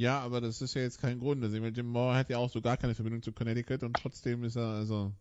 [0.00, 1.44] Ja, aber das ist ja jetzt kein Grund.
[1.44, 4.56] Also Jim Moore hat ja auch so gar keine Verbindung zu Connecticut und trotzdem ist
[4.56, 5.12] er also.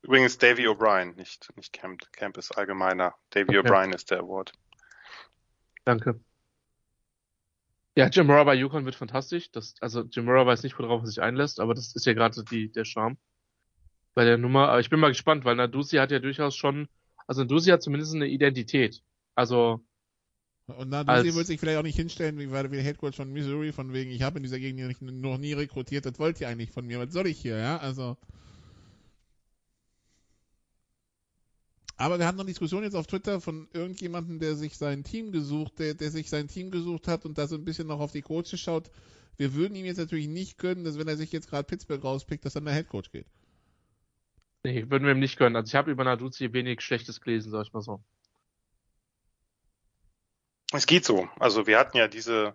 [0.00, 2.00] Übrigens Davy O'Brien, nicht, nicht Camp.
[2.12, 3.14] Camp ist allgemeiner.
[3.28, 3.68] Davy okay.
[3.68, 4.54] O'Brien ist der Award.
[5.84, 6.18] Danke.
[7.94, 9.50] Ja, Jim Mora bei Yukon wird fantastisch.
[9.50, 12.42] Das, also Jim Mora weiß nicht, worauf er sich einlässt, aber das ist ja gerade
[12.44, 13.18] die, der Charme
[14.14, 14.70] bei der Nummer.
[14.70, 16.88] Aber ich bin mal gespannt, weil Nadusi hat ja durchaus schon,
[17.26, 19.02] also Nadusi hat zumindest eine Identität.
[19.34, 19.84] Also
[20.78, 23.92] und Nadusi wird sich vielleicht auch nicht hinstellen, wie war der Headcoach von Missouri, von
[23.92, 26.98] wegen, ich habe in dieser Gegend noch nie rekrutiert, das wollt ihr eigentlich von mir,
[26.98, 27.78] was soll ich hier, ja?
[27.78, 28.16] Also.
[31.96, 35.30] Aber wir hatten noch eine Diskussion jetzt auf Twitter von irgendjemandem, der sich sein Team
[35.30, 38.12] gesucht, der, der sich sein Team gesucht hat und da so ein bisschen noch auf
[38.12, 38.90] die Coaches schaut.
[39.36, 42.44] Wir würden ihm jetzt natürlich nicht gönnen, dass wenn er sich jetzt gerade Pittsburgh rauspickt,
[42.44, 43.26] dass dann der Headcoach geht.
[44.64, 45.56] Nee, würden wir ihm nicht gönnen.
[45.56, 48.02] Also ich habe über Naduzi wenig Schlechtes gelesen, sag ich mal so.
[50.72, 51.28] Es geht so.
[51.38, 52.54] Also wir hatten ja diese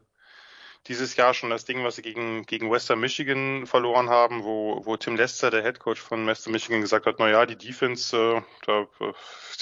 [0.88, 4.96] dieses Jahr schon das Ding, was sie gegen, gegen Western Michigan verloren haben, wo, wo
[4.96, 8.42] Tim Lester, der Head Coach von Western Michigan, gesagt hat, na ja, die Defense, äh,
[8.66, 8.88] da,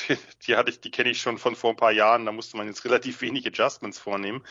[0.08, 0.18] die,
[0.48, 2.68] die hatte ich, die kenne ich schon von vor ein paar Jahren, da musste man
[2.68, 4.44] jetzt relativ wenig Adjustments vornehmen.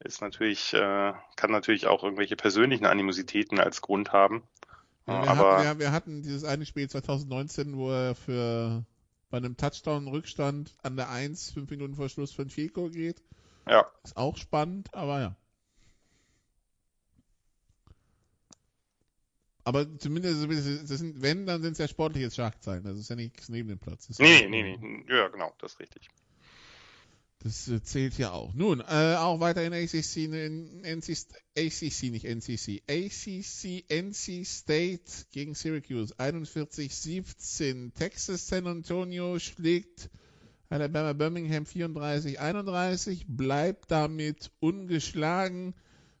[0.00, 4.42] Ist natürlich, äh, kann natürlich auch irgendwelche persönlichen Animositäten als Grund haben.
[5.06, 8.84] Ja, wir, aber hatten, wir, wir hatten dieses eine Spiel 2019, wo er für
[9.30, 13.22] bei einem Touchdown-Rückstand an der 1, fünf Minuten vor Schluss für ein Field geht.
[13.66, 13.90] Ja.
[14.04, 15.36] Ist auch spannend, aber ja.
[19.64, 22.82] Aber zumindest, das sind, wenn, dann sind es ja sportliche Schlagzeilen.
[22.82, 24.08] Das ist ja nichts neben dem Platz.
[24.18, 25.04] Nee, nee, nee, nee.
[25.08, 26.08] Ja, genau, das ist richtig.
[27.38, 28.54] Das äh, zählt ja auch.
[28.54, 31.26] Nun, äh, auch weiter in ACC, in NC,
[31.56, 32.82] ACC, nicht NCC.
[32.88, 36.14] ACC, NC State gegen Syracuse.
[36.16, 37.94] 41-17.
[37.94, 40.08] Texas San Antonio schlägt
[40.72, 45.74] Alabama Birmingham 34-31, bleibt damit ungeschlagen.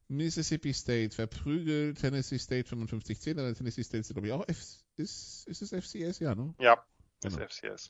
[0.08, 4.58] Mississippi State verprügelt Tennessee State 55-10, aber Tennessee State ist glaube ich auch F
[4.96, 6.54] ist, ist es FCS, ja, ne?
[6.60, 6.84] Ja,
[7.22, 7.38] genau.
[7.38, 7.88] ist FCS.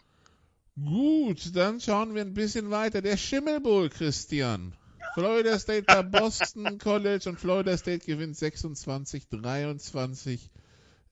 [0.76, 3.02] Gut, dann schauen wir ein bisschen weiter.
[3.02, 4.76] Der Schimmelbowl, Christian.
[5.14, 10.48] Florida State bei Boston College und Florida State gewinnt 26-23.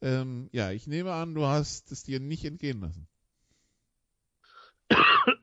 [0.00, 3.08] Ähm, ja, ich nehme an, du hast es dir nicht entgehen lassen.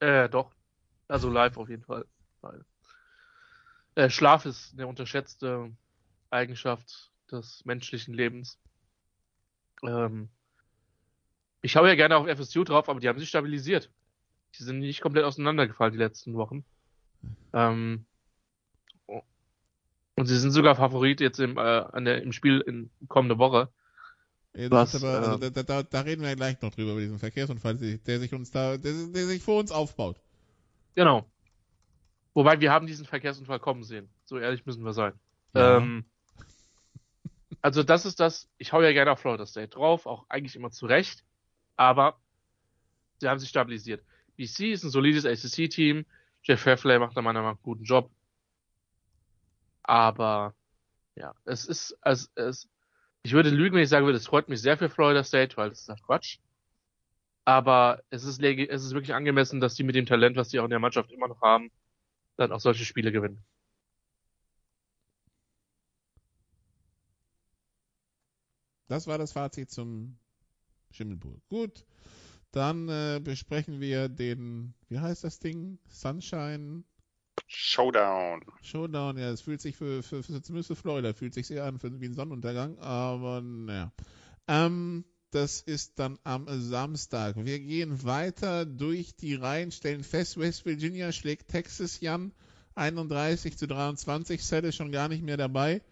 [0.00, 0.52] Äh, doch.
[1.08, 2.06] Also live auf jeden Fall.
[2.40, 2.64] Weil,
[3.94, 5.72] äh, Schlaf ist eine unterschätzte
[6.30, 8.58] Eigenschaft des menschlichen Lebens.
[9.82, 10.28] Ähm,
[11.62, 13.90] ich schaue ja gerne auf FSU drauf, aber die haben sich stabilisiert.
[14.58, 16.64] Die sind nicht komplett auseinandergefallen die letzten Wochen.
[17.52, 18.06] Ähm,
[19.06, 23.68] und sie sind sogar Favorit jetzt im, äh, an der, im Spiel in kommende Woche.
[24.70, 27.00] Das ist aber, also äh, da, da, da reden wir ja gleich noch drüber, über
[27.00, 30.20] diesen Verkehrsunfall, der sich uns da, der, der sich vor uns aufbaut.
[30.96, 31.30] Genau.
[32.34, 34.08] Wobei wir haben diesen Verkehrsunfall kommen sehen.
[34.24, 35.12] So ehrlich müssen wir sein.
[35.54, 35.76] Ja.
[35.76, 36.04] Ähm,
[37.62, 40.70] also das ist das, ich hau ja gerne auf Florida State drauf, auch eigentlich immer
[40.70, 41.24] zurecht,
[41.76, 42.18] aber
[43.18, 44.02] sie haben sich stabilisiert.
[44.36, 46.04] BC ist ein solides ACC-Team,
[46.42, 48.10] Jeff Fairplay macht da meiner Meinung nach einen guten Job.
[49.82, 50.54] Aber
[51.14, 52.68] ja, es ist, es, es,
[53.28, 55.70] ich würde lügen, wenn ich sagen würde, es freut mich sehr für Florida State, weil
[55.70, 56.38] es ist halt Quatsch.
[57.44, 60.64] Aber es ist, es ist wirklich angemessen, dass die mit dem Talent, was die auch
[60.64, 61.70] in der Mannschaft immer noch haben,
[62.36, 63.44] dann auch solche Spiele gewinnen.
[68.88, 70.18] Das war das Fazit zum
[70.90, 71.38] Schimmelpool.
[71.50, 71.84] Gut,
[72.52, 75.78] dann äh, besprechen wir den, wie heißt das Ding?
[75.88, 76.84] Sunshine
[77.48, 78.44] Showdown.
[78.60, 79.16] Showdown.
[79.16, 81.98] Ja, es fühlt sich für, für, für zumindest für Florida fühlt sich sehr an für,
[82.00, 83.90] wie ein Sonnenuntergang, aber naja.
[84.46, 87.36] Ähm, das ist dann am Samstag.
[87.36, 92.32] Wir gehen weiter durch die Reihen, stellen fest, West Virginia schlägt Texas Jan
[92.74, 95.82] 31 zu 23, Set ist schon gar nicht mehr dabei.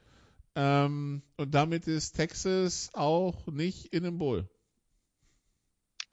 [0.55, 4.49] Ähm, und damit ist Texas auch nicht in dem Bowl.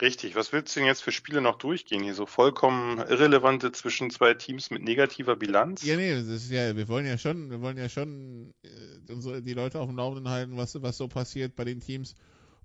[0.04, 0.36] Richtig.
[0.36, 2.04] Was willst du denn jetzt für Spiele noch durchgehen?
[2.04, 5.82] Hier so vollkommen irrelevante zwischen zwei Teams mit negativer Bilanz?
[5.82, 9.54] Ja, nee, das ist ja, wir wollen ja schon, wir wollen ja schon äh, die
[9.54, 12.16] Leute auf dem Laufenden halten, was, was so passiert bei den Teams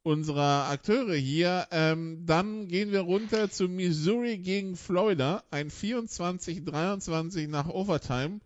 [0.02, 1.68] unserer Akteure hier.
[1.70, 8.40] Ähm, dann gehen wir runter zu Missouri gegen Florida, ein 24-23 nach Overtime,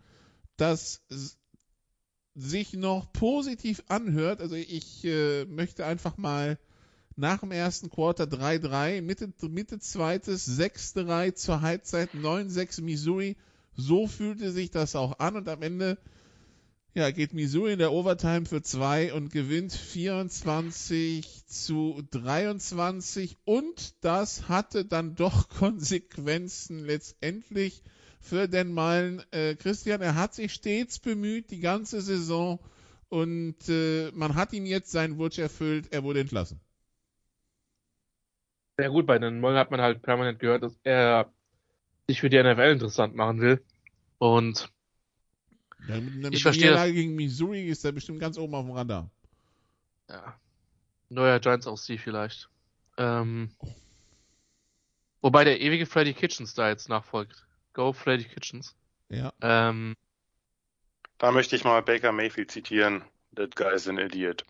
[0.59, 1.03] das
[2.35, 4.43] sich noch positiv anhört.
[4.43, 6.59] Also ich äh, möchte einfach mal
[7.23, 13.37] nach dem ersten Quarter 3-3, Mitte, Mitte zweites 6-3 zur Halbzeit 9-6 Missouri.
[13.77, 15.99] So fühlte sich das auch an und am Ende
[16.95, 24.49] ja, geht Missouri in der Overtime für zwei und gewinnt 24 zu 23 und das
[24.49, 27.83] hatte dann doch Konsequenzen letztendlich
[28.21, 29.23] für den Malen.
[29.31, 32.59] Äh, Christian, er hat sich stets bemüht, die ganze Saison
[33.09, 36.61] und äh, man hat ihm jetzt seinen Wunsch erfüllt, er wurde entlassen.
[38.79, 41.33] Ja gut, bei den Mollen hat man halt permanent gehört, dass er
[42.09, 43.65] sich für die NFL interessant machen will.
[44.19, 44.71] Und
[45.87, 48.65] Ja, mit, mit Ich der verstehe Niederlage gegen Missouri ist er bestimmt ganz oben auf
[48.65, 49.11] dem Radar.
[50.09, 50.39] ja,
[51.09, 52.49] neuer Giants aus sie vielleicht.
[52.99, 53.51] Ähm,
[55.21, 57.47] wobei der ewige Freddy Kitchens da jetzt nachfolgt.
[57.73, 58.77] Go Freddy Kitchens.
[59.09, 59.33] Ja.
[59.41, 59.97] Ähm,
[61.19, 63.05] Da möchte ich mal Baker Mayfield zitieren.
[63.35, 64.45] That guy's an idiot.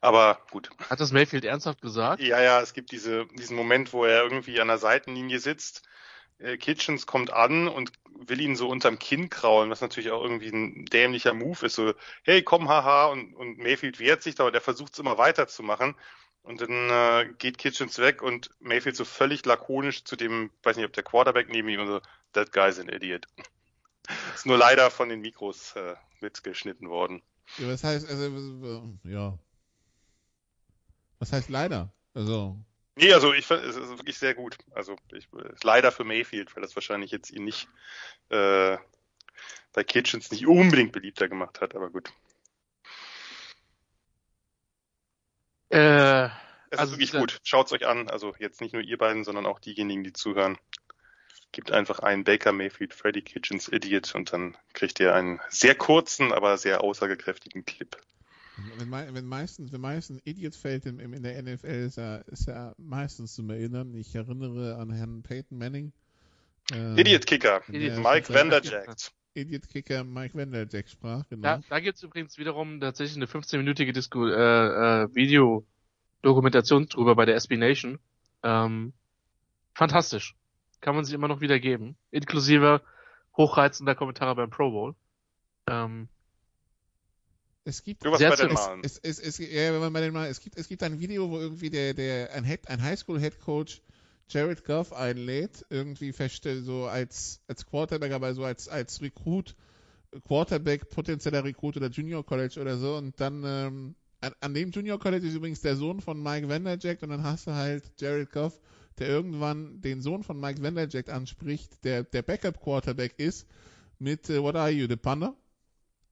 [0.00, 0.68] Aber gut.
[0.90, 2.20] hat das Mayfield ernsthaft gesagt?
[2.20, 5.82] Ja, ja, es gibt diese, diesen Moment, wo er irgendwie an der Seitenlinie sitzt.
[6.38, 10.48] Äh, Kitchens kommt an und will ihn so unterm Kinn kraulen, was natürlich auch irgendwie
[10.48, 11.74] ein dämlicher Move ist.
[11.76, 13.06] So, hey, komm, haha.
[13.06, 15.94] Und, und Mayfield wehrt sich da, aber der versucht es immer weiterzumachen.
[16.42, 20.84] Und dann äh, geht Kitchens weg und Mayfield so völlig lakonisch zu dem, weiß nicht,
[20.84, 22.00] ob der Quarterback neben ihm und so,
[22.34, 23.26] that guy's an idiot.
[24.34, 27.22] Ist nur leider von den Mikros äh, mitgeschnitten worden.
[27.58, 27.68] Ja.
[27.68, 29.38] Was heißt, also, ja.
[31.18, 31.92] Was heißt leider?
[32.14, 32.58] Also,
[32.96, 34.56] Nee, also ich fand es ist wirklich sehr gut.
[34.70, 35.28] Also ich
[35.62, 37.68] leider für Mayfield, weil das wahrscheinlich jetzt ihn nicht
[38.28, 38.78] äh,
[39.72, 42.12] bei Kitchens nicht unbedingt beliebter gemacht hat, aber gut.
[45.70, 46.26] Äh,
[46.70, 47.40] Es Also ist wirklich gut.
[47.42, 48.08] Schaut's euch an.
[48.08, 50.56] Also jetzt nicht nur ihr beiden, sondern auch diejenigen, die zuhören.
[51.54, 56.32] Gebt einfach einen Baker Mayfield, Freddy Kitchens Idiot und dann kriegt ihr einen sehr kurzen,
[56.32, 57.96] aber sehr aussagekräftigen Clip.
[58.76, 62.48] wenn, wenn meistens, wenn meistens Idiot fällt im, im, in der NFL, ist er, ist
[62.48, 63.94] er meistens zum Erinnern.
[63.94, 65.92] Ich erinnere an Herrn Peyton Manning.
[66.72, 69.12] Äh, Idiot Kicker, der Mike Vanderjagt.
[69.34, 71.42] Idiot Kicker Mike Vanderjack sprach, genau.
[71.42, 77.36] da, da gibt's übrigens wiederum tatsächlich eine 15-minütige Disku äh, äh, Videodokumentation drüber bei der
[77.36, 78.00] SB Nation.
[78.42, 78.92] Ähm,
[79.72, 80.34] fantastisch.
[80.84, 81.96] Kann man sich immer noch wieder geben.
[82.10, 82.82] Inklusive
[83.38, 84.94] hochreizender Kommentare beim Pro Bowl.
[85.66, 86.08] Ähm,
[87.64, 88.20] Es gibt es-
[88.52, 88.80] Malen.
[88.84, 91.30] Es, es, es, ja, wenn man bei den mal, es gibt, es gibt ein Video,
[91.30, 93.80] wo irgendwie der, der, ein, Head, ein Highschool Head Coach
[94.28, 99.56] Jared Goff einlädt, irgendwie feststellt, so als, als Quarterback, aber so als, als Recruit,
[100.26, 104.98] Quarterback, potenzieller Recruit oder Junior College oder so, und dann, ähm, an, an dem Junior
[104.98, 108.60] College ist übrigens der Sohn von Mike Vanderjack und dann hast du halt Jared Goff,
[108.98, 113.46] der irgendwann den Sohn von Mike Vanderjack anspricht, der der Backup Quarterback ist
[113.98, 115.34] mit äh, What are you, the punter?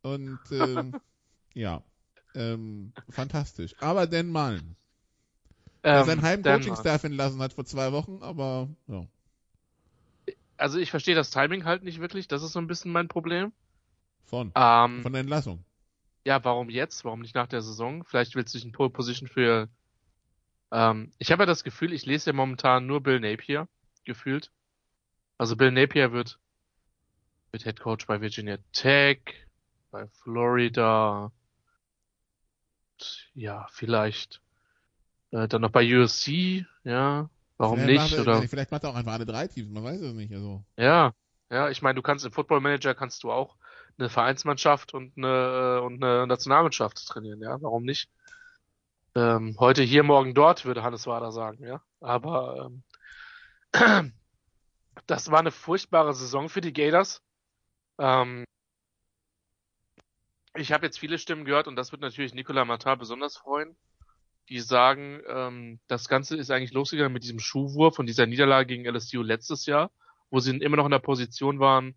[0.02, 0.94] Und ähm,
[1.54, 1.82] ja,
[2.34, 3.74] ähm, fantastisch.
[3.80, 4.32] Aber Dan
[5.84, 9.06] der Ähm, seinen halben Coaching-Staff entlassen hat vor zwei Wochen, aber ja.
[10.56, 13.52] Also ich verstehe das Timing halt nicht wirklich, das ist so ein bisschen mein Problem.
[14.24, 15.64] Von, Ähm, von der Entlassung.
[16.24, 17.04] ja, warum jetzt?
[17.04, 18.04] Warum nicht nach der Saison?
[18.04, 19.68] Vielleicht willst du dich in Pole Position für.
[20.72, 23.68] Ähm, ich habe ja das Gefühl, ich lese ja momentan nur Bill Napier,
[24.04, 24.50] gefühlt.
[25.36, 26.40] Also Bill Napier wird,
[27.52, 29.20] wird Head Coach bei Virginia Tech,
[29.90, 31.30] bei Florida,
[33.34, 34.40] ja, vielleicht
[35.30, 37.28] äh, dann noch bei USC, ja,
[37.58, 38.18] warum Vielleicht nicht?
[38.18, 40.32] Macht er, Oder Vielleicht macht er auch einfach alle drei Teams, man weiß es nicht.
[40.32, 40.64] Also.
[40.76, 41.12] ja,
[41.50, 43.56] ja, ich meine, du kannst im Football Manager kannst du auch
[43.98, 48.08] eine Vereinsmannschaft und eine, äh, und eine Nationalmannschaft trainieren, ja, warum nicht?
[49.14, 51.82] Ähm, heute hier, morgen dort, würde Hannes Wader sagen, ja.
[52.00, 52.70] Aber
[53.72, 54.12] ähm,
[55.06, 57.22] das war eine furchtbare Saison für die Gators.
[57.98, 58.44] Ähm,
[60.54, 63.76] ich habe jetzt viele Stimmen gehört und das wird natürlich Nicolas Matar besonders freuen,
[64.48, 68.86] die sagen, ähm, das Ganze ist eigentlich losgegangen mit diesem Schuhwurf und dieser Niederlage gegen
[68.86, 69.90] LSU letztes Jahr,
[70.30, 71.94] wo sie immer noch in der Position waren,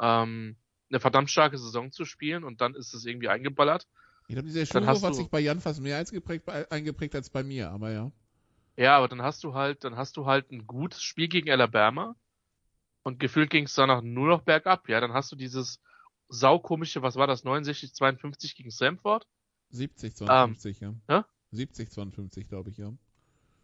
[0.00, 0.56] ähm,
[0.90, 3.88] eine verdammt starke Saison zu spielen und dann ist es irgendwie eingeballert.
[4.32, 7.42] Ich glaube, dieser Schulhof hat sich bei Jan fast mehr als geprägt, eingeprägt als bei
[7.42, 8.10] mir, aber ja.
[8.78, 12.16] Ja, aber dann hast du halt, dann hast du halt ein gutes Spiel gegen Alabama
[13.02, 14.88] und gefühlt ging es danach nur noch bergab.
[14.88, 15.82] Ja, dann hast du dieses
[16.30, 19.26] saukomische, was war das, 69, 52 gegen Samford?
[19.68, 20.94] 70, 52, ja.
[21.08, 21.22] hä?
[21.50, 22.90] 70, 52, glaube ich, ja.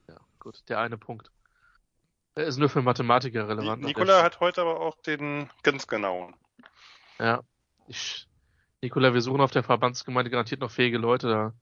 [0.07, 1.33] Ja, gut, der eine Punkt.
[2.37, 3.83] Der ist nur für Mathematiker relevant.
[3.83, 6.37] Nikola hat heute aber auch den ganz genauen.
[7.19, 7.43] Ja,
[7.87, 8.28] ich,
[8.83, 11.53] Nikola, wir suchen auf der Verbandsgemeinde garantiert noch fähige Leute da.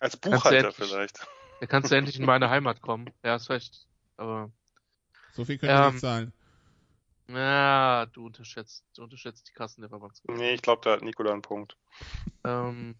[0.00, 1.26] Als Buchhalter endlich- vielleicht.
[1.60, 3.10] Da kannst du endlich in meine Heimat kommen.
[3.22, 3.86] Ja, ist recht.
[4.16, 4.50] Aber,
[5.32, 6.32] So viel können wir Ähm, nicht zahlen.
[7.28, 10.42] ja, du unterschätzt, du unterschätzt die Kassen der Verbandsgemeinde.
[10.44, 11.76] Nee, ich glaube, da hat Nikola einen Punkt.
[12.44, 12.94] Ähm,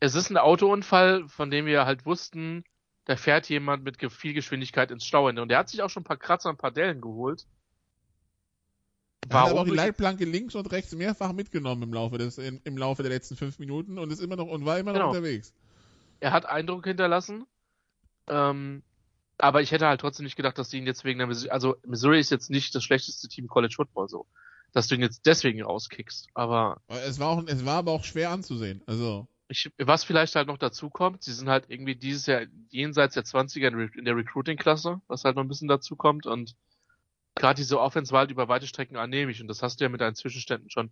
[0.00, 2.64] es ist ein Autounfall, von dem wir halt wussten,
[3.04, 5.42] da fährt jemand mit viel Geschwindigkeit ins Stauende.
[5.42, 7.46] Und der hat sich auch schon ein paar Kratzer und ein paar Dellen geholt.
[9.28, 12.60] Er hat aber auch die Leitplanke links und rechts mehrfach mitgenommen im Laufe des, im,
[12.64, 15.10] im Laufe der letzten fünf Minuten und ist immer noch und war immer noch Genau.
[15.10, 15.52] unterwegs.
[16.20, 17.46] Er hat Eindruck hinterlassen.
[18.28, 18.82] Ähm,
[19.38, 21.76] aber ich hätte halt trotzdem nicht gedacht, dass du ihn jetzt wegen der Missouri, also
[21.84, 24.26] Missouri ist jetzt nicht das schlechteste Team College Football so,
[24.72, 26.28] dass du ihn jetzt deswegen rauskickst.
[26.34, 28.82] Aber Es war auch, es war aber auch schwer anzusehen.
[28.86, 33.14] Also, ich, was vielleicht halt noch dazu kommt, sie sind halt irgendwie dieses Jahr jenseits
[33.14, 36.54] der 20er in, Re- in der Recruiting-Klasse, was halt noch ein bisschen dazu kommt und
[37.34, 40.14] gerade diese Offense halt über weite Strecken annehmlich und das hast du ja mit deinen
[40.14, 40.90] Zwischenständen schon.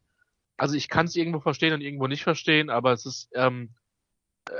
[0.57, 3.75] Also ich kann es irgendwo verstehen und irgendwo nicht verstehen, aber es ist ähm,
[4.49, 4.53] äh,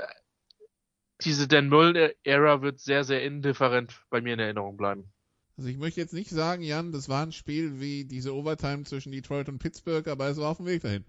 [1.23, 5.11] diese Dan Mullen-Ära wird sehr, sehr indifferent bei mir in Erinnerung bleiben.
[5.57, 9.11] also ich möchte jetzt nicht sagen, Jan, das war ein Spiel wie diese Overtime zwischen
[9.11, 11.05] Detroit und Pittsburgh, aber es war auf dem Weg dahin.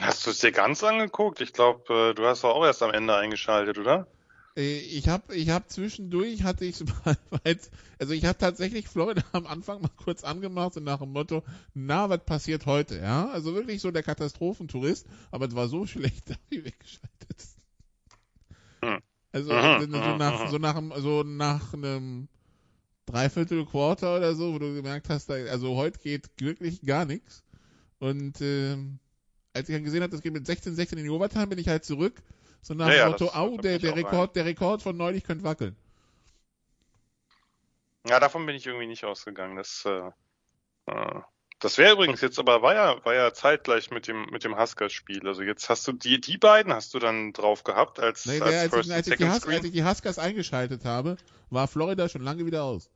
[0.00, 1.40] Hast du es dir ganz angeguckt?
[1.40, 4.06] Ich glaube, du hast doch auch erst am Ende eingeschaltet, oder?
[4.58, 6.76] Äh, Ich habe ich hab zwischendurch, hatte ich
[7.44, 11.44] weit, also ich habe tatsächlich Florida am Anfang mal kurz angemacht und nach dem Motto,
[11.74, 13.30] na, was passiert heute, ja?
[13.30, 17.08] Also wirklich so der Katastrophentourist, aber es war so schlecht, da hab ich weggeschaltet.
[18.82, 18.98] Hm.
[19.32, 22.28] Also Mhm, so nach, so nach, einem- so nach einem
[23.06, 27.44] Dreiviertel Quarter oder so, wo du gemerkt hast, also heute geht wirklich gar nichts.
[28.00, 28.98] Und ähm,
[29.54, 31.68] als ich dann gesehen habe, das geht mit 16, 16 in die Overtime, bin ich
[31.68, 32.22] halt zurück.
[32.68, 35.74] So nach Ja, dem Motto, au, der, der Rekord, der Rekord von neulich könnte wackeln.
[38.06, 39.56] Ja, davon bin ich irgendwie nicht ausgegangen.
[39.56, 40.10] Das, äh,
[40.84, 41.20] äh,
[41.60, 45.26] das wäre übrigens jetzt aber war ja, war ja zeitgleich mit dem mit dem Huskers-Spiel.
[45.26, 48.54] Also jetzt hast du die die beiden hast du dann drauf gehabt als, Nee, als
[48.54, 51.16] als, First ich, als, ich Hus, als ich die Huskers eingeschaltet habe,
[51.48, 52.90] war Florida schon lange wieder aus.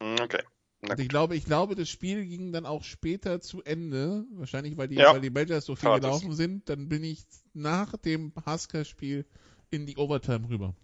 [0.00, 0.42] Hm, Okay.
[0.86, 4.24] Na Und ich glaube, ich glaube, das Spiel ging dann auch später zu Ende.
[4.32, 5.12] Wahrscheinlich, weil die, Ja.
[5.12, 6.00] weil die Badgers so viel es.
[6.00, 6.68] gelaufen sind.
[6.68, 9.24] Dann bin ich nach dem Huskers-Spiel
[9.70, 10.74] in die Overtime rüber.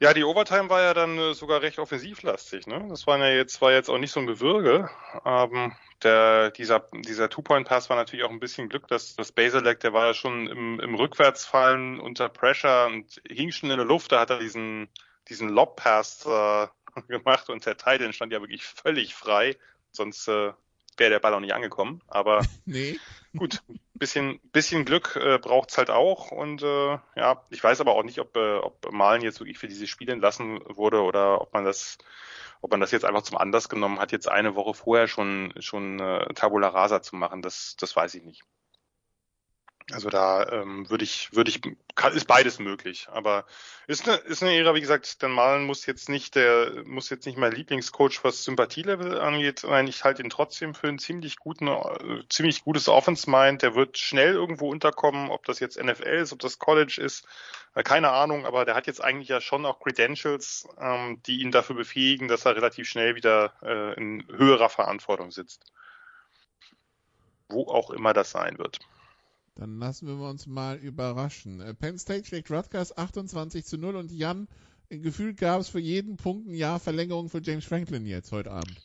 [0.00, 2.84] Ja, die Overtime war ja dann äh, sogar recht offensivlastig, ne?
[2.88, 4.90] Das war ja jetzt, war jetzt auch nicht so ein Gewürge.
[5.24, 5.72] Ähm,
[6.02, 10.06] der, dieser, dieser Two-Point-Pass war natürlich auch ein bisschen Glück, dass das Baselec, der war
[10.08, 14.30] ja schon im, im Rückwärtsfallen unter Pressure und hing schon in der Luft, da hat
[14.30, 14.88] er diesen,
[15.28, 16.66] diesen Lob-Pass äh,
[17.08, 19.56] gemacht und der Titan stand ja wirklich völlig frei,
[19.90, 20.52] sonst äh,
[20.96, 22.02] wäre der Ball auch nicht angekommen.
[22.08, 22.98] Aber Nee,
[23.36, 23.62] gut,
[23.94, 28.18] bisschen, bisschen Glück äh, braucht's halt auch und äh, ja, ich weiß aber auch nicht,
[28.18, 31.98] ob, äh, ob Malen jetzt wirklich für dieses Spiel entlassen wurde oder ob man das,
[32.60, 36.00] ob man das jetzt einfach zum Anlass genommen hat, jetzt eine Woche vorher schon schon
[36.00, 37.42] äh, Tabula Rasa zu machen.
[37.42, 38.42] Das, das weiß ich nicht.
[39.92, 41.60] Also da ähm, würde ich, würde ich,
[41.94, 43.08] kann, ist beides möglich.
[43.10, 43.44] Aber
[43.86, 47.26] ist eine, ist eine Ära, wie gesagt, Dan Malen muss jetzt nicht der, muss jetzt
[47.26, 49.62] nicht mein Lieblingscoach, was Sympathielevel angeht.
[49.64, 53.62] Nein, ich halte ihn trotzdem für einen ziemlich guten, äh, ziemlich gutes Offense-Mind.
[53.62, 57.26] Der wird schnell irgendwo unterkommen, ob das jetzt NFL ist, ob das College ist,
[57.74, 61.52] äh, keine Ahnung, aber der hat jetzt eigentlich ja schon auch Credentials, ähm, die ihn
[61.52, 65.64] dafür befähigen, dass er relativ schnell wieder äh, in höherer Verantwortung sitzt.
[67.48, 68.78] Wo auch immer das sein wird.
[69.54, 71.60] Dann lassen wir uns mal überraschen.
[71.60, 74.48] Äh, Penn State schlägt Rutgers 28 zu 0 und Jan,
[75.00, 78.76] Gefühl gab es für jeden Punkt ein Jahr Verlängerung für James Franklin jetzt heute Abend.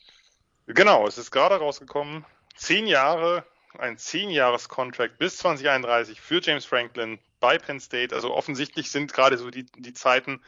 [0.66, 2.24] Genau, es ist gerade rausgekommen.
[2.56, 3.44] Zehn Jahre,
[3.78, 8.14] ein Zehn-Jahres-Contract bis 2031 für James Franklin bei Penn State.
[8.14, 10.42] Also offensichtlich sind gerade so die, die Zeiten,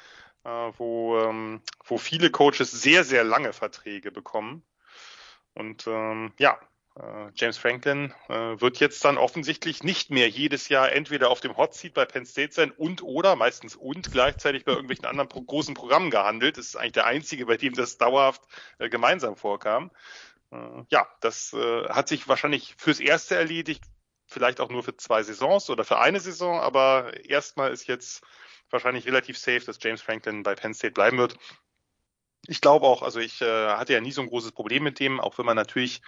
[0.45, 4.63] äh, wo, ähm, wo viele Coaches sehr, sehr lange Verträge bekommen.
[5.55, 6.57] Und ähm, ja, äh,
[7.35, 11.75] James Franklin äh, wird jetzt dann offensichtlich nicht mehr jedes Jahr entweder auf dem Hot
[11.75, 16.11] Seat bei Penn State sein und oder meistens und gleichzeitig bei irgendwelchen anderen großen Programmen
[16.11, 16.59] gehandelt.
[16.59, 18.43] Das ist eigentlich der einzige, bei dem das dauerhaft
[18.79, 19.91] äh, gemeinsam vorkam.
[20.51, 20.57] Äh,
[20.91, 23.85] ja, das äh, hat sich wahrscheinlich fürs Erste erledigt,
[24.27, 28.23] vielleicht auch nur für zwei Saisons oder für eine Saison, aber erstmal ist jetzt
[28.69, 31.37] wahrscheinlich relativ safe, dass James Franklin bei Penn State bleiben wird.
[32.47, 35.21] Ich glaube auch, also ich äh, hatte ja nie so ein großes Problem mit dem,
[35.21, 36.01] auch wenn man natürlich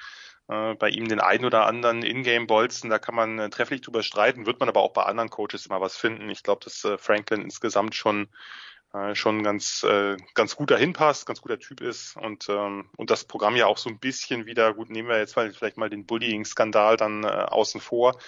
[0.48, 4.46] äh, bei ihm den einen oder anderen Ingame-Bolzen, da kann man äh, trefflich drüber streiten,
[4.46, 6.28] wird man aber auch bei anderen Coaches immer was finden.
[6.30, 8.28] Ich glaube, dass äh, Franklin insgesamt schon
[9.14, 9.86] schon ganz
[10.34, 13.78] ganz gut dahin passt, ganz guter Typ ist und ähm, und das Programm ja auch
[13.78, 17.80] so ein bisschen wieder gut nehmen wir jetzt mal vielleicht mal den Bullying-Skandal dann außen
[17.80, 18.18] vor.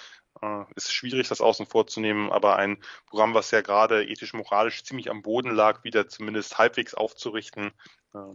[0.75, 5.51] Ist schwierig, das außen vorzunehmen, aber ein Programm, was ja gerade ethisch-moralisch ziemlich am Boden
[5.51, 7.71] lag, wieder zumindest halbwegs aufzurichten,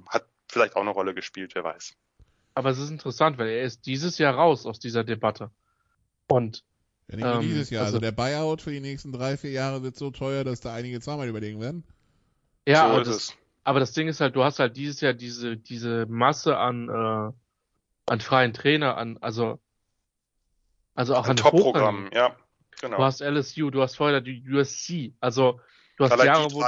[0.08, 1.96] hat vielleicht auch eine Rolle gespielt, wer weiß.
[2.54, 5.50] Aber es ist interessant, weil er ist dieses Jahr raus aus dieser Debatte.
[6.26, 6.64] Und
[7.08, 7.84] ja, nicht nur ähm, dieses Jahr.
[7.84, 10.74] Also, also, der Buyout für die nächsten drei, vier Jahre wird so teuer, dass da
[10.74, 11.84] einige zweimal überlegen werden.
[12.66, 15.56] Ja, so aber, das, aber, das, Ding ist halt, du hast halt dieses Jahr diese,
[15.56, 17.32] diese Masse an, äh,
[18.12, 19.58] an freien Trainer, an, also,
[20.94, 22.36] also auch Ein an Top-Programm, ja,
[22.80, 22.98] genau.
[22.98, 25.60] Du hast LSU, du hast vorher die USC, also,
[25.96, 26.66] du hast Jahre, wo du,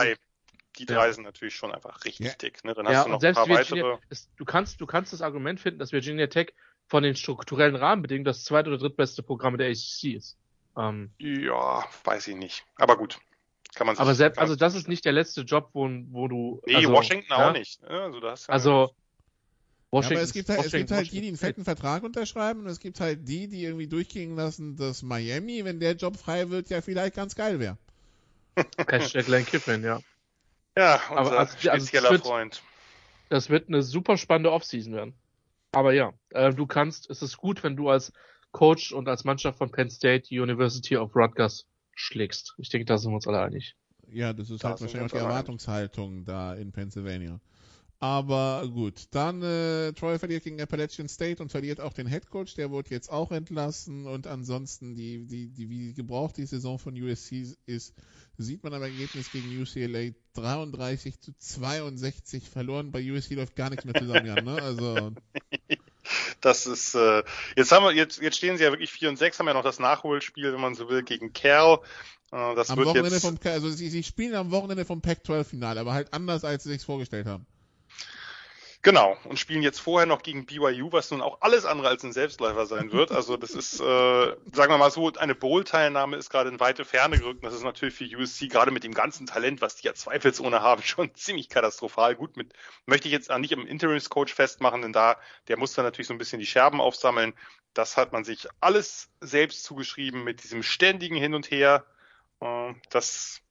[0.79, 1.13] die drei ja.
[1.13, 2.33] sind natürlich schon einfach richtig ja.
[2.35, 2.65] dick.
[2.65, 2.75] Ne?
[2.75, 3.99] Dann hast ja, du noch ein paar Virginia, weitere.
[4.09, 6.55] Es, du, kannst, du kannst das Argument finden, dass Virginia Tech
[6.87, 10.37] von den strukturellen Rahmenbedingungen das zweit- oder drittbeste Programm der ACC ist.
[10.77, 12.65] Ähm, ja, weiß ich nicht.
[12.77, 13.19] Aber gut.
[13.75, 16.61] Kann man sich, aber selbst, also das ist nicht der letzte Job, wo, wo du.
[16.67, 17.81] Nee, also, Washington auch nicht.
[17.83, 17.89] Ne?
[17.89, 18.95] Also, das also
[19.91, 22.67] Washington, aber es gibt, halt, es gibt halt die, die einen fetten Vertrag unterschreiben und
[22.67, 26.69] es gibt halt die, die irgendwie durchgehen lassen, dass Miami, wenn der Job frei wird,
[26.69, 27.79] ja vielleicht ganz geil wäre.
[28.89, 30.01] Hashtag Lane Kiffin, ja.
[30.77, 32.63] Ja, unser aber also, spezieller also wird, Freund.
[33.29, 35.15] Das wird eine super spannende Offseason werden.
[35.73, 38.13] Aber ja, äh, du kannst, es ist gut, wenn du als
[38.53, 42.55] Coach und als Mannschaft von Penn State die University of Rutgers schlägst.
[42.59, 43.75] Ich denke, da sind wir uns alle einig.
[44.09, 47.41] Ja, das ist da halt wahrscheinlich auch die Erwartungshaltung da in Pennsylvania.
[48.03, 52.57] Aber gut, dann äh, Troy verliert gegen Appalachian State und verliert auch den Head Coach,
[52.57, 57.01] der wurde jetzt auch entlassen und ansonsten die die die wie gebraucht die Saison von
[57.01, 57.95] USC ist,
[58.39, 62.91] sieht man am Ergebnis gegen UCLA 33 zu 62 verloren.
[62.91, 64.61] Bei USC läuft gar nichts mehr zusammen, Jan, ne?
[64.61, 65.13] Also
[66.41, 67.23] das ist äh,
[67.55, 69.63] jetzt haben wir jetzt jetzt stehen sie ja wirklich 4 und 6, haben ja noch
[69.63, 71.79] das Nachholspiel, wenn man so will, gegen Cal.
[72.33, 73.23] Äh, das am wird Wochenende jetzt...
[73.23, 76.71] vom also sie, sie spielen am Wochenende vom Pac-12 Finale, aber halt anders als sie
[76.71, 77.47] sich vorgestellt haben.
[78.85, 82.13] Genau, und spielen jetzt vorher noch gegen BYU, was nun auch alles andere als ein
[82.13, 83.13] Selbstläufer sein wird.
[83.23, 83.85] Also das ist, äh,
[84.53, 87.45] sagen wir mal so, eine Bowl-Teilnahme ist gerade in weite Ferne gerückt.
[87.45, 90.83] Das ist natürlich für USC gerade mit dem ganzen Talent, was die ja zweifelsohne haben,
[90.83, 92.17] schon ziemlich katastrophal.
[92.17, 92.55] Gut, mit
[92.85, 96.15] möchte ich jetzt auch nicht im Interims-Coach festmachen, denn da, der muss dann natürlich so
[96.15, 97.35] ein bisschen die Scherben aufsammeln.
[97.75, 101.85] Das hat man sich alles selbst zugeschrieben mit diesem ständigen Hin und Her.
[102.41, 103.43] Äh, das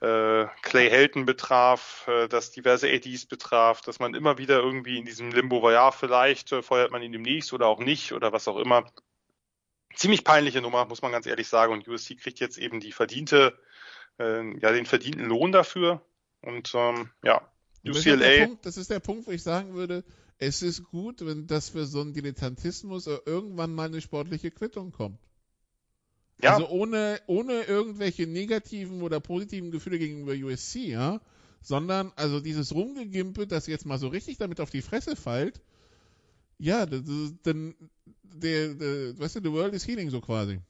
[0.00, 5.04] äh, Clay Helton betraf, äh, das diverse ADs betraf, dass man immer wieder irgendwie in
[5.04, 8.46] diesem Limbo war, ja, vielleicht äh, feuert man ihn demnächst oder auch nicht oder was
[8.46, 8.90] auch immer.
[9.94, 11.72] Ziemlich peinliche Nummer, muss man ganz ehrlich sagen.
[11.72, 13.58] Und USC kriegt jetzt eben die verdiente,
[14.20, 16.02] äh, ja, den verdienten Lohn dafür.
[16.42, 17.50] Und ähm, ja,
[17.84, 18.16] UCLA.
[18.16, 20.04] Das ist, Punkt, das ist der Punkt, wo ich sagen würde,
[20.38, 25.18] es ist gut, wenn das für so einen Dilettantismus irgendwann mal eine sportliche Quittung kommt.
[26.40, 26.54] Ja.
[26.54, 31.20] Also ohne, ohne irgendwelche negativen oder positiven Gefühle gegenüber USC, ja.
[31.60, 35.60] Sondern, also dieses Rumgegimpe, das jetzt mal so richtig damit auf die Fresse fällt,
[36.58, 37.74] ja, dann,
[38.22, 40.60] der, der, weißt du, the world is healing so quasi.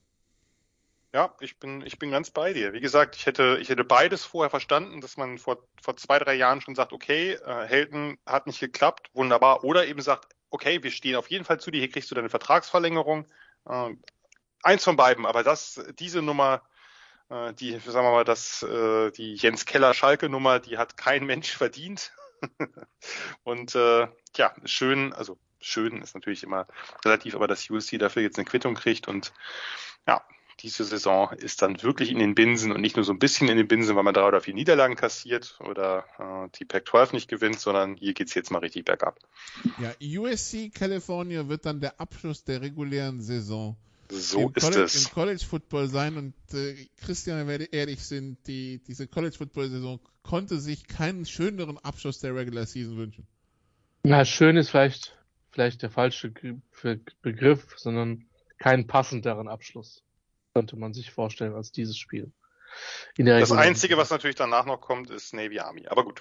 [1.15, 2.75] Ja, ich bin, ich bin ganz bei dir.
[2.75, 6.35] Wie gesagt, ich hätte, ich hätte beides vorher verstanden, dass man vor, vor zwei, drei
[6.35, 9.65] Jahren schon sagt, okay, äh, Helden hat nicht geklappt, wunderbar.
[9.65, 12.29] Oder eben sagt, okay, wir stehen auf jeden Fall zu dir, hier kriegst du deine
[12.29, 13.27] Vertragsverlängerung.
[13.67, 13.95] Äh,
[14.63, 16.63] eins von beiden, aber das, diese Nummer,
[17.31, 21.27] äh, die, sagen wir mal, das, äh, die Jens Keller Schalke Nummer, die hat kein
[21.27, 22.13] Mensch verdient.
[23.43, 26.67] und äh, ja, schön, also schön ist natürlich immer
[27.05, 29.33] relativ, aber dass USC dafür jetzt eine Quittung kriegt und
[30.07, 30.23] ja,
[30.61, 33.57] diese Saison ist dann wirklich in den Binsen und nicht nur so ein bisschen in
[33.57, 37.61] den Binsen, weil man drei oder vier Niederlagen kassiert oder äh, die Pac-12 nicht gewinnt,
[37.61, 39.19] sondern hier geht's jetzt mal richtig bergab.
[39.79, 43.77] Ja, USC California wird dann der Abschluss der regulären Saison
[44.11, 45.05] so im ist College, es.
[45.05, 49.69] im College Football sein und äh, Christian, wenn wir ehrlich sind, die, diese College Football
[49.69, 53.27] Saison konnte sich keinen schöneren Abschluss der Regular Season wünschen.
[54.03, 55.17] Na, schön ist vielleicht,
[55.51, 56.33] vielleicht der falsche
[57.23, 58.27] Begriff, sondern
[58.59, 60.03] keinen passenderen Abschluss
[60.55, 62.33] könnte man sich vorstellen als dieses Spiel.
[63.17, 65.87] In der Das Einzige, was natürlich danach noch kommt, ist Navy Army.
[65.87, 66.21] Aber gut,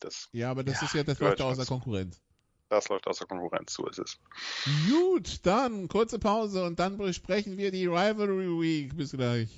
[0.00, 1.64] das, Ja, aber das Ja, ist ja, das läuft außer.
[1.66, 2.20] Konkurrenz.
[2.68, 4.18] Das läuft außer Konkurrenz, so ist es.
[4.90, 8.96] Gut, dann kurze Pause und dann besprechen wir die Rivalry Week.
[8.96, 9.48] Bis gleich.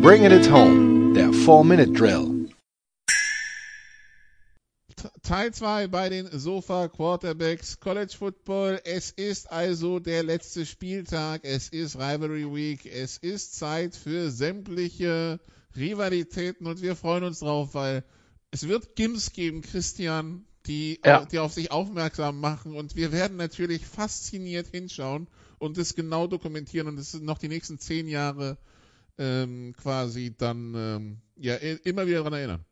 [0.00, 2.48] Bringing it home, der 4-Minute-Drill.
[4.94, 8.80] T- Teil 2 bei den Sofa Quarterbacks College Football.
[8.84, 11.40] Es ist also der letzte Spieltag.
[11.44, 12.86] Es ist Rivalry Week.
[12.86, 15.40] Es ist Zeit für sämtliche
[15.76, 18.04] Rivalitäten und wir freuen uns drauf, weil
[18.50, 21.24] es wird Gims geben, Christian, die, Ja.
[21.24, 25.28] die auf sich aufmerksam machen und wir werden natürlich fasziniert hinschauen
[25.58, 28.58] und es genau dokumentieren und es sind noch die nächsten zehn Jahre
[29.18, 32.64] ähm, quasi dann ähm, ja immer wieder daran erinnern.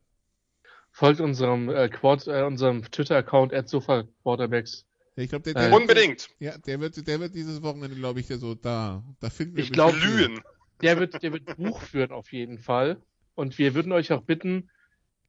[0.91, 4.85] Folgt unserem, äh, Quad, äh, unserem Twitter-Account at Sofa Quarterbacks.
[5.17, 6.29] Ich glaube, der, Äh, der, Unbedingt.
[6.39, 9.73] Ja, der wird, der wird dieses Wochenende, glaube ich, so da, da finden wir Ich
[9.73, 10.41] glaub, bestimmt- Glühen.
[10.85, 13.01] Der wird, der wird Buch führen auf jeden Fall.
[13.35, 14.71] Und wir würden euch auch bitten,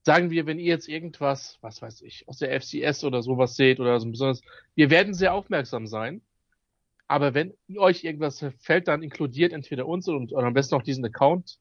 [0.03, 3.79] sagen wir, wenn ihr jetzt irgendwas, was weiß ich, aus der FCS oder sowas seht
[3.79, 4.41] oder so besonders,
[4.75, 6.21] wir werden sehr aufmerksam sein.
[7.07, 11.05] Aber wenn euch irgendwas fällt, dann inkludiert entweder uns und oder am besten auch diesen
[11.05, 11.59] Account,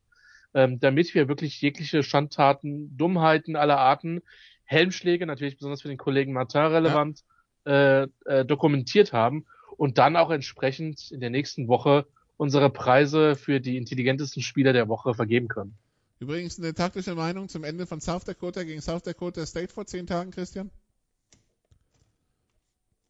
[0.55, 4.23] ähm, damit wir wirklich jegliche Schandtaten, Dummheiten aller Arten,
[4.65, 7.21] Helmschläge, natürlich besonders für den Kollegen Martin relevant,
[7.67, 9.47] äh, äh, dokumentiert haben
[9.77, 14.89] und dann auch entsprechend in der nächsten Woche unsere Preise für die intelligentesten Spieler der
[14.89, 15.77] Woche vergeben können.
[16.19, 20.07] Übrigens eine taktische Meinung zum Ende von South Dakota gegen South Dakota State vor zehn
[20.07, 20.71] Tagen, Christian.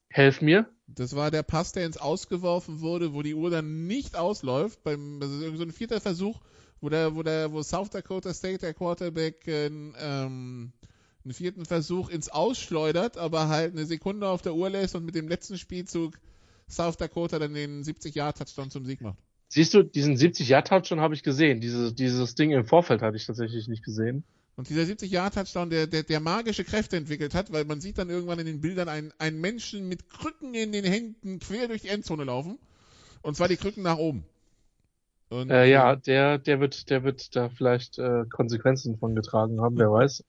[0.09, 0.69] Helf mir.
[0.87, 4.83] Das war der Pass, der ins Ausgeworfen wurde, wo die Uhr dann nicht ausläuft.
[4.83, 6.41] Beim, das ist irgendwie so ein vierter Versuch,
[6.81, 10.73] wo der, wo der, wo South Dakota State der Quarterback äh, ähm,
[11.25, 15.15] einen vierten Versuch ins Ausschleudert, aber halt eine Sekunde auf der Uhr lässt und mit
[15.15, 16.19] dem letzten Spielzug
[16.69, 19.19] South Dakota dann den 70-Jahr-Touchdown zum Sieg macht.
[19.49, 21.61] Siehst du, diesen 70-Jahr-Touchdown habe ich gesehen.
[21.61, 24.25] Dieses, dieses Ding im Vorfeld hatte ich tatsächlich nicht gesehen.
[24.57, 28.39] Und dieser 70-Jahr-Touchdown, der, der, der magische Kräfte entwickelt hat, weil man sieht dann irgendwann
[28.39, 32.25] in den Bildern einen, einen Menschen mit Krücken in den Händen quer durch die Endzone
[32.25, 32.59] laufen.
[33.23, 34.25] Und zwar die Krücken nach oben.
[35.29, 39.77] Und, Äh, ja, der, der wird, der wird da vielleicht äh, Konsequenzen von getragen haben,
[39.79, 40.25] wer weiß.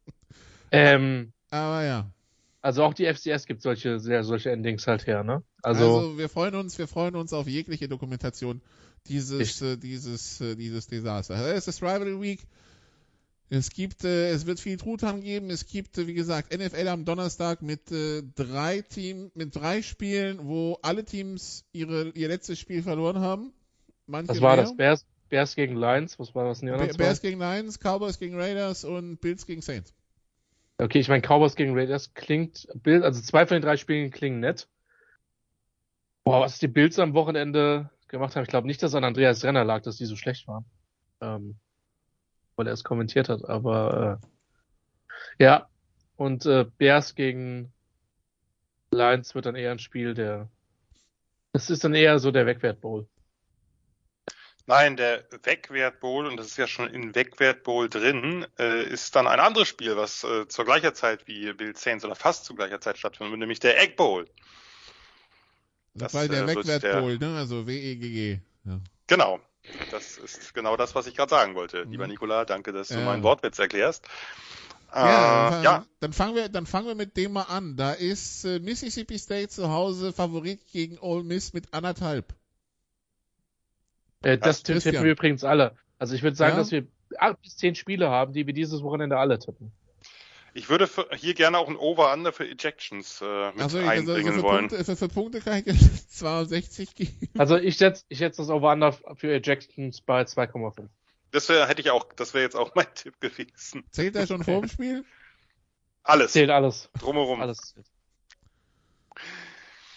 [0.72, 2.10] ähm, Aber ja.
[2.62, 5.42] Also auch die FCS gibt solche, sehr, solche Endings halt her, ne?
[5.62, 8.60] Also, Also, wir freuen uns, wir freuen uns auf jegliche Dokumentation
[9.06, 11.34] dieses, äh, dieses, äh, dieses Desaster.
[11.54, 12.40] Es ist Rivalry Week.
[13.52, 15.50] Es gibt, äh, es wird viel Truthahn geben.
[15.50, 20.38] Es gibt, äh, wie gesagt, NFL am Donnerstag mit äh, drei Team, mit drei Spielen,
[20.46, 23.52] wo alle Teams ihre, ihr letztes Spiel verloren haben.
[24.06, 24.64] Manche was war mehr.
[24.66, 24.76] das?
[24.76, 26.18] Bears, Bears gegen Lions?
[26.18, 26.60] Was war das?
[26.60, 27.04] denn die anderen Be- zwei?
[27.04, 29.92] Bears gegen Lions, Cowboys gegen Raiders und Bills gegen Saints.
[30.80, 34.40] Okay, ich meine, Cowboys gegen Raiders klingt, Bild, also zwei von den drei Spielen klingen
[34.40, 34.68] nett.
[36.24, 39.64] Boah, was die Bills am Wochenende gemacht haben, ich glaube nicht, dass an Andreas Renner
[39.64, 40.64] lag, dass die so schlecht waren.
[41.20, 41.56] Ähm,
[42.56, 44.20] weil er es kommentiert hat, aber
[45.38, 45.68] äh, ja.
[46.16, 47.72] Und äh, Bears gegen
[48.90, 50.50] Lions wird dann eher ein Spiel, der
[51.52, 53.08] das ist dann eher so der Wegwert Bowl.
[54.70, 59.16] Nein, der Wegwert Bowl, und das ist ja schon in Wegwert Bowl drin, äh, ist
[59.16, 62.54] dann ein anderes Spiel, was äh, zur gleicher Zeit wie Bill Saints oder fast zu
[62.54, 64.28] gleicher Zeit stattfindet, nämlich der Egg Bowl.
[65.94, 67.36] Das war der äh, Wegwert der- Bowl, ne?
[67.36, 68.38] Also W-E-G-G.
[68.64, 68.80] Ja.
[69.08, 69.40] Genau.
[69.90, 71.84] Das ist genau das, was ich gerade sagen wollte.
[71.84, 71.90] Mhm.
[71.92, 73.04] Lieber Nikola, danke, dass du Ja.
[73.04, 74.04] meinen Wortwitz erklärst.
[74.92, 77.76] Äh, Ja, ja, Dann fangen wir, dann fangen wir mit dem mal an.
[77.76, 82.34] Da ist äh, Mississippi State zu Hause Favorit gegen Ole Miss mit anderthalb.
[84.22, 84.80] Äh, das Christian.
[84.94, 85.76] tippen wir übrigens alle.
[85.98, 86.58] Also ich würde sagen, Ja?
[86.58, 86.86] dass wir
[87.18, 89.72] acht bis zehn Spiele haben, die wir dieses Wochenende alle tippen.
[90.54, 94.12] ich würde für, hier gerne auch ein Over-Under für Ejections äh, mit Also, ich- also,
[94.12, 94.68] einbringen für, wollen.
[94.68, 97.28] Punkte, für, für Punkte kann ich dir 62 geben.
[97.38, 100.88] Also ich setze ich setz das Over-Under für Ejections bei 2,5.
[101.32, 103.84] Das wär, hätte ich auch, das wäre jetzt auch mein Tipp gewesen.
[103.90, 104.52] Zählt er schon Okay.
[104.52, 105.04] vor dem Spiel?
[106.02, 106.32] Alles.
[106.32, 106.88] Zählt alles.
[106.98, 107.40] Drumherum.
[107.40, 107.74] Alles.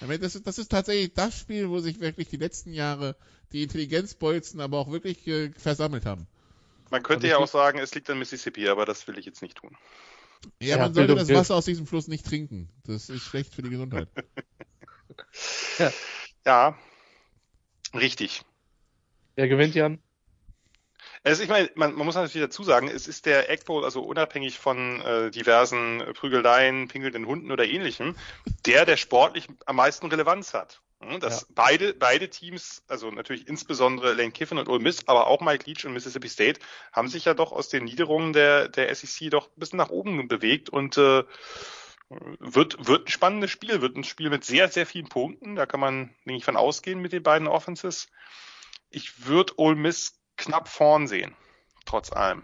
[0.08, 3.16] Das ist, das ist tatsächlich das Spiel, wo sich wirklich die letzten Jahre
[3.52, 6.28] die Intelligenzbolzen aber auch wirklich äh, versammelt haben.
[6.90, 9.58] Man könnte ja auch sagen, es liegt an Mississippi, aber das will ich jetzt nicht
[9.58, 9.76] tun.
[10.60, 11.30] Ja, Ja, man sollte das.
[11.30, 12.70] Wasser aus diesem Fluss nicht trinken.
[12.86, 14.10] Das ist schlecht für die Gesundheit.
[16.46, 16.78] Ja,
[17.94, 18.42] richtig.
[19.36, 20.00] Wer gewinnt, Jan?
[21.24, 24.02] Also ich meine, man, man muss natürlich dazu sagen, es ist der Egg Bowl, also
[24.02, 28.16] unabhängig von äh, diversen Prügeleien, pinkelnden Hunden oder ähnlichem,
[28.66, 30.82] der, der sportlich am meisten Relevanz hat.
[31.00, 31.48] Hm, Dass Ja.
[31.56, 35.86] beide, beide Teams, also natürlich insbesondere Lane Kiffin und Ole Miss, aber auch Mike Leach
[35.86, 36.60] und Mississippi State,
[36.92, 40.28] haben sich ja doch aus den Niederungen der, der SEC doch ein bisschen nach oben
[40.28, 41.24] bewegt und äh,
[42.40, 45.56] wird, wird ein spannendes Spiel, wird ein Spiel mit sehr, sehr vielen Punkten.
[45.56, 48.08] Da kann man, denke ich, von ausgehen mit den beiden Offenses.
[48.90, 51.36] Ich würde Ole Miss knapp vorn sehen,
[51.86, 52.44] trotz allem.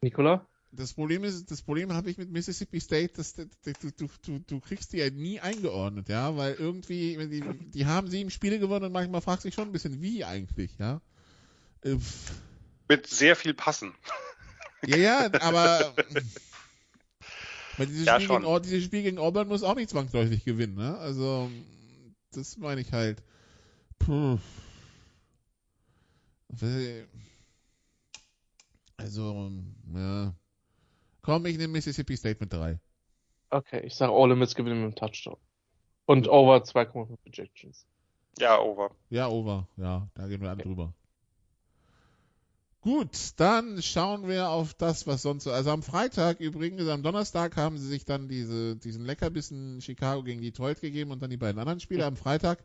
[0.00, 0.46] Nikola?
[0.72, 3.46] Das Problem ist, das Problem habe ich mit Mississippi State, dass du,
[3.96, 8.30] du, du, du kriegst die ja nie eingeordnet, ja, weil irgendwie, die, die haben sieben
[8.30, 11.00] Spiele gewonnen und manchmal fragst du dich schon ein bisschen, wie eigentlich, ja.
[11.82, 12.32] Äh, pff.
[12.88, 13.94] Mit sehr viel Passen.
[14.86, 15.94] Ja, ja, aber
[17.78, 18.42] weil dieses, Ja, Spiel schon.
[18.42, 20.98] gegen, dieses Spiel gegen Auburn muss auch nicht zwangsläufig gewinnen, ne?
[20.98, 21.50] Also,
[22.32, 23.22] das meine ich halt.
[23.98, 24.38] Puh.
[28.96, 29.50] Also,
[29.94, 30.34] ja.
[31.22, 32.78] Komm, ich nehme Mississippi State mit drei.
[33.50, 35.38] Okay, ich sage Ole Miss gewinnen mit einem Touchdown.
[36.06, 37.86] Und over 2,5 Projections.
[38.38, 38.90] Ja, over.
[39.10, 39.68] Ja, over.
[39.76, 40.92] Ja, da gehen wir alle drüber.
[42.80, 45.52] Gut, dann schauen wir auf das, was sonst so.
[45.52, 50.42] Also am Freitag übrigens, am Donnerstag haben sie sich dann diese, diesen Leckerbissen Chicago gegen
[50.42, 52.04] Detroit gegeben und dann die beiden anderen Spiele.
[52.04, 52.62] Am Freitag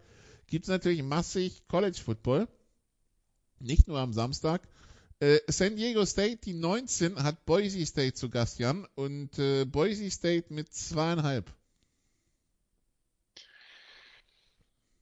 [0.48, 2.50] gibt's natürlich massig College Football.
[3.60, 4.62] Nicht nur am Samstag.
[5.20, 8.88] Äh, San Diego State, die 19, hat Boise State zu Gast, Jan.
[8.96, 11.46] Und äh, Boise State mit zweieinhalb.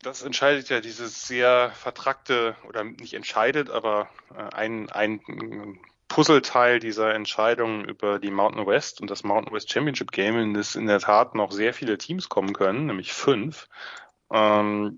[0.01, 7.13] Das entscheidet ja dieses sehr vertrackte, oder nicht entscheidet, aber äh, ein, ein Puzzleteil dieser
[7.13, 10.99] Entscheidung über die Mountain West und das Mountain West Championship Game, in das in der
[10.99, 13.67] Tat noch sehr viele Teams kommen können, nämlich fünf.
[14.31, 14.97] Ähm,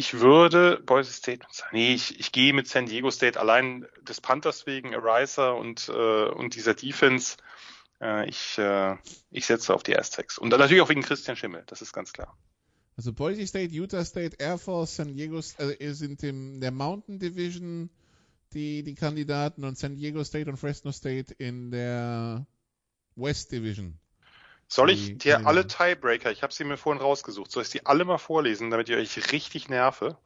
[0.00, 4.64] ich würde Boise State, nee, ich, ich gehe mit San Diego State allein des Panthers
[4.64, 7.36] wegen Ariza und, äh, und dieser Defense.
[8.00, 8.96] Äh, ich, äh,
[9.30, 10.38] ich setze auf die Aztecs.
[10.38, 12.34] Und dann natürlich auch wegen Christian Schimmel, das ist ganz klar.
[12.96, 17.90] Also Boise State, Utah State, Air Force, San Diego äh, sind in der Mountain Division
[18.54, 22.46] die, die Kandidaten und San Diego State und Fresno State in der
[23.16, 23.98] West Division.
[24.72, 28.04] Soll ich dir alle Tiebreaker, ich habe sie mir vorhin rausgesucht, soll ich sie alle
[28.04, 30.16] mal vorlesen, damit ihr euch richtig nerve?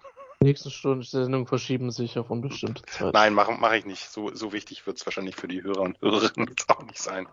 [0.43, 3.15] Die nächsten Stunden Sendungen verschieben sich auf unbestimmte Zeit.
[3.15, 4.11] Nein, mache mach ich nicht.
[4.11, 7.27] So, so wichtig wird es wahrscheinlich für die Hörer und Hörerinnen auch nicht sein.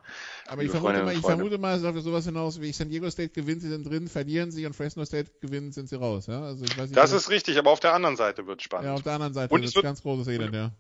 [0.48, 3.10] Aber ich vermute, mal, ich vermute mal, es läuft auf sowas hinaus, wie San Diego
[3.10, 6.28] State gewinnt, sie sind drin, verlieren sie und Fresno State gewinnt, sind sie raus.
[6.28, 6.42] Ja?
[6.44, 8.86] Also ich weiß nicht, Das ist richtig, aber auf der anderen Seite wird spannend.
[8.86, 10.72] ja, auf der anderen Seite Und ist es wird- ganz großes Elend, ja.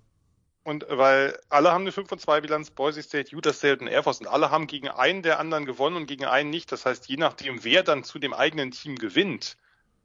[0.63, 4.03] Und weil alle haben eine 5 und 2 Bilanz, Boise State, Utah State und Air
[4.03, 6.71] Force und alle haben gegen einen der anderen gewonnen und gegen einen nicht.
[6.71, 9.57] Das heißt, je nachdem, wer dann zu dem eigenen Team gewinnt,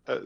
[0.06, 0.18] äh,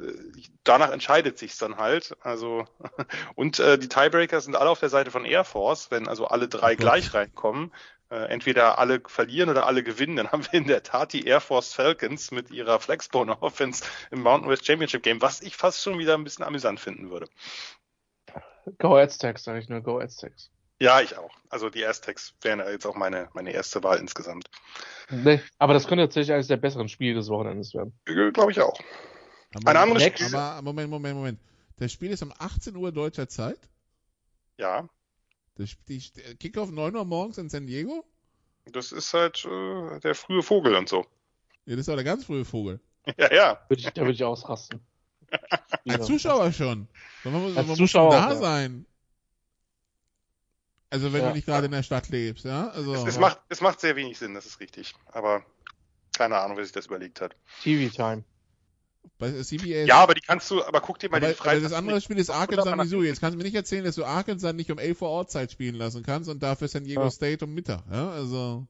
[0.63, 2.17] danach entscheidet sich's dann halt.
[2.21, 2.67] Also
[3.35, 6.49] und äh, die Tiebreaker sind alle auf der Seite von Air Force, wenn also alle
[6.49, 7.73] drei gleich reinkommen.
[8.11, 11.41] Äh, entweder alle verlieren oder alle gewinnen, dann haben wir in der Tat die Air
[11.41, 15.99] Force Falcons mit ihrer Flexbone Offense im Mountain West Championship Game, was ich fast schon
[15.99, 17.29] wieder ein bisschen amüsant finden würde.
[18.79, 20.51] Go Aztecs, sage ich nur, Go Aztecs.
[20.81, 21.31] Ja, ich auch.
[21.51, 24.49] Also die Aztecs wären jetzt auch meine, meine erste Wahl insgesamt.
[25.11, 27.93] Nee, aber das könnte tatsächlich eines der besseren Spiele des Wochenendes werden.
[28.05, 28.79] Glaube ich auch.
[29.55, 30.03] Aber, Ein anderes.
[30.05, 30.35] Spiel.
[30.35, 31.41] aber Moment, Moment, Moment.
[31.77, 33.59] Das Spiel ist um 18 Uhr deutscher Zeit.
[34.59, 34.89] Ja,
[35.57, 38.05] Das, die, der Kickoff 9 Uhr morgens in San Diego?
[38.67, 41.05] das ist halt äh, der frühe Vogel und so.
[41.65, 42.81] Ja, das ist aber der ganz frühe Vogel.
[43.17, 43.61] Ja, ja.
[43.69, 44.81] Würde ich, da würde ich ausrasten.
[45.89, 46.89] Als Zuschauer schon.
[47.25, 48.37] Man muss, Als man Zuschauer muss da auch, ja.
[48.37, 48.87] sein.
[50.91, 51.29] Also wenn Ja.
[51.29, 52.69] du nicht gerade in der Stadt lebst, ja?
[52.71, 54.95] Also, Es, es, macht, es macht sehr wenig Sinn, das ist richtig.
[55.07, 55.45] Aber
[56.17, 57.37] keine Ahnung, wer sich das überlegt hat.
[57.63, 58.25] TV-Time.
[59.63, 61.63] Ja, aber die kannst du, aber guck dir mal aber, den Freitag.
[61.63, 62.75] das andere Spiel ist Arkansas.
[62.77, 63.07] Missouri.
[63.07, 65.75] Jetzt kannst du mir nicht erzählen, dass du Arkansas nicht um 11 Uhr Ortszeit spielen
[65.75, 67.11] lassen kannst und dafür San Diego Ja.
[67.11, 68.11] State um Mittag, ja?
[68.11, 68.67] Also,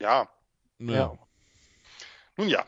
[0.00, 0.28] Ja,
[0.78, 0.92] ja.
[0.92, 1.18] Ja.
[2.36, 2.64] nun ja.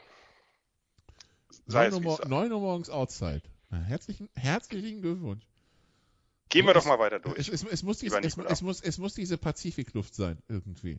[1.66, 2.28] Sei 9 es, Uhr, wie mor- es sei.
[2.28, 3.42] 9 Uhr morgens Outside.
[3.70, 5.44] Herzlichen, herzlichen Glückwunsch.
[6.48, 7.36] Gehen wir Es- doch mal weiter durch.
[7.38, 8.12] Es, es, es, muss dies,
[8.62, 10.98] muss, es muss diese Pazifikluft sein, irgendwie.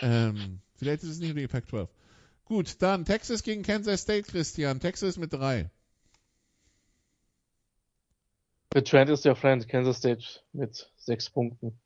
[0.00, 1.88] Ähm, vielleicht ist es nicht nur die Pac-12.
[2.46, 4.80] Gut, dann Texas gegen Kansas State, Christian.
[4.80, 5.70] Texas mit drei.
[8.74, 11.78] The Trend ist der Friend, Kansas State mit sechs Punkten.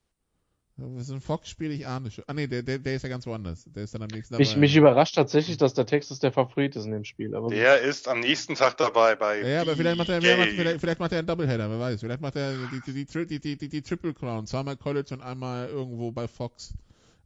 [0.79, 2.23] So ein Fox-Spiel, ich ahne schon.
[2.29, 3.65] Ah nee, der, der, der ist ja ganz woanders.
[3.67, 4.61] Der ist dann am nächsten Mich, dabei.
[4.61, 7.35] mich überrascht tatsächlich, dass der Texas der Favorit ist in dem Spiel.
[7.35, 9.41] Aber Der ist am nächsten Tag dabei bei.
[9.41, 11.99] Ja, aber vielleicht macht er, vielleicht, vielleicht, macht er einen Doubleheader, wer weiß.
[11.99, 14.47] Vielleicht macht er die, die, die, die, die, die Triple Crown.
[14.47, 16.75] Zweimal College und einmal irgendwo bei Fox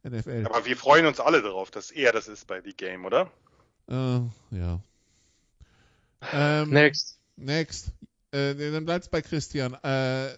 [0.03, 0.45] NFL.
[0.47, 3.31] Aber wir freuen uns alle darauf, dass er das ist bei The Game, oder?
[3.87, 4.19] Äh,
[4.51, 4.79] ja.
[6.31, 7.19] Ähm, next.
[7.35, 7.91] Next.
[8.31, 9.73] Äh, dann bleibt's bei Christian.
[9.83, 10.29] Äh,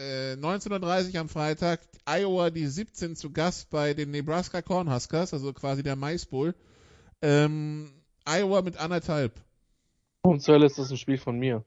[0.00, 5.82] äh, 19.30 am Freitag, Iowa die 17 zu Gast bei den Nebraska Cornhuskers, also quasi
[5.82, 6.54] der Mais Bowl.
[7.22, 7.92] Ähm,
[8.26, 9.32] Iowa mit anderthalb.
[10.22, 11.64] Und zur Hölle ist das ein Spiel von mir.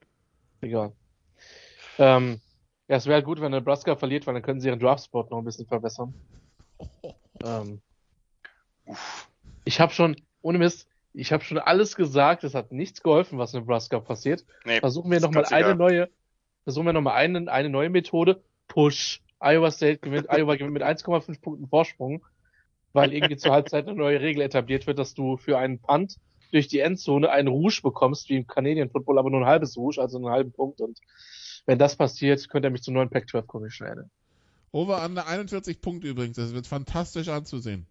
[0.60, 0.92] Egal.
[1.98, 2.40] Ähm,
[2.88, 5.38] ja, es wäre halt gut, wenn Nebraska verliert, weil dann können sie ihren Draftspot noch
[5.38, 6.14] ein bisschen verbessern.
[7.44, 7.82] Ähm,
[9.64, 13.52] ich habe schon, ohne Mist, ich habe schon alles gesagt, es hat nichts geholfen, was
[13.52, 14.44] Nebraska passiert.
[14.64, 15.74] Nee, Versuchen wir nochmal eine egal.
[15.74, 16.08] neue,
[16.64, 18.42] versuchen wir nochmal eine, eine neue Methode.
[18.68, 19.20] Push.
[19.40, 22.24] Iowa State gewinnt, Iowa gewinnt mit 1,5 Punkten Vorsprung,
[22.92, 26.16] weil irgendwie zur Halbzeit eine neue Regel etabliert wird, dass du für einen Punt
[26.52, 30.00] durch die Endzone einen Rouge bekommst, wie im Canadian Football, aber nur ein halbes Rouge,
[30.00, 30.80] also einen halben Punkt.
[30.80, 30.98] Und
[31.66, 34.10] wenn das passiert, könnte er mich zum neuen Pac-12 Commission erinnern.
[34.70, 36.36] Over under 41 Punkte übrigens.
[36.36, 37.86] Das wird fantastisch anzusehen.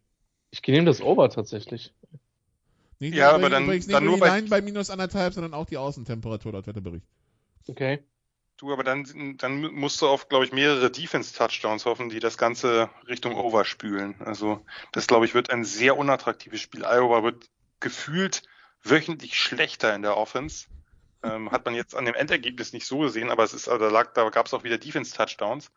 [0.51, 1.93] Ich nehme das Over tatsächlich.
[2.99, 4.89] Nicht Ja, nur, aber dann- übrigens nicht dann nur nur die bei- Line bei minus
[4.89, 7.05] anderthalb, sondern auch die Außentemperatur laut Wetterbericht.
[7.67, 7.99] Okay.
[8.63, 12.89] Du, aber dann, dann musst du auf, glaube ich, mehrere Defense-Touchdowns hoffen, die das Ganze
[13.09, 14.15] Richtung Over spülen.
[14.21, 16.85] Also, das, glaube ich, wird ein sehr unattraktives Spiel.
[16.85, 17.49] Iowa wird
[17.81, 18.41] gefühlt
[18.81, 20.67] wöchentlich schlechter in der Offense.
[21.23, 23.91] Ähm, hat man jetzt an dem Endergebnis nicht so gesehen, aber es ist, also da
[23.91, 25.69] lag, da gab es auch wieder Defense-Touchdowns.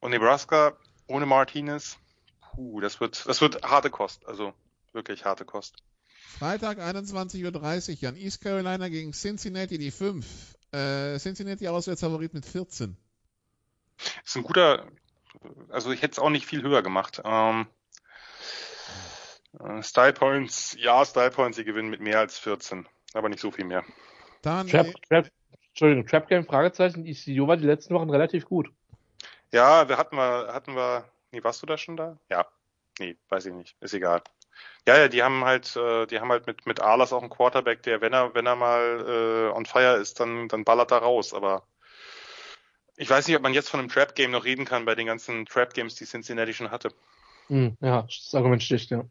[0.00, 0.76] Und Nebraska
[1.06, 1.96] ohne Martinez,
[2.40, 4.26] puh, das wird, das wird harte Kost.
[4.26, 4.52] Also,
[4.92, 5.76] wirklich harte Kost.
[6.40, 8.16] Freitag 21.30 Uhr, Jan.
[8.16, 10.26] East Carolina gegen Cincinnati, die 5.
[10.72, 12.96] Äh, Cincinnati Auswärtsfavorit mit 14.
[14.24, 14.86] Ist ein guter,
[15.68, 17.20] also ich hätte es auch nicht viel höher gemacht.
[17.24, 17.66] Ähm,
[19.58, 23.50] äh, Style Points, ja, Style Points, sie gewinnen mit mehr als 14, aber nicht so
[23.50, 23.84] viel mehr.
[24.42, 25.30] Dann Trap, äh, Trap,
[25.68, 27.04] Entschuldigung, Trap Game, Fragezeichen.
[27.06, 28.70] ECU war die letzten Wochen relativ gut.
[29.52, 32.18] Ja, wir hatten wir, hatten wir, nee, warst du da schon da?
[32.30, 32.46] Ja,
[32.98, 34.22] nee, weiß ich nicht, ist egal.
[34.86, 37.82] Ja, ja, die haben halt, äh, die haben halt mit mit Alas auch einen Quarterback,
[37.82, 41.34] der, wenn er wenn er mal äh, on fire ist, dann dann ballert er raus.
[41.34, 41.64] Aber
[42.96, 45.06] ich weiß nicht, ob man jetzt von einem Trap Game noch reden kann bei den
[45.06, 46.92] ganzen Trap Games, die Cincinnati schon hatte.
[47.48, 49.04] Hm, ja, das Argument sticht, ja.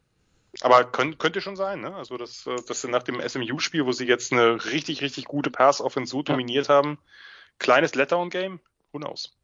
[0.61, 1.95] Aber könnt, könnte schon sein, ne?
[1.95, 6.11] Also das, äh, das nach dem SMU-Spiel, wo sie jetzt eine richtig, richtig gute Pass-Offense
[6.11, 6.97] so dominiert haben,
[7.59, 8.59] kleines Letdown-Game,
[8.91, 9.38] who knows?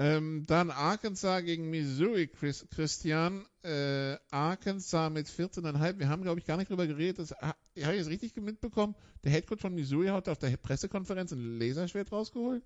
[0.00, 3.44] Ähm, dann Arkansas gegen Missouri, Chris, Christian.
[3.62, 5.98] Äh, Arkansas mit 14,5.
[5.98, 7.18] Wir haben, glaube ich, gar nicht drüber geredet.
[7.18, 8.94] Das, ha- habe ich es richtig mitbekommen?
[9.24, 12.62] Der Headcoach von Missouri hat auf der Pressekonferenz ein Laserschwert rausgeholt?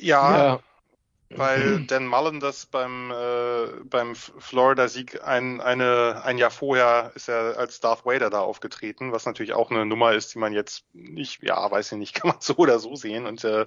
[0.00, 0.60] Ja, ja.
[1.36, 7.58] Weil Dan Mullen das beim, äh, beim Florida-Sieg ein, eine, ein Jahr vorher ist er
[7.58, 11.42] als Darth Vader da aufgetreten, was natürlich auch eine Nummer ist, die man jetzt nicht,
[11.42, 13.26] ja, weiß ich nicht, kann man so oder so sehen.
[13.26, 13.66] Und, äh,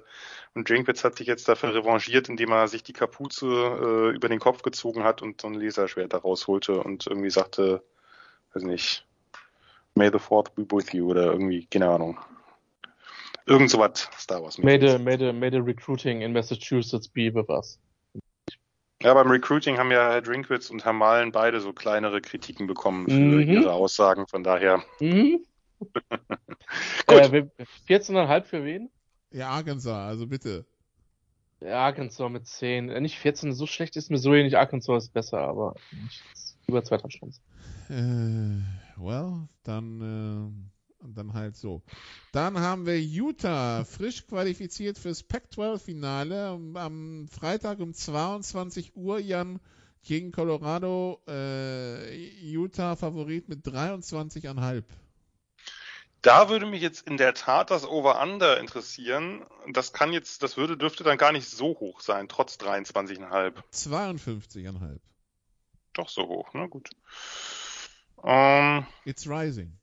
[0.54, 4.40] und Drinkwitz hat sich jetzt dafür revanchiert, indem er sich die Kapuze äh, über den
[4.40, 7.82] Kopf gezogen hat und so ein Laserschwert da rausholte und irgendwie sagte,
[8.54, 9.06] weiß nicht,
[9.94, 12.18] May the Fourth be with you oder irgendwie, keine Ahnung.
[13.46, 14.58] Irgend so was Star Wars.
[14.58, 17.78] Made a, made, a, made a recruiting in Massachusetts be with us.
[19.02, 23.06] Ja, beim Recruiting haben ja Herr Drinkwitz und Herr Malen beide so kleinere Kritiken bekommen
[23.08, 23.40] für Mhm.
[23.50, 24.26] ihre Aussagen.
[24.26, 25.44] Von daher, Mhm.
[27.06, 27.18] Gut.
[27.18, 27.50] Äh, wir-
[27.88, 28.90] 14,5 für wen?
[29.32, 30.66] Ja, Arkansas, also bitte.
[31.60, 32.90] Ja, Arkansas mit 10.
[32.90, 34.56] Äh, Nicht 14, so schlecht ist Missouri nicht.
[34.56, 36.22] Arkansas ist besser, aber nicht
[36.66, 37.40] über zwei Touchdowns.
[37.88, 38.60] Äh,
[38.96, 41.82] well, dann, äh, dann halt so.
[42.32, 49.60] Dann haben wir Utah frisch qualifiziert fürs Pac-12-Finale am, am Freitag um 22 Uhr, Jan,
[50.02, 51.20] gegen Colorado.
[51.26, 54.84] Äh, Utah Favorit mit 23,5.
[56.22, 59.44] da würde mich jetzt in der Tat das Over-Under interessieren.
[59.72, 63.54] Das kann jetzt, das würde, dürfte dann gar nicht so hoch sein, trotz 23,5.
[63.72, 64.98] 52,5.
[65.92, 66.68] Doch so hoch, ne?
[66.68, 66.90] Gut.
[68.22, 69.79] Ähm, It's rising.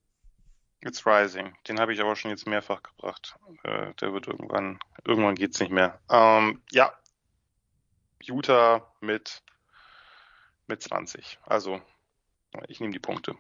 [0.88, 1.54] It's Rising.
[1.68, 3.36] Den habe ich aber schon jetzt mehrfach gebracht.
[3.64, 6.00] Äh, der wird irgendwann, irgendwann geht's nicht mehr.
[6.10, 6.94] Ähm, ja.
[8.24, 9.44] Utah mit,
[10.68, 11.40] mit 20.
[11.44, 11.82] Also,
[12.70, 13.36] ich nehme die Punkte.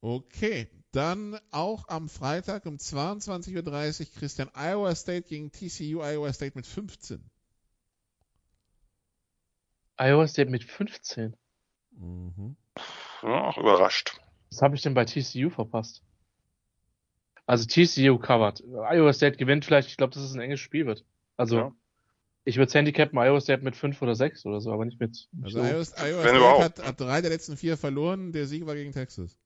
[0.00, 6.56] Okay, dann auch am Freitag um 22.30 Uhr Christian Iowa State gegen TCU Iowa State
[6.56, 7.22] mit 15.
[9.96, 11.36] Iowa State mit 15.
[11.92, 12.56] Mhm.
[13.22, 14.19] Ja, auch überrascht.
[14.50, 16.02] Was habe ich denn bei TCU verpasst?
[17.46, 18.62] Also TCU covered.
[18.64, 19.88] Iowa State gewinnt vielleicht.
[19.88, 21.04] Ich glaube, dass es ein enges Spiel wird.
[21.36, 21.72] Also Ja.
[22.44, 25.28] Ich würde Handicappen Iowa State mit 5 oder 6 oder so, aber nicht mit.
[25.32, 25.64] Nicht Also so.
[25.64, 26.64] Iowa, State überhaupt.
[26.64, 28.32] hat, hat drei der letzten vier verloren.
[28.32, 29.36] Der Sieg war gegen Texas.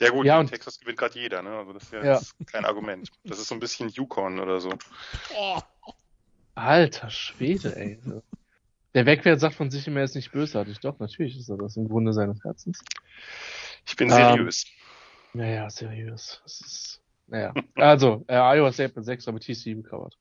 [0.00, 1.56] Ja gut, Ja, Texas gewinnt gerade jeder, ne?
[1.56, 2.14] Also das ist ja, Ja.
[2.18, 3.08] Jetzt kein Argument.
[3.24, 4.70] Das ist so ein bisschen Yukon oder so.
[6.54, 7.98] Alter Schwede, ey.
[8.94, 10.80] Der Wegwert sagt von sich immer, er ist nicht bösartig.
[10.80, 12.82] Doch, natürlich ist er das im Grunde seines Herzens.
[13.86, 14.66] Ich bin Ähm, seriös.
[15.32, 16.40] Naja, seriös.
[16.42, 17.54] Das ist, naja.
[17.74, 20.18] Also, äh, Iowa State mit 6, aber TCU gecovert.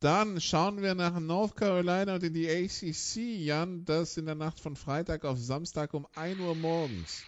[0.00, 4.60] Dann schauen wir nach North Carolina und in die ACC, Jan, das in der Nacht
[4.60, 7.24] von Freitag auf Samstag um 1 Uhr morgens.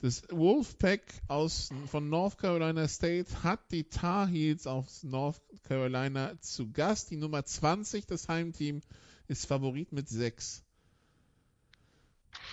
[0.00, 6.70] Das Wolfpack aus, von North Carolina State hat die Tar Heels aus North Carolina zu
[6.70, 7.10] Gast.
[7.10, 8.80] Die Nummer 20, das Heimteam,
[9.26, 10.62] ist Favorit mit 6.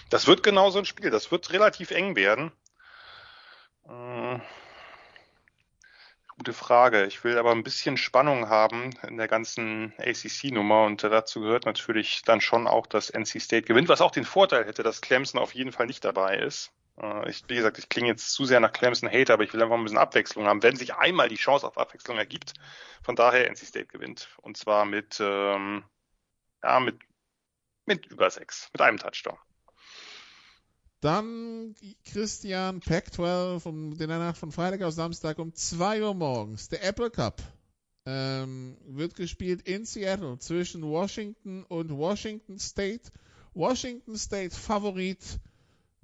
[0.09, 1.09] Das wird genau so ein Spiel.
[1.11, 2.51] Das wird relativ eng werden.
[3.87, 4.39] Äh,
[6.37, 7.05] gute Frage.
[7.05, 12.21] Ich will aber ein bisschen Spannung haben in der ganzen ACC-Nummer und dazu gehört natürlich
[12.23, 15.53] dann schon auch, dass NC State gewinnt, was auch den Vorteil hätte, dass Clemson auf
[15.55, 16.71] jeden Fall nicht dabei ist.
[17.01, 19.75] Äh, Ich, wie gesagt, ich klinge jetzt zu sehr nach Clemson-Hater, aber ich will einfach
[19.77, 22.53] ein bisschen Abwechslung haben, wenn sich einmal die Chance auf Abwechslung ergibt.
[23.03, 24.29] Von daher NC State gewinnt.
[24.41, 25.85] Und zwar mit, ähm,
[26.63, 26.99] ja, mit,
[27.85, 29.37] mit über sechs, mit einem Touchdown.
[31.05, 36.67] Dann Christian Pac-12 um in der Nacht von Freitag auf Samstag um 2 Uhr morgens.
[36.69, 37.43] Der Apple Cup
[38.07, 43.11] ähm, wird gespielt in Seattle zwischen Washington und Washington State.
[43.53, 45.19] Washington State Favorit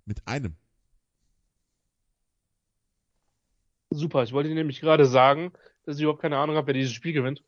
[0.06, 0.56] mit einem.
[3.90, 5.52] Super, ich wollte nämlich gerade sagen,
[5.84, 7.44] dass ich überhaupt keine Ahnung habe, wer dieses Spiel gewinnt.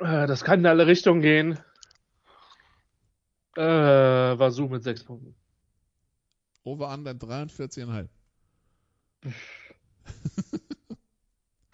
[0.00, 1.60] Äh, das kann in alle Richtungen gehen.
[3.56, 3.62] Äh,
[4.38, 5.34] Vasu mit 6 Punkten.
[6.64, 8.08] Over under 43,5.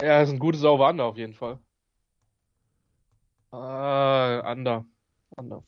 [0.00, 1.59] Ja, ist ein gutes Over-Under auf jeden Fall.
[3.52, 4.86] Äh, Under.
[5.36, 5.64] Under.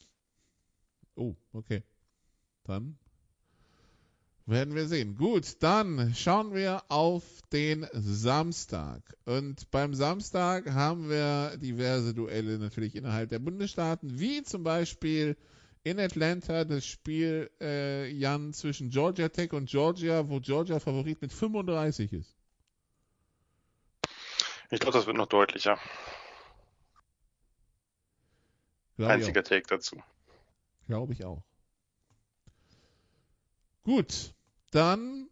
[1.16, 1.82] Oh, okay.
[2.62, 2.96] Dann
[4.46, 5.16] werden wir sehen.
[5.16, 9.02] Gut, dann schauen wir auf den Samstag.
[9.24, 15.36] Und beim Samstag haben wir diverse Duelle natürlich innerhalb der Bundesstaaten, wie zum Beispiel
[15.82, 21.32] in Atlanta das Spiel äh, Jan zwischen Georgia Tech und Georgia, wo Georgia Favorit mit
[21.32, 22.36] 35 ist.
[24.70, 25.78] Ich glaube, das wird noch deutlicher.
[28.97, 29.97] Glaube Einziger Take dazu.
[30.86, 31.43] Glaube ich auch.
[33.82, 34.35] Gut,
[34.70, 35.28] dann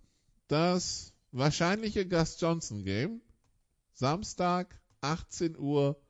[0.48, 3.20] das wahrscheinliche Gus Johnson Game.
[3.92, 6.00] Samstag, 18 Uhr,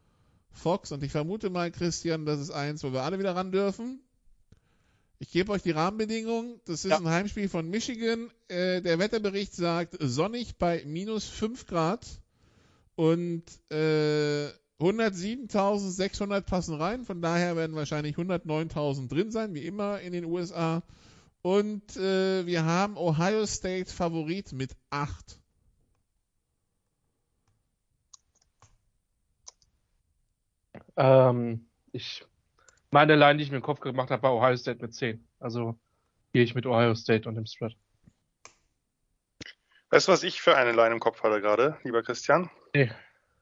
[0.51, 0.93] Fox.
[0.93, 4.01] Und ich vermute mal, Christian, das ist eins, wo wir alle wieder ran dürfen.
[5.20, 6.60] Ich gebe euch die Rahmenbedingungen.
[6.64, 6.98] Das ist Ja.
[6.98, 8.30] ein Heimspiel von Michigan.
[8.48, 12.06] Äh, der Wetterbericht sagt sonnig bei minus 5 Grad.
[12.94, 17.04] Und äh, 107.600 passen rein.
[17.04, 20.82] Von daher werden wahrscheinlich 109.000 drin sein, wie immer in den USA.
[21.42, 25.40] Und äh, wir haben Ohio State Favorit mit 8.
[30.96, 32.24] Ähm, ich,
[32.90, 35.27] meine Line, die ich mir im Kopf gemacht habe, war Ohio State mit 10.
[35.40, 35.78] Also
[36.32, 37.77] gehe ich mit Ohio State und dem Spread.
[39.90, 42.51] Weißt du, was ich für eine Line im Kopf hatte gerade, lieber Christian?
[42.74, 42.90] Nee.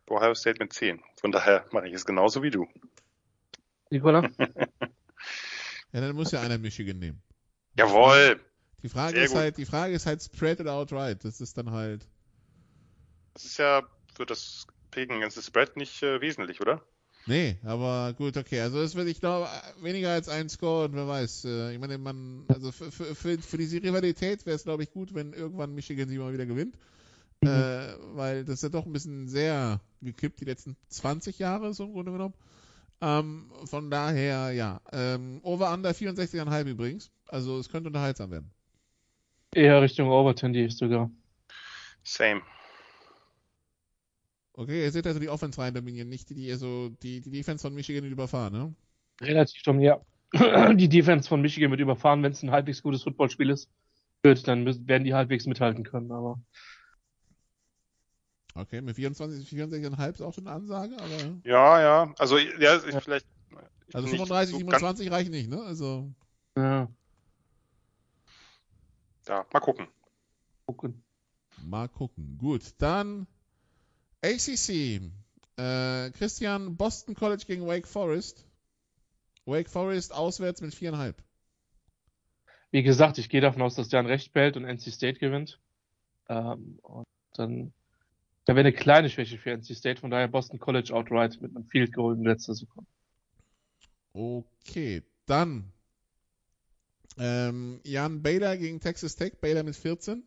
[0.09, 1.03] Ohio State mit 10.
[1.21, 2.69] Von daher mache ich es genauso wie du.
[3.91, 4.29] Nicola?
[5.93, 7.23] Ja, dann muss ja einer Michigan nehmen.
[7.75, 8.39] Jawohl!
[8.83, 9.39] Die Frage Sehr ist gut.
[9.39, 11.25] halt, die Frage ist halt Spread oder Outright.
[11.25, 12.07] Das ist dann halt.
[13.33, 13.83] Das ist ja
[14.15, 16.83] für das Picken ins Spread nicht äh, wesentlich, oder?
[17.27, 18.61] Nee, aber gut, okay.
[18.61, 19.49] Also es wird, ich glaube,
[19.81, 21.45] weniger als ein Score und wer weiß.
[21.45, 24.93] Äh, ich meine, man, also für, für, für, für diese Rivalität wäre es, glaube ich,
[24.93, 26.77] gut, wenn irgendwann Michigan sie mal wieder gewinnt.
[27.43, 27.49] Mhm.
[27.49, 31.85] Äh, weil das ist ja doch ein bisschen sehr gekippt die letzten 20 Jahre, so
[31.85, 32.35] im Grunde genommen.
[33.01, 34.81] Ähm, von daher, ja.
[34.93, 37.11] Ähm, Over Under 64,5 übrigens.
[37.27, 38.51] Also es könnte unterhaltsam werden.
[39.53, 41.11] Eher Richtung Over tendiere ich sogar.
[42.05, 42.43] Same.
[44.59, 47.31] Okay, ihr seht also die Offense rein dominieren, nicht die, die ihr so, die, die
[47.31, 48.75] Defense von Michigan überfahren, ne?
[49.21, 50.01] Relativ dumm, ja.
[50.75, 53.71] Die Defense von Michigan wird überfahren, wenn es ein halbwegs gutes Footballspiel ist.
[54.23, 56.41] Wird, dann müssen, werden die halbwegs mithalten können, aber
[58.55, 61.41] Okay, mit 24, 64,5 ist auch schon eine Ansage, aber.
[61.45, 62.15] Ja, ja.
[62.19, 63.27] Also, ja, ich, vielleicht.
[63.87, 65.63] ich Also bin nicht 35, so 27 reichen nicht, ne?
[65.63, 66.11] Also.
[66.57, 66.89] ja,
[69.29, 69.89] ja, mal gucken.
[70.67, 71.03] gucken.
[71.67, 72.39] Mal gucken.
[72.39, 73.27] Gut, dann
[74.27, 75.01] ACC.
[75.59, 78.45] Äh, Christian, Boston College gegen Wake Forest.
[79.47, 81.15] Wake Forest auswärts mit 4,5.
[82.73, 85.61] Wie gesagt, ich gehe davon aus, dass der ein Recht behält und NC State gewinnt.
[86.29, 87.73] Ähm, und dann
[88.47, 91.67] Da wäre eine kleine Schwäche für NC State, von daher Boston College outright mit einem
[91.67, 92.89] Field Goal in letzter Sekunde.
[94.13, 95.73] Okay, dann
[97.19, 100.23] ähm, Jan Baylor gegen Texas Tech, Baylor mit 14.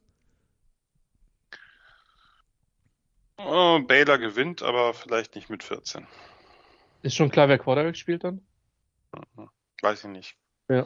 [3.46, 6.06] Oh, Baylor gewinnt, aber vielleicht nicht mit 14.
[7.02, 8.42] Ist schon klar, wer Quarterback spielt dann?
[9.82, 10.36] Weiß ich nicht.
[10.68, 10.86] Ja.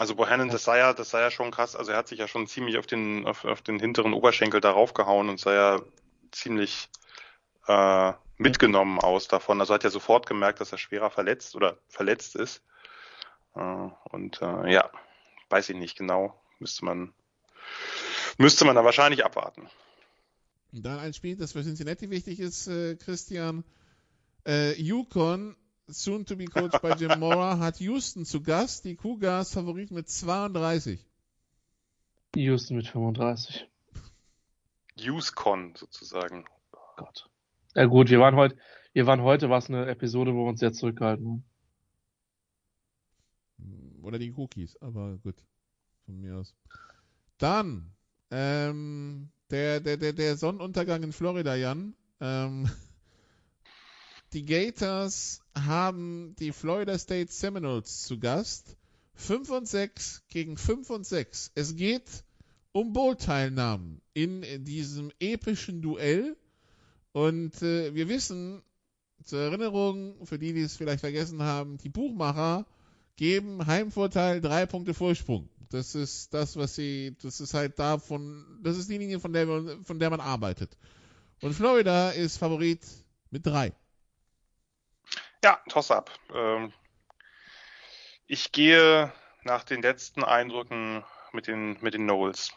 [0.00, 1.76] Also Bohannon, das sei ja, das sei ja schon krass.
[1.76, 4.94] Also er hat sich ja schon ziemlich auf den, auf, auf den hinteren Oberschenkel darauf
[4.94, 5.80] gehauen und sei ja
[6.32, 6.88] ziemlich
[7.68, 9.60] äh, mitgenommen aus davon.
[9.60, 12.64] Also hat ja sofort gemerkt, dass er schwerer verletzt oder verletzt ist.
[13.54, 14.90] Äh, und äh, ja,
[15.50, 16.40] weiß ich nicht genau.
[16.58, 17.12] Müsste man,
[18.38, 19.70] müsste man da wahrscheinlich abwarten.
[20.72, 23.64] Und dann ein Spiel, das für Cincinnati wichtig ist, äh, Christian.
[24.46, 25.56] Äh, Yukon,
[25.88, 28.84] soon to be coached by Jim Mora, hat Houston zu Gast.
[28.84, 31.04] Die Cougars Favorit mit 32.
[32.36, 33.68] Houston mit 35.
[34.98, 36.44] UseCon sozusagen.
[36.96, 37.28] Gott.
[37.74, 38.56] Ja gut, wir waren heute,
[38.92, 41.44] wir waren heute, war es eine Episode, wo wir uns sehr zurückgehalten haben.
[44.02, 45.36] Oder die Cookies, aber gut.
[46.06, 46.54] Von mir aus.
[47.38, 47.92] Dann,
[48.30, 51.94] ähm, der, der, der, der Sonnenuntergang in Florida, Jan.
[52.20, 52.70] Ähm,
[54.32, 58.76] die Gators haben die Florida State Seminoles zu Gast.
[59.14, 61.52] 5 und 6 gegen 5 und 6.
[61.54, 62.24] Es geht
[62.72, 66.36] um Bowl-Teilnahmen in diesem epischen Duell.
[67.12, 68.62] Und äh, wir wissen,
[69.24, 72.66] zur Erinnerung, für die, die es vielleicht vergessen haben, die Buchmacher
[73.16, 75.48] geben Heimvorteil drei Punkte Vorsprung.
[75.70, 79.46] Das ist das, was sie, das ist halt davon, das ist die Linie, von der,
[79.84, 80.76] von der man arbeitet.
[81.42, 82.84] Und Florida ist Favorit
[83.30, 83.72] mit drei.
[85.44, 86.10] Ja, Toss-up.
[86.34, 86.72] Ähm,
[88.26, 89.12] ich gehe
[89.44, 92.52] nach den letzten Eindrücken mit den, mit den Knowles.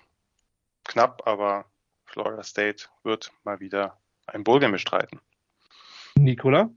[0.84, 1.66] Knapp, aber
[2.06, 5.22] Florida State wird mal wieder ein Bowl-Game bestreiten.
[6.16, 6.70] Nikola?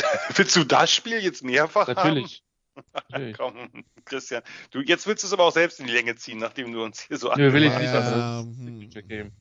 [0.34, 1.98] Willst du das Spiel jetzt mehrfach Natürlich.
[1.98, 2.14] haben?
[2.14, 2.45] Natürlich.
[3.36, 4.42] Komm, Christian.
[4.70, 7.00] Du, jetzt willst du es aber auch selbst in die Länge ziehen, nachdem du uns
[7.00, 9.32] hier so Nö, will ich nicht, Ja, das ist hm.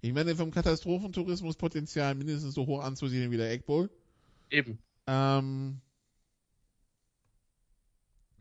[0.00, 3.88] Ich meine, vom Katastrophentourismuspotenzial mindestens so hoch anzusiedeln wie der Egg Bowl.
[4.50, 4.78] Eben.
[5.06, 5.80] Ähm,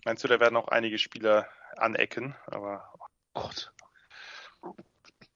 [0.06, 1.48] Meinst du, da werden auch einige Spieler
[1.78, 2.94] anecken, aber
[3.34, 3.72] Gott.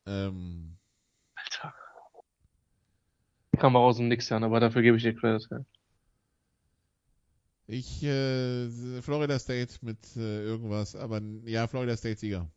[0.05, 0.77] ähm,
[1.35, 1.73] Alter.
[3.57, 5.65] Kam auch aus dem Nix an, aber dafür gebe ich dir Credit.
[7.67, 8.69] Ich, äh,
[9.01, 12.49] Florida State mit äh, irgendwas, aber ja, Florida State Sieger.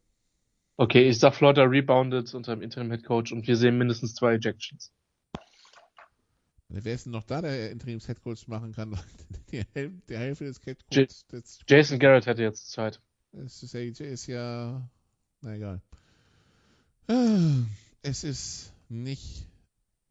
[0.77, 4.35] Okay, ich sag Florida rebounded unter dem Interim Head Coach und wir sehen mindestens zwei
[4.35, 4.93] Ejections.
[6.69, 8.97] Wer ist denn noch da, der Interims Head Coach machen kann?
[9.53, 9.65] Die
[10.09, 11.27] der Hälfte des Head Coaches,
[11.67, 13.01] Jason Garrett hätte jetzt Zeit.
[13.33, 14.89] das ist, ja- ist ja,
[15.41, 15.83] na egal.
[18.03, 19.49] Es ist nicht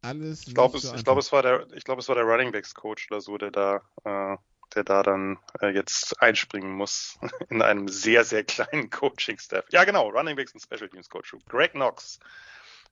[0.02, 0.46] alles.
[0.46, 1.26] ich glaube, es, so ich glaube, einfach.
[1.26, 3.80] es war der, ich glaube, es war der Running Backs Coach oder so, der da,
[4.04, 4.36] äh,
[4.74, 7.18] der da dann äh, jetzt einspringen muss
[7.48, 9.64] in einem sehr, sehr kleinen Coaching Staff.
[9.70, 11.34] Ja, genau, Running Backs und Special Teams Coach.
[11.48, 12.20] Greg Knox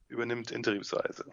[0.08, 1.24] übernimmt interimsweise.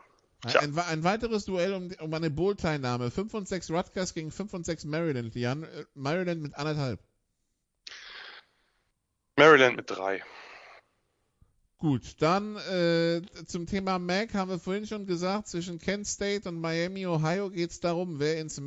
[0.43, 3.09] Ein, ein weiteres Duell um, um eine Bowl-Teilnahme.
[3.09, 5.33] 5 und 6 Rutgers gegen 5 und 6 Maryland.
[5.35, 6.99] Jan, äh, Maryland mit anderthalb.
[9.37, 10.23] Maryland mit drei.
[11.77, 16.59] Gut, dann äh, zum Thema MAC haben wir vorhin schon gesagt, zwischen Kent State und
[16.59, 18.61] Miami, Ohio geht es darum, wer ins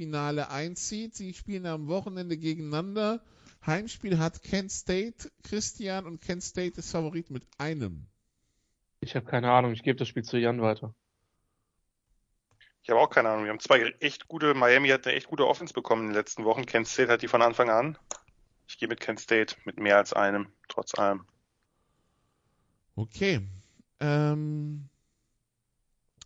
[0.00, 1.14] MAC-Finale einzieht.
[1.14, 3.20] Sie spielen am Wochenende gegeneinander.
[3.66, 8.06] Heimspiel hat Kent State, Christian und Kent State ist Favorit mit einem.
[9.00, 10.94] Ich habe keine Ahnung, ich gebe das Spiel zu Jan weiter.
[12.82, 13.44] Ich habe auch keine Ahnung.
[13.44, 16.44] Wir haben zwei echt gute, Miami hat eine echt gute Offense bekommen in den letzten
[16.44, 16.64] Wochen.
[16.64, 17.98] Kent State hat die von Anfang an.
[18.66, 21.26] Ich gehe mit Kent State mit mehr als einem, trotz allem.
[22.96, 23.46] Okay.
[24.00, 24.89] Ähm,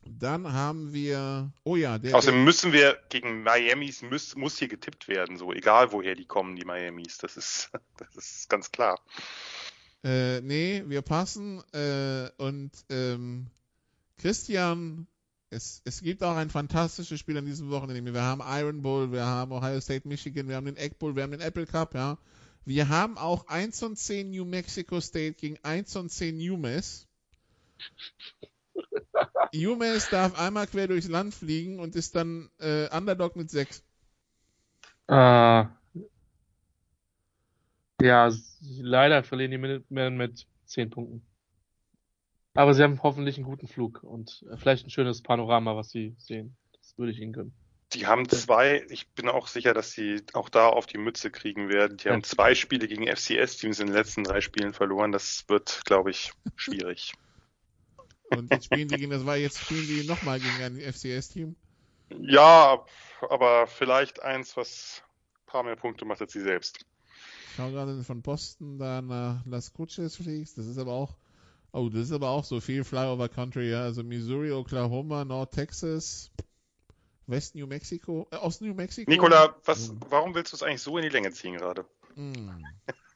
[0.06, 5.08] dann haben wir, oh ja, der, Außerdem müssen wir gegen Miamis muss, muss hier getippt
[5.08, 7.18] werden, so egal woher die kommen, die Miamis.
[7.18, 9.00] Das ist, das ist ganz klar.
[10.02, 11.62] Äh, nee, wir passen.
[11.72, 13.46] Äh, und ähm,
[14.18, 15.06] Christian,
[15.50, 18.12] es, es gibt auch ein fantastisches Spiel an diesem Wochenende.
[18.12, 21.22] Wir haben Iron Bowl, wir haben Ohio State, Michigan, wir haben den Egg Bowl, wir
[21.22, 22.18] haben den Apple Cup, ja.
[22.66, 27.06] Wir haben auch 1 und 10 New Mexico State gegen 1 und 10 UMass.
[29.54, 33.84] UMass darf einmal quer durchs Land fliegen und ist dann äh, Underdog mit 6.
[35.08, 35.64] Äh,
[38.02, 41.26] ja, leider verlieren die Minutemen mit 10 Punkten.
[42.54, 46.56] Aber sie haben hoffentlich einen guten Flug und vielleicht ein schönes Panorama, was sie sehen.
[46.72, 47.54] Das würde ich ihnen gönnen.
[47.92, 51.68] Die haben zwei, ich bin auch sicher, dass sie auch da auf die Mütze kriegen
[51.68, 51.96] werden.
[51.96, 52.12] Die Ja.
[52.12, 55.12] haben zwei Spiele gegen FCS-Teams in den letzten drei Spielen verloren.
[55.12, 57.12] Das wird, glaube ich, schwierig.
[58.38, 61.56] Und jetzt spielen die gegen, das war jetzt spielen die nochmal gegen ein FCS-Team.
[62.20, 62.84] Ja,
[63.28, 65.02] aber vielleicht eins, was
[65.34, 66.84] ein paar mehr Punkte macht als sie selbst.
[67.50, 70.58] Ich schau gerade von Boston da nach Las Cruces fliegst.
[70.58, 71.16] Das ist aber auch,
[71.72, 73.82] oh, das ist aber auch so viel Flyover Country, ja.
[73.82, 76.30] Also Missouri, Oklahoma, North Texas,
[77.26, 79.10] West New Mexico, äh, Ost New Mexico.
[79.10, 81.84] Nikola, was, warum willst du es eigentlich so in die Länge ziehen gerade?
[82.14, 82.64] Hm.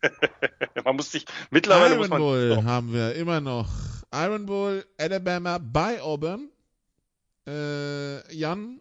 [0.85, 3.69] man muss sich, mittlerweile muss man, doch, haben wir immer noch.
[4.13, 6.51] Iron Bowl, Alabama bei Auburn.
[7.47, 8.81] Äh, Jan,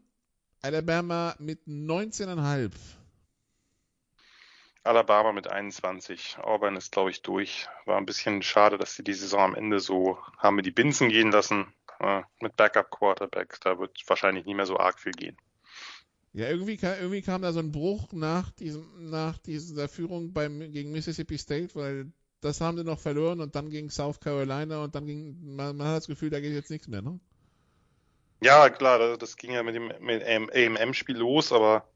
[0.62, 2.72] Alabama mit 19,5.
[4.84, 6.38] Alabama mit 21.
[6.40, 7.68] Auburn ist, glaube ich, durch.
[7.86, 11.10] War ein bisschen schade, dass sie die Saison am Ende so haben wir die Binsen
[11.10, 11.74] gehen lassen.
[12.00, 13.60] Äh, mit Backup Quarterback.
[13.62, 15.38] Da wird wahrscheinlich nicht mehr so arg viel gehen.
[16.34, 20.60] Ja, irgendwie, ka- irgendwie kam da so ein Bruch nach diesem, nach dieser Führung beim,
[20.72, 22.12] gegen Mississippi State, weil
[22.42, 25.88] das haben sie noch verloren und dann gegen South Carolina und dann ging, man, man
[25.88, 27.20] hat das Gefühl, da geht jetzt nichts mehr, ne?
[28.42, 31.88] Ja, klar, das, das ging ja mit dem AMM-Spiel los, aber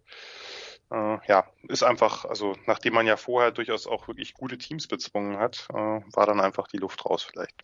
[0.90, 5.38] äh, ja, ist einfach, also nachdem man ja vorher durchaus auch wirklich gute Teams bezwungen
[5.38, 7.56] hat, äh, war dann einfach die Luft raus vielleicht.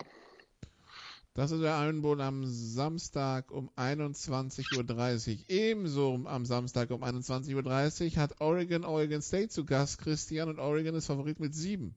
[1.34, 5.46] Das ist der Iron Bowl am Samstag um 21.30 Uhr.
[5.50, 10.96] Ebenso am Samstag um 21.30 Uhr hat Oregon Oregon State zu Gast, Christian, und Oregon
[10.96, 11.94] ist Favorit mit 7.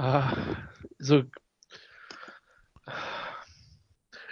[0.00, 0.34] Ah,
[0.98, 1.24] so.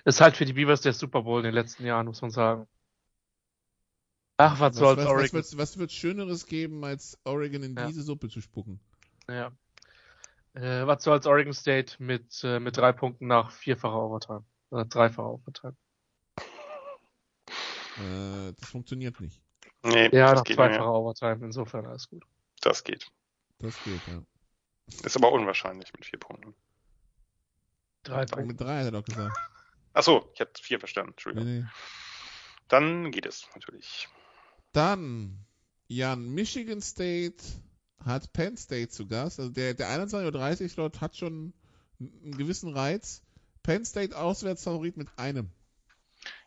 [0.07, 2.67] Ist halt für die Beavers der Super Bowl in den letzten Jahren, muss man sagen.
[4.39, 5.33] Ach, was Was, soll's, was, was Oregon.
[5.35, 7.87] wird was wird's Schöneres geben, als Oregon in Ja.
[7.87, 8.81] diese Suppe zu spucken?
[9.29, 9.53] Ja.
[10.55, 14.47] Äh, was soll's Oregon State mit, äh, mit drei Punkten nach vierfacher Overtime?
[14.71, 15.77] Oder dreifacher Overtime.
[17.99, 19.43] Äh, das funktioniert nicht.
[19.83, 20.89] Nee, Ja, das nach geht zweifacher nicht.
[20.89, 21.45] Overtime.
[21.45, 22.25] Insofern alles gut.
[22.63, 23.07] Das geht.
[23.59, 24.23] Das geht, ja.
[25.03, 26.55] Ist aber unwahrscheinlich mit vier Punkten.
[28.03, 28.47] Drei Punkte.
[28.47, 29.37] Mit drei hat er doch gesagt.
[29.93, 31.11] Ach so, ich habe vier verstanden.
[31.11, 31.59] Nee, Entschuldigung.
[31.61, 31.65] nee.
[32.69, 34.09] Dann geht es natürlich.
[34.73, 35.47] Dann,
[35.89, 37.43] Jan, Michigan State
[38.05, 39.41] hat Penn State zu Gast.
[39.41, 41.53] Also der, der 21.30 Uhr Slot hat schon
[42.01, 43.23] einen gewissen Reiz.
[43.63, 45.51] Penn State Auswärtsfavorit mit einem.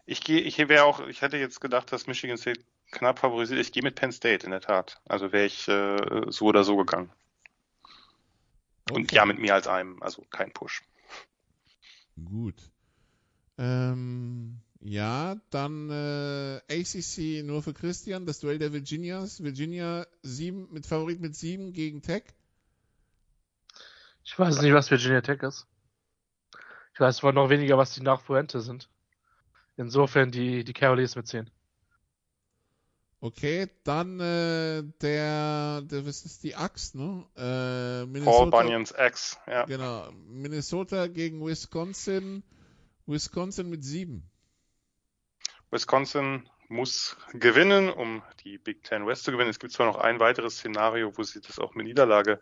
[0.06, 2.62] Ich gehe, ich wäre auch, ich hätte jetzt gedacht, dass Michigan State
[2.92, 3.60] knapp favorisiert.
[3.60, 5.02] Ich gehe mit Penn State in der Tat.
[5.06, 7.12] Also wäre ich äh, so oder so gegangen.
[8.92, 10.84] Und ja, mit mehr als einem, also kein Push.
[12.24, 12.56] Gut.
[13.58, 19.44] Ähm, ja, dann äh, ACC nur für Christian, das Duell der Virginias.
[19.44, 22.24] Virginia sieben, mit Favorit mit 7 gegen Tech.
[24.24, 25.68] Ich weiß nicht, was Virginia Tech ist.
[26.94, 28.90] Ich weiß zwar noch weniger, was die nach Fuente sind.
[29.78, 31.50] Insofern die, die Cavaliers mit 10.
[33.24, 37.24] Okay, dann äh, der, der, was ist die Axt, ne?
[37.36, 39.66] Äh, Paul Minnesota, Bunyan's Ex, ja.
[39.66, 42.42] genau, Minnesota gegen Wisconsin.
[43.06, 44.28] Wisconsin mit 7.
[45.70, 49.52] Wisconsin muss gewinnen, um die Big Ten West zu gewinnen.
[49.52, 52.42] Es gibt zwar noch ein weiteres Szenario, wo sie das auch mit Niederlage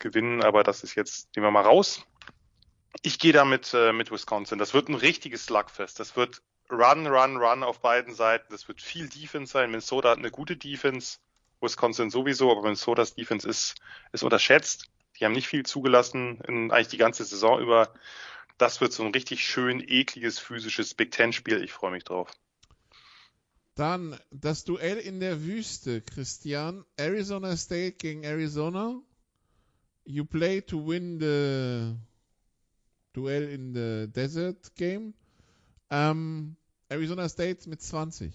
[0.00, 2.04] gewinnen, aber das ist jetzt, nehmen wir mal raus.
[3.02, 4.58] Ich gehe damit äh, mit Wisconsin.
[4.58, 6.00] Das wird ein richtiges Slugfest.
[6.00, 8.46] Das wird Run, Run, Run auf beiden Seiten.
[8.50, 9.70] Das wird viel Defense sein.
[9.70, 11.18] Minnesota hat eine gute Defense.
[11.60, 13.74] Wisconsin sowieso, aber Minnesotas Defense ist,
[14.12, 14.88] ist unterschätzt.
[15.18, 17.92] Die haben nicht viel zugelassen, in, eigentlich die ganze Saison über.
[18.56, 21.62] Das wird so ein richtig schön ekliges physisches Big Ten Spiel.
[21.62, 22.30] Ich freue mich drauf.
[23.74, 26.84] Dann das Duell in der Wüste, Christian.
[26.96, 29.00] Arizona State gegen Arizona.
[30.04, 31.96] You play to win the
[33.12, 35.14] Duell in the Desert Game.
[35.90, 36.56] Ähm,
[36.90, 38.32] Arizona State mit 20.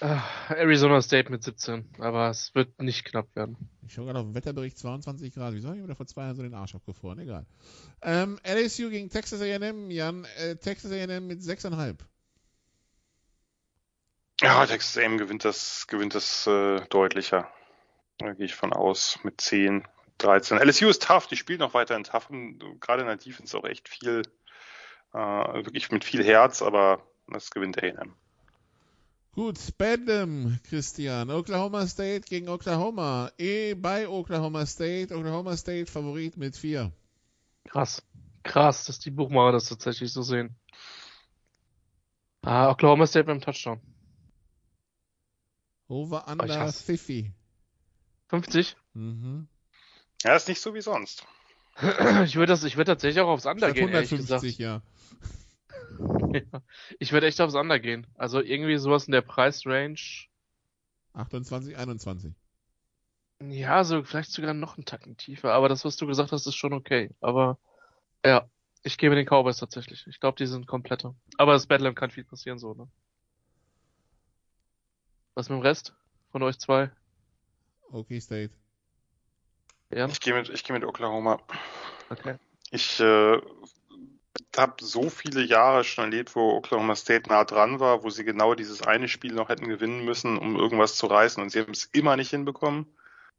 [0.00, 3.56] Ah, Arizona State mit 17, aber es wird nicht knapp werden.
[3.86, 5.54] Ich schaue gerade auf den Wetterbericht 22 Grad.
[5.54, 7.18] Wieso habe ich mir da vor zwei Jahren so den Arsch abgefroren?
[7.18, 7.46] Egal.
[8.02, 9.90] Ähm, LSU gegen Texas A&M.
[9.90, 11.96] Jan, äh, Texas A&M mit 6,5.
[14.40, 17.50] Ja, Texas A&M gewinnt das, gewinnt das äh, deutlicher.
[18.18, 19.84] Da gehe ich von aus mit 10,
[20.18, 20.58] 13.
[20.58, 23.88] LSU ist tough, die spielt noch weiterhin tough und gerade in der Defense auch echt
[23.88, 24.22] viel,
[25.12, 25.18] äh,
[25.64, 28.14] wirklich mit viel Herz, aber das gewinnt A&M.
[29.32, 31.30] Gut, Bedlam, Christian.
[31.30, 33.30] Oklahoma State gegen Oklahoma.
[33.38, 35.14] Eh bei Oklahoma State.
[35.14, 36.90] Oklahoma State Favorit mit 4.
[37.68, 38.02] Krass.
[38.42, 40.56] Krass, dass die Buchmacher das tatsächlich so sehen.
[42.42, 43.80] Ah, Oklahoma State beim Touchdown.
[45.88, 47.32] Over Oh, under hasse- 50.
[48.28, 48.76] 50?
[48.94, 49.48] Mhm.
[50.24, 51.26] Ja, ist nicht so wie sonst.
[52.24, 54.58] Ich würde das, ich würde tatsächlich auch aufs Under gehen, ehrlich 150, gesagt.
[54.58, 54.82] ja.
[56.98, 58.06] Ich würde echt aufs Under gehen.
[58.16, 60.28] Also irgendwie sowas in der Preisrange.
[61.14, 62.34] 28, 21.
[63.40, 66.56] Ja, so vielleicht sogar noch einen Tacken tiefer, aber das, was du gesagt hast, ist
[66.56, 67.10] schon okay.
[67.20, 67.58] Aber
[68.24, 68.48] ja,
[68.82, 70.06] ich gebe den Cowboys tatsächlich.
[70.08, 71.14] Ich glaube, die sind kompletter.
[71.36, 72.88] Aber das Badland kann viel passieren so, ne?
[75.34, 75.94] Was mit dem Rest
[76.32, 76.90] von euch zwei?
[77.92, 78.52] Okay, State.
[79.90, 81.40] Ja, Ich gehe mit, ich gehe mit Oklahoma.
[82.10, 82.36] okay.
[82.70, 83.40] Ich äh,
[84.56, 88.54] habe so viele Jahre schon erlebt, wo Oklahoma State nah dran war, wo sie genau
[88.54, 91.86] dieses eine Spiel noch hätten gewinnen müssen, um irgendwas zu reißen und sie haben es
[91.86, 92.86] immer nicht hinbekommen.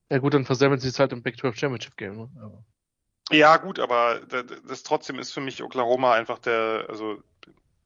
[0.10, 2.30] Ja gut, dann versemmeln sie es halt im Big 12 Championship Game, ne?
[2.42, 2.64] Aber
[3.32, 7.22] Ja, gut, aber da- das trotzdem ist für mich Oklahoma einfach der, also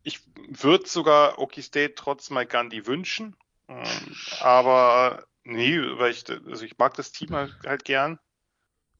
[0.03, 3.35] ich würde sogar Okie State trotz Mike Gandhi wünschen,
[3.68, 8.19] ähm, aber nee, weil ich, also ich mag das Team halt, halt gern.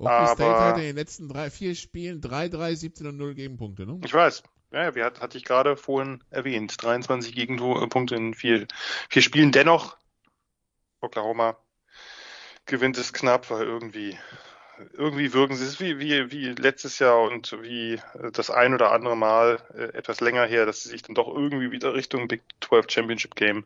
[0.06, 3.86] Okay, State Aber- hat in den letzten drei, vier Spielen 3-3, 17 und 0 Gegenpunkte,
[3.86, 4.00] ne?
[4.04, 4.44] Ich weiß.
[4.72, 6.82] Ja, wie hat, hatte ich gerade vorhin erwähnt.
[6.82, 8.68] 23 Gegenpunkte in vier,
[9.10, 9.52] vier Spielen.
[9.52, 9.98] Dennoch,
[11.00, 11.58] Oklahoma
[12.66, 14.18] gewinnt es knapp, weil irgendwie,
[14.94, 18.92] irgendwie wirken sie es wie, wie, wie letztes Jahr und wie äh, das ein oder
[18.92, 22.42] andere Mal äh, etwas länger her, dass sie sich dann doch irgendwie wieder Richtung Big
[22.62, 23.66] 12 Championship Game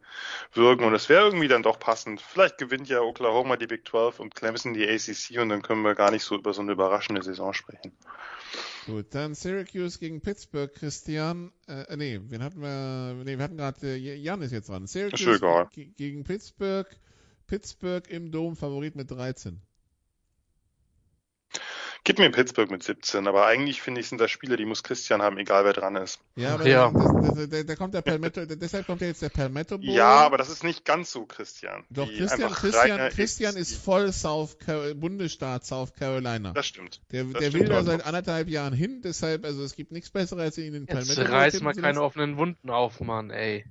[0.53, 2.21] wirken und es wäre irgendwie dann doch passend.
[2.21, 5.95] Vielleicht gewinnt ja Oklahoma die Big 12 und Clemson die ACC und dann können wir
[5.95, 7.93] gar nicht so über so eine überraschende Saison sprechen.
[8.85, 11.51] Gut, dann Syracuse gegen Pittsburgh, Christian.
[11.67, 13.21] Äh, nee, wen hatten wir?
[13.25, 14.87] Nee, wir hatten gerade, äh, Jan ist jetzt dran.
[14.87, 15.67] Syracuse
[15.97, 16.87] gegen Pittsburgh.
[17.47, 19.61] Pittsburgh im Dom, Favorit mit 13.
[22.07, 25.21] Gib mir Pittsburgh mit 17, aber eigentlich finde ich, sind das Spiele, die muss Christian
[25.21, 26.21] haben, egal wer dran ist.
[26.37, 26.89] Ja, aber Ja.
[26.89, 29.89] Das, das, das, da kommt der Palmetto, deshalb kommt ja jetzt der Palmetto Bowl.
[29.89, 31.83] Ja, aber das ist nicht ganz so, Christian.
[31.89, 33.59] Doch, Christian, Christian, Christian ACC.
[33.59, 36.53] ist voll South Car Bundesstaat South Carolina.
[36.53, 37.01] Das stimmt.
[37.11, 40.09] Der, das der stimmt will da seit anderthalb Jahren hin, deshalb, also es gibt nichts
[40.09, 43.65] Besseres, als ihn in den Palmetto Bowl reiß mal keine offenen Wunden auf, Mann, ey.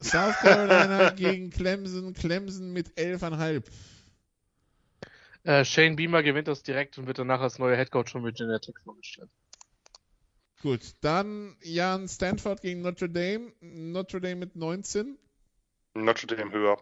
[0.00, 3.64] South Carolina gegen Clemson, Clemson mit 11,5.
[5.44, 8.74] Äh, Shane Beamer gewinnt das direkt und wird danach als neuer Headcoach von Virginia Tech
[8.84, 9.30] vorgestellt.
[10.62, 13.52] Gut, dann Jan Stanford gegen Notre Dame.
[13.60, 15.18] Notre Dame mit 19.
[15.94, 16.76] Notre Dame höher.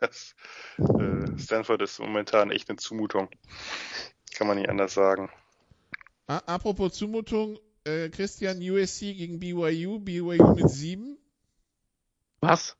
[0.00, 0.34] Das,
[0.78, 3.30] äh, Stanford ist momentan echt eine Zumutung.
[4.34, 5.30] Kann man nicht anders sagen.
[6.26, 9.98] A apropos Zumutung, äh, Christian USC gegen BYU.
[10.00, 11.16] BYU mit 7.
[12.40, 12.76] Was?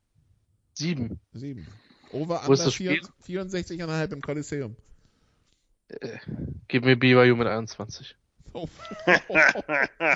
[0.75, 1.19] Sieben.
[1.33, 1.67] 7.
[2.11, 3.01] Over Wo ist under das Spiel?
[3.27, 4.77] 64,5 im Kolosseum.
[6.69, 8.17] Gib mir BYU mit 21.
[8.53, 8.69] Oh.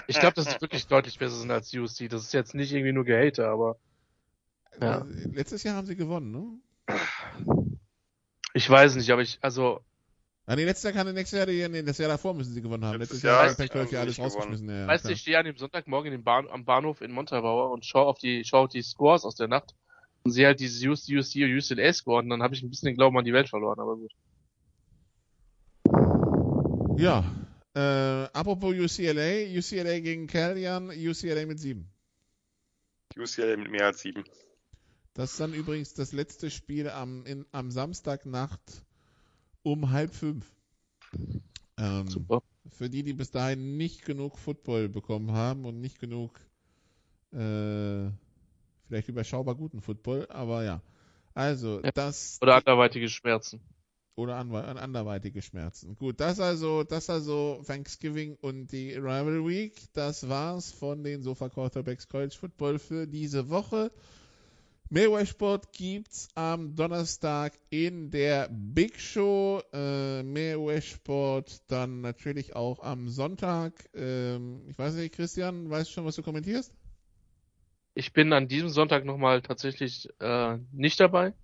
[0.07, 2.09] Ich glaube, dass sie wirklich deutlich besser sind als USC.
[2.09, 3.77] Das ist jetzt nicht irgendwie nur Gehater, aber
[4.81, 5.07] Ja.
[5.33, 6.99] Letztes Jahr haben sie gewonnen, ne?
[8.55, 9.81] ich weiß nicht, aber ich, also,
[10.45, 12.85] Ah, nee, letztes Jahr kann nächstes Jahr, die- nee, das Jahr davor müssen sie gewonnen
[12.85, 12.99] haben.
[12.99, 14.69] Letztes Letztes Jahr Jahr Pech haben sie ja alles rausgeschmissen.
[14.69, 17.71] Ja, weißt du, ich stehe an dem Sonntagmorgen in den Bahn, am Bahnhof in Montabaur
[17.71, 19.75] und schaue auf die, schaue auf die Scores aus der Nacht
[20.25, 23.19] und sehe halt dieses und UCLA Score und dann habe ich ein bisschen den Glauben
[23.19, 24.13] an die Welt verloren, aber gut.
[26.99, 27.25] Ja,
[27.75, 31.89] äh, apropos UCLA, UCLA gegen Callian, UCLA mit 7.
[33.17, 34.25] UCLA mit mehr als sieben.
[35.15, 38.85] Das ist dann übrigens das letzte Spiel am, in, am Samstagnacht
[39.63, 40.47] um halb fünf.
[41.79, 42.43] Ähm, Super.
[42.69, 46.41] für die, die bis dahin nicht genug Football bekommen haben und nicht genug
[47.33, 48.11] äh,
[48.93, 50.83] vielleicht überschaubar guten Football, aber ja.
[51.35, 51.91] Also, Ja.
[51.93, 53.61] das Oder anderweitige Schmerzen.
[54.17, 55.97] oder an anderweitige Schmerzen.
[55.97, 59.73] Gut, das also, das also Thanksgiving und die Rival Week.
[59.95, 63.91] Das war's von den Sofa Quarterbacks College Football für diese Woche.
[64.91, 69.63] Mehr Sport gibt's am Donnerstag in der Big Show.
[69.73, 73.89] Äh, mehr Sport dann natürlich auch am Sonntag.
[73.95, 76.75] Ähm, ich weiß nicht, Christian, weißt du schon, was du kommentierst?
[77.95, 81.35] Ich bin an diesem Sonntag nochmal tatsächlich äh, nicht dabei,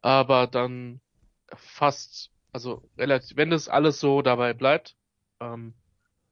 [0.00, 1.00] aber dann
[1.54, 4.96] fast, also relativ, wenn das alles so dabei bleibt,
[5.40, 5.74] ähm,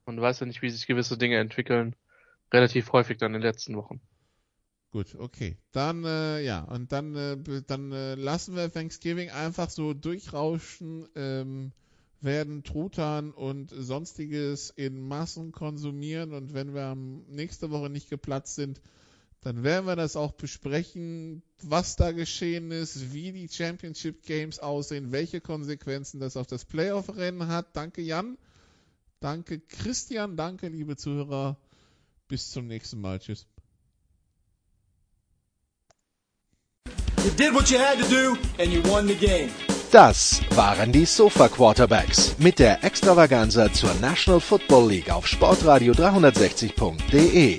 [0.07, 1.97] man weiß ja nicht, wie sich gewisse Dinge entwickeln,
[2.53, 4.01] relativ häufig dann in den letzten Wochen.
[4.93, 5.57] Gut, okay.
[5.71, 11.73] Dann, äh, ja, und dann, äh, dann äh, lassen wir Thanksgiving einfach so durchrauschen, ähm,
[12.21, 18.57] werden Truthahn und sonstiges in Massen konsumieren und wenn wir am, nächste Woche nicht geplatzt
[18.57, 18.81] sind,
[19.43, 25.13] dann werden wir das auch besprechen, was da geschehen ist, wie die Championship Games aussehen,
[25.13, 27.75] welche Konsequenzen das auf das Playoff-Rennen hat.
[27.75, 28.37] Danke Jan,
[29.21, 31.57] danke Christian, danke liebe Zuhörer.
[32.29, 33.19] Bis zum nächsten Mal.
[33.19, 33.47] Tschüss.
[37.25, 39.51] You did what you had to do and you won the game.
[39.91, 47.59] Das waren die Sofa Quarterbacks mit der Extravaganza zur National Football League auf sportradio360.de.